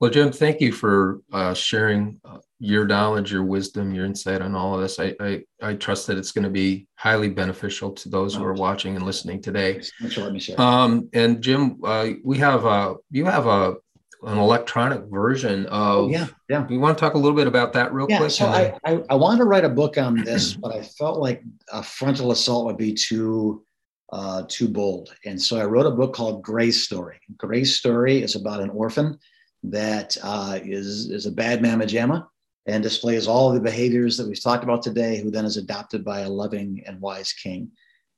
Well, 0.00 0.10
Jim, 0.10 0.32
thank 0.32 0.60
you 0.60 0.72
for 0.72 1.20
uh, 1.32 1.54
sharing 1.54 2.20
uh, 2.24 2.38
your 2.64 2.86
knowledge, 2.86 3.32
your 3.32 3.42
wisdom, 3.42 3.92
your 3.92 4.04
insight 4.04 4.40
on 4.40 4.54
all 4.54 4.76
of 4.76 4.80
this. 4.80 5.00
I, 5.00 5.16
I, 5.18 5.42
I 5.60 5.74
trust 5.74 6.06
that 6.06 6.16
it's 6.16 6.30
going 6.30 6.44
to 6.44 6.50
be 6.50 6.86
highly 6.94 7.28
beneficial 7.28 7.90
to 7.90 8.08
those 8.08 8.36
who 8.36 8.44
are 8.44 8.52
watching 8.52 8.94
and 8.94 9.04
listening 9.04 9.42
today. 9.42 9.80
Thanks 10.00 10.14
for 10.14 10.20
letting 10.20 10.34
me 10.34 10.38
share. 10.38 10.60
Um, 10.60 11.08
and 11.12 11.42
Jim, 11.42 11.80
uh, 11.82 12.10
we 12.22 12.38
have 12.38 12.64
a 12.64 12.94
you 13.10 13.24
have 13.24 13.48
a 13.48 13.74
an 14.22 14.38
electronic 14.38 15.02
version 15.10 15.66
of 15.66 16.12
yeah 16.12 16.28
yeah. 16.48 16.64
We 16.68 16.78
want 16.78 16.96
to 16.96 17.00
talk 17.02 17.14
a 17.14 17.18
little 17.18 17.36
bit 17.36 17.48
about 17.48 17.72
that 17.72 17.92
real 17.92 18.06
yeah, 18.08 18.18
quick. 18.18 18.30
So 18.30 18.46
I, 18.46 18.78
I 18.84 19.02
I 19.10 19.14
want 19.16 19.38
to 19.38 19.44
write 19.44 19.64
a 19.64 19.68
book 19.68 19.98
on 19.98 20.22
this, 20.22 20.54
but 20.54 20.72
I 20.72 20.82
felt 20.82 21.18
like 21.18 21.42
a 21.72 21.82
frontal 21.82 22.30
assault 22.30 22.66
would 22.66 22.78
be 22.78 22.94
too 22.94 23.64
uh, 24.12 24.44
too 24.46 24.68
bold, 24.68 25.12
and 25.24 25.40
so 25.42 25.58
I 25.58 25.64
wrote 25.64 25.86
a 25.86 25.90
book 25.90 26.14
called 26.14 26.44
Grace 26.44 26.84
Story. 26.84 27.18
Grace 27.36 27.76
Story 27.76 28.22
is 28.22 28.36
about 28.36 28.60
an 28.60 28.70
orphan 28.70 29.18
that 29.64 30.16
uh, 30.22 30.60
is 30.62 31.10
is 31.10 31.26
a 31.26 31.32
bad 31.32 31.60
mamma 31.60 31.86
jamma 31.86 32.28
and 32.66 32.82
displays 32.82 33.26
all 33.26 33.48
of 33.48 33.54
the 33.54 33.60
behaviors 33.60 34.16
that 34.16 34.28
we've 34.28 34.42
talked 34.42 34.64
about 34.64 34.82
today, 34.82 35.20
who 35.20 35.30
then 35.30 35.44
is 35.44 35.56
adopted 35.56 36.04
by 36.04 36.20
a 36.20 36.28
loving 36.28 36.82
and 36.86 37.00
wise 37.00 37.32
king. 37.32 37.70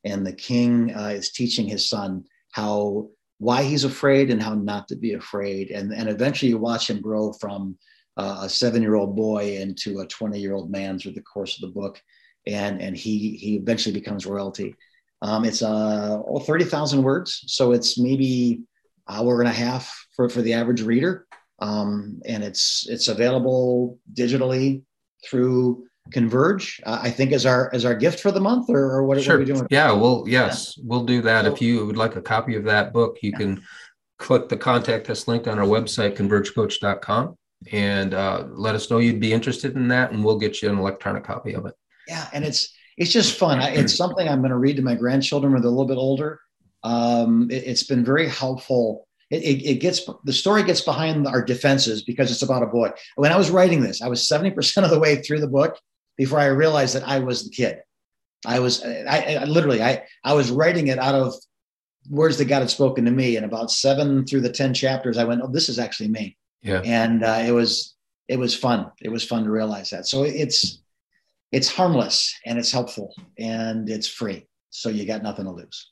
And 0.03 0.25
the 0.25 0.33
king 0.33 0.95
uh, 0.95 1.13
is 1.15 1.31
teaching 1.31 1.67
his 1.67 1.89
son 1.89 2.25
how 2.51 3.09
why 3.39 3.63
he's 3.63 3.83
afraid 3.83 4.29
and 4.29 4.41
how 4.41 4.53
not 4.53 4.87
to 4.87 4.95
be 4.95 5.13
afraid. 5.13 5.71
And, 5.71 5.93
and 5.93 6.07
eventually 6.07 6.49
you 6.49 6.57
watch 6.57 6.89
him 6.89 7.01
grow 7.01 7.33
from 7.33 7.77
uh, 8.17 8.41
a 8.43 8.49
seven 8.49 8.81
year 8.81 8.95
old 8.95 9.15
boy 9.15 9.57
into 9.57 9.99
a 9.99 10.07
20 10.07 10.39
year 10.39 10.53
old 10.53 10.71
man 10.71 10.97
through 10.97 11.13
the 11.13 11.21
course 11.21 11.55
of 11.55 11.61
the 11.61 11.79
book. 11.79 12.01
And, 12.47 12.81
and 12.81 12.95
he, 12.95 13.35
he 13.35 13.55
eventually 13.55 13.93
becomes 13.93 14.25
royalty. 14.25 14.75
Um, 15.21 15.43
it's 15.43 15.61
uh, 15.61 16.21
oh, 16.25 16.39
30,000 16.39 17.01
words. 17.01 17.43
So 17.47 17.71
it's 17.71 17.99
maybe 17.99 18.61
hour 19.09 19.41
and 19.41 19.49
a 19.49 19.53
half 19.53 20.07
for, 20.15 20.29
for 20.29 20.41
the 20.41 20.53
average 20.53 20.81
reader 20.81 21.27
um, 21.59 22.21
and 22.25 22.43
it's 22.43 22.85
it's 22.89 23.07
available 23.07 23.99
digitally 24.13 24.83
through 25.25 25.85
Converge. 26.11 26.79
Uh, 26.85 26.99
I 27.01 27.09
think 27.09 27.31
as 27.31 27.45
our 27.45 27.73
as 27.73 27.85
our 27.85 27.95
gift 27.95 28.19
for 28.19 28.31
the 28.31 28.39
month, 28.39 28.69
or, 28.69 28.91
or 28.91 29.03
what, 29.03 29.21
sure. 29.21 29.35
are 29.35 29.39
we 29.39 29.45
doing? 29.45 29.65
Yeah, 29.69 29.91
well, 29.91 30.23
yes, 30.27 30.75
yeah. 30.77 30.83
we'll 30.85 31.05
do 31.05 31.21
that. 31.23 31.45
So, 31.45 31.53
if 31.53 31.61
you 31.61 31.85
would 31.85 31.97
like 31.97 32.15
a 32.15 32.21
copy 32.21 32.55
of 32.55 32.63
that 32.65 32.93
book, 32.93 33.17
you 33.21 33.31
yeah. 33.31 33.37
can 33.37 33.63
click 34.19 34.47
the 34.49 34.57
contact 34.57 35.09
us 35.09 35.27
link 35.27 35.47
on 35.47 35.57
our 35.57 35.65
website, 35.65 36.15
convergecoach.com, 36.15 37.35
and 37.71 38.13
uh, 38.13 38.45
let 38.49 38.75
us 38.75 38.91
know 38.91 38.99
you'd 38.99 39.19
be 39.19 39.33
interested 39.33 39.75
in 39.75 39.87
that, 39.87 40.11
and 40.11 40.23
we'll 40.23 40.37
get 40.37 40.61
you 40.61 40.69
an 40.69 40.77
electronic 40.77 41.23
copy 41.23 41.53
of 41.53 41.65
it. 41.65 41.73
Yeah, 42.07 42.27
and 42.33 42.45
it's 42.45 42.73
it's 42.97 43.11
just 43.11 43.37
fun. 43.37 43.59
It's 43.61 43.95
something 43.95 44.27
I'm 44.27 44.39
going 44.39 44.51
to 44.51 44.57
read 44.57 44.75
to 44.75 44.83
my 44.83 44.95
grandchildren 44.95 45.53
when 45.53 45.61
they're 45.61 45.69
a 45.69 45.73
little 45.73 45.87
bit 45.87 45.97
older. 45.97 46.39
Um, 46.83 47.49
it, 47.49 47.63
it's 47.65 47.83
been 47.83 48.05
very 48.05 48.29
helpful 48.29 49.04
it, 49.31 49.43
it, 49.43 49.65
it, 49.65 49.75
gets 49.75 50.07
the 50.23 50.33
story 50.33 50.63
gets 50.63 50.81
behind 50.81 51.27
our 51.27 51.43
defenses 51.43 52.03
because 52.03 52.31
it's 52.31 52.43
about 52.43 52.63
a 52.63 52.67
boy. 52.67 52.91
When 53.15 53.31
I 53.31 53.37
was 53.37 53.49
writing 53.49 53.81
this, 53.81 54.01
I 54.01 54.07
was 54.07 54.27
70% 54.27 54.83
of 54.83 54.91
the 54.91 54.99
way 54.99 55.15
through 55.17 55.39
the 55.39 55.47
book 55.47 55.79
before 56.17 56.39
I 56.39 56.45
realized 56.47 56.95
that 56.95 57.07
I 57.07 57.19
was 57.19 57.43
the 57.43 57.49
kid. 57.49 57.79
I 58.45 58.59
was 58.59 58.83
I, 58.83 59.39
I 59.41 59.45
literally 59.45 59.81
I 59.81 60.03
I 60.23 60.33
was 60.33 60.51
writing 60.51 60.87
it 60.87 60.99
out 60.99 61.15
of 61.15 61.33
words 62.09 62.37
that 62.37 62.45
God 62.45 62.59
had 62.59 62.69
spoken 62.69 63.05
to 63.05 63.11
me. 63.11 63.35
And 63.35 63.45
about 63.45 63.71
seven 63.71 64.25
through 64.25 64.41
the 64.41 64.51
10 64.51 64.73
chapters, 64.73 65.17
I 65.17 65.23
went, 65.23 65.41
Oh, 65.41 65.47
this 65.47 65.69
is 65.69 65.79
actually 65.79 66.09
me. 66.09 66.37
Yeah. 66.61 66.81
And 66.83 67.23
uh, 67.23 67.43
it 67.45 67.51
was 67.51 67.95
it 68.27 68.37
was 68.37 68.55
fun. 68.55 68.91
It 69.01 69.09
was 69.09 69.23
fun 69.23 69.43
to 69.43 69.51
realize 69.51 69.91
that. 69.91 70.07
So 70.07 70.23
it's 70.23 70.81
it's 71.51 71.69
harmless 71.69 72.35
and 72.45 72.57
it's 72.57 72.71
helpful 72.71 73.13
and 73.37 73.89
it's 73.89 74.07
free. 74.07 74.47
So 74.71 74.89
you 74.89 75.05
got 75.05 75.23
nothing 75.23 75.45
to 75.45 75.51
lose. 75.51 75.91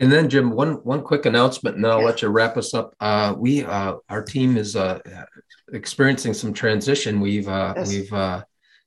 And 0.00 0.10
then, 0.10 0.30
Jim, 0.30 0.50
one 0.50 0.74
one 0.76 1.02
quick 1.02 1.26
announcement, 1.26 1.76
and 1.76 1.84
then 1.84 1.92
I'll 1.92 2.02
let 2.02 2.22
you 2.22 2.28
wrap 2.28 2.56
us 2.56 2.72
up. 2.72 2.94
Uh, 3.00 3.34
we 3.36 3.64
uh, 3.64 3.96
our 4.08 4.22
team 4.22 4.56
is 4.56 4.74
uh, 4.74 4.98
experiencing 5.74 6.32
some 6.32 6.54
transition. 6.54 7.20
We've 7.20 7.46
uh, 7.46 7.74
yes. 7.76 7.90
we've 7.90 8.12
uh, 8.12 8.42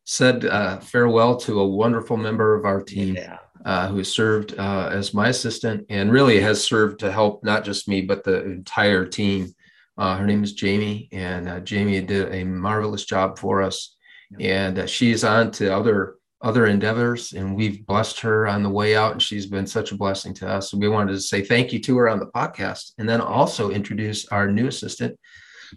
said 0.06 0.46
uh, 0.46 0.80
farewell 0.80 1.38
to 1.42 1.60
a 1.60 1.68
wonderful 1.68 2.18
member 2.18 2.56
of 2.56 2.66
our 2.66 2.82
team 2.82 3.16
yeah. 3.16 3.88
who 3.90 4.04
served 4.04 4.54
as 4.54 5.14
my 5.14 5.30
assistant 5.30 5.86
and 5.90 6.12
really 6.12 6.40
has 6.40 6.64
served 6.64 7.00
to 7.02 7.12
help 7.12 7.44
not 7.44 7.64
just 7.64 7.88
me 7.88 8.02
but 8.02 8.24
the 8.24 8.44
entire 8.44 9.06
team. 9.06 9.54
her 10.00 10.26
name 10.26 10.44
is 10.44 10.54
Jamie, 10.54 11.10
and 11.12 11.64
Jamie 11.64 12.02
did 12.02 12.34
a 12.34 12.44
marvelous 12.44 13.06
job 13.06 13.38
for 13.38 13.62
us. 13.62 13.96
Yeah. 14.40 14.68
And 14.68 14.90
she's 14.90 15.24
on 15.24 15.52
to 15.52 15.72
other 15.72 16.16
other 16.44 16.68
endeavors 16.68 17.32
and 17.32 17.56
we've 17.56 17.86
blessed 17.88 18.20
her 18.20 18.48
on 18.48 18.64
the 18.64 18.70
way 18.70 18.96
out 18.98 19.14
and 19.14 19.22
she's 19.22 19.46
been 19.46 19.66
such 19.66 19.94
a 19.94 19.96
blessing 19.96 20.34
to 20.34 20.48
us. 20.48 20.70
So 20.70 20.78
we 20.78 20.90
wanted 20.90 21.14
to 21.14 21.22
say 21.22 21.42
thank 21.42 21.72
you 21.72 21.80
to 21.80 21.98
her 21.98 22.10
on 22.10 22.20
the 22.20 22.28
podcast 22.28 22.92
and 22.98 23.08
then 23.08 23.22
also 23.22 23.72
introduce 23.72 24.28
our 24.28 24.52
new 24.52 24.68
assistant, 24.68 25.18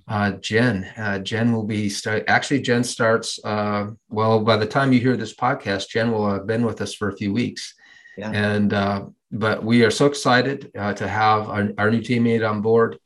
uh, 0.09 0.33
Jen. 0.33 0.85
Uh, 0.97 1.21
Jen 1.21 1.53
will 1.53 1.65
be 1.65 1.89
start, 1.89 2.25
actually 2.27 2.61
Jen 2.61 2.83
starts 2.83 3.39
uh, 3.45 3.91
well 4.09 4.41
by 4.41 4.57
the 4.57 4.67
time 4.67 4.93
you 4.93 4.99
hear 4.99 5.17
this 5.17 5.35
podcast, 5.35 5.89
Jen 5.89 6.11
will 6.11 6.29
have 6.29 6.49
been 6.49 6.67
with 6.67 6.81
us 6.81 6.93
for 6.93 7.09
a 7.09 7.17
few 7.17 7.33
weeks. 7.33 7.73
Yeah. 8.19 8.33
And 8.33 8.73
uh, 8.73 9.07
but 9.31 9.63
we 9.63 9.85
are 9.85 9.91
so 9.91 10.07
excited 10.07 10.73
uh, 10.77 10.95
to 10.95 11.07
have 11.07 11.49
our, 11.49 11.69
our 11.79 11.91
new 11.91 12.01
teammate 12.01 12.49
on 12.49 12.61
board. 12.61 12.99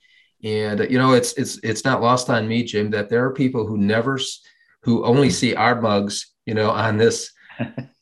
And 0.43 0.81
you 0.91 0.99
know, 0.99 1.13
it's 1.13 1.35
it's 1.35 1.59
it's 1.63 1.85
not 1.85 2.01
lost 2.01 2.31
on 2.31 2.49
me, 2.49 2.63
Jim, 2.63 2.91
that 2.91 3.11
there 3.11 3.25
are 3.25 3.35
people 3.35 3.67
who 3.67 3.77
never 3.77 4.19
who 4.83 5.05
only 5.05 5.29
see 5.29 5.55
our 5.55 5.81
mugs, 5.81 6.33
you 6.47 6.55
know, 6.55 6.71
on 6.71 6.97
this 6.97 7.33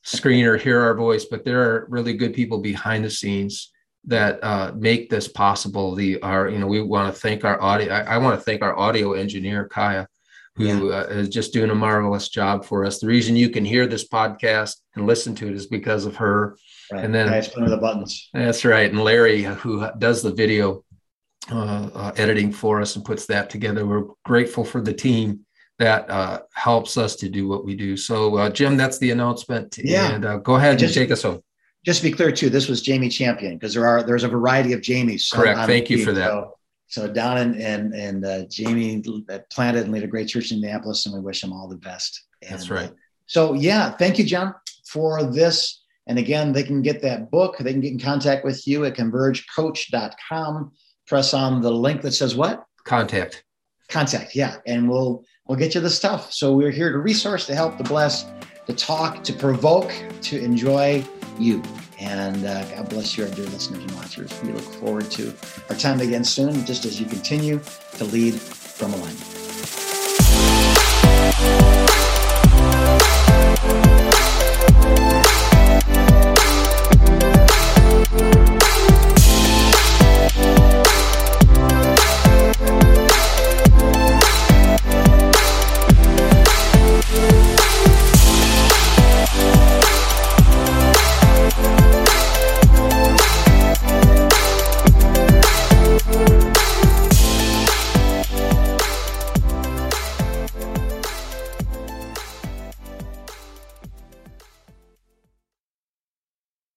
screen 0.03 0.45
or 0.45 0.57
hear 0.57 0.81
our 0.81 0.95
voice, 0.95 1.25
but 1.25 1.45
there 1.45 1.63
are 1.63 1.87
really 1.89 2.15
good 2.15 2.35
people 2.35 2.59
behind 2.59 3.05
the 3.05 3.11
scenes 3.11 3.73
that 4.05 4.43
uh, 4.43 4.73
make 4.75 5.11
this 5.11 5.29
possible. 5.29 5.95
The 5.95 6.21
our 6.23 6.49
you 6.49 6.59
know 6.59 6.67
we 6.67 6.83
want 6.83 7.15
to 7.15 7.21
thank 7.21 7.45
our 7.45 7.61
audio. 7.61 7.93
I, 7.93 8.15
I 8.15 8.19
want 8.19 8.39
to 8.39 8.45
thank 8.45 8.63
our 8.63 8.77
audio 8.79 9.13
engineer 9.13 9.67
Kaya, 9.67 10.09
who 10.57 10.91
yeah. 10.91 10.97
uh, 10.97 11.05
is 11.05 11.29
just 11.29 11.53
doing 11.53 11.71
a 11.71 11.75
marvelous 11.75 12.29
job 12.29 12.65
for 12.65 12.85
us. 12.85 13.01
The 13.01 13.07
reason 13.07 13.37
you 13.37 13.51
can 13.51 13.65
hear 13.65 13.87
this 13.87 14.09
podcast 14.09 14.77
and 14.95 15.07
listen 15.07 15.35
to 15.37 15.49
it 15.49 15.55
is 15.55 15.67
because 15.67 16.07
of 16.07 16.17
her. 16.17 16.57
Right. 16.91 17.05
And 17.05 17.15
then 17.15 17.27
nice 17.27 17.49
the 17.49 17.79
buttons. 17.81 18.31
That's 18.33 18.65
right. 18.65 18.91
And 18.91 19.05
Larry, 19.05 19.43
who 19.43 19.87
does 19.99 20.23
the 20.23 20.33
video 20.33 20.85
uh, 21.51 21.89
uh, 21.95 22.13
editing 22.17 22.53
for 22.53 22.81
us 22.81 22.97
and 22.97 23.05
puts 23.05 23.25
that 23.27 23.49
together. 23.49 23.87
We're 23.87 24.05
grateful 24.25 24.65
for 24.65 24.83
the 24.83 24.93
team 24.93 25.47
that 25.79 26.11
uh, 26.11 26.41
helps 26.55 26.97
us 26.97 27.17
to 27.17 27.29
do 27.29 27.47
what 27.47 27.65
we 27.65 27.77
do. 27.77 27.97
So, 27.97 28.37
uh, 28.37 28.51
Jim, 28.51 28.77
that's 28.77 28.99
the 28.99 29.11
announcement. 29.11 29.79
Yeah. 29.79 30.13
And 30.13 30.25
uh, 30.25 30.39
go 30.39 30.57
ahead 30.57 30.79
just, 30.79 30.97
and 30.97 31.05
take 31.05 31.13
us 31.13 31.23
home. 31.23 31.41
Just 31.85 32.03
to 32.03 32.11
be 32.11 32.15
clear, 32.15 32.33
too, 32.33 32.51
this 32.51 32.69
was 32.69 32.83
Jamie 32.83 33.09
Champion 33.09 33.57
because 33.57 33.75
there 33.75 33.87
are 33.87 34.03
there's 34.03 34.25
a 34.25 34.29
variety 34.29 34.73
of 34.73 34.81
Jamies. 34.81 35.33
Correct. 35.33 35.61
Thank 35.67 35.89
you 35.89 36.05
for 36.05 36.13
that. 36.13 36.29
So, 36.29 36.55
so 36.89 37.13
Don 37.13 37.39
and 37.39 37.57
and, 37.57 37.95
and 37.95 38.25
uh, 38.25 38.45
Jamie 38.51 39.03
planted 39.51 39.85
and 39.85 39.93
lead 39.93 40.03
a 40.03 40.09
great 40.09 40.29
church 40.29 40.51
in 40.51 40.61
Minneapolis, 40.61 41.07
and 41.07 41.15
we 41.15 41.21
wish 41.21 41.41
them 41.41 41.53
all 41.53 41.69
the 41.69 41.77
best. 41.77 42.25
And, 42.43 42.53
that's 42.53 42.71
right. 42.71 42.91
Uh, 42.91 42.95
so, 43.27 43.53
yeah, 43.53 43.91
thank 43.91 44.19
you, 44.19 44.25
John, 44.25 44.55
for 44.87 45.23
this. 45.23 45.83
And 46.07 46.19
again, 46.19 46.53
they 46.53 46.63
can 46.63 46.81
get 46.81 47.03
that 47.03 47.31
book. 47.31 47.59
They 47.59 47.73
can 47.73 47.83
get 47.83 47.93
in 47.93 48.01
contact 48.01 48.45
with 48.45 48.67
you 48.67 48.87
at 48.87 48.95
convergecoach.com. 48.95 50.73
Press 51.07 51.35
on 51.35 51.61
the 51.61 51.71
link 51.71 52.01
that 52.03 52.13
says 52.13 52.35
what? 52.35 52.65
Contact. 52.85 53.45
Contact, 53.89 54.35
yeah. 54.35 54.57
And 54.67 54.89
we'll 54.89 55.25
we'll 55.47 55.59
get 55.59 55.75
you 55.75 55.81
the 55.81 55.91
stuff. 55.91 56.33
So 56.33 56.53
we're 56.53 56.71
here 56.71 56.93
to 56.93 56.99
resource, 56.99 57.47
to 57.47 57.55
help, 57.55 57.79
to 57.79 57.85
bless, 57.85 58.27
to 58.67 58.75
talk, 58.75 59.25
to 59.25 59.33
provoke, 59.33 59.93
to 60.23 60.39
enjoy 60.39 61.05
you. 61.39 61.63
And 61.99 62.45
uh, 62.45 62.65
God 62.67 62.91
bless 62.91 63.17
you, 63.17 63.25
our 63.25 63.31
dear 63.31 63.47
listeners 63.47 63.83
and 63.83 63.93
watchers. 63.93 64.31
We 64.43 64.53
look 64.53 64.75
forward 64.75 65.11
to 65.13 65.35
our 65.69 65.77
time 65.77 66.01
again 66.01 66.23
soon, 66.23 66.65
just 66.65 66.85
as 66.85 67.01
you 67.01 67.07
continue 67.07 67.61
to 67.97 68.05
lead 68.05 68.35
from 68.35 68.93
alignment. 68.93 69.48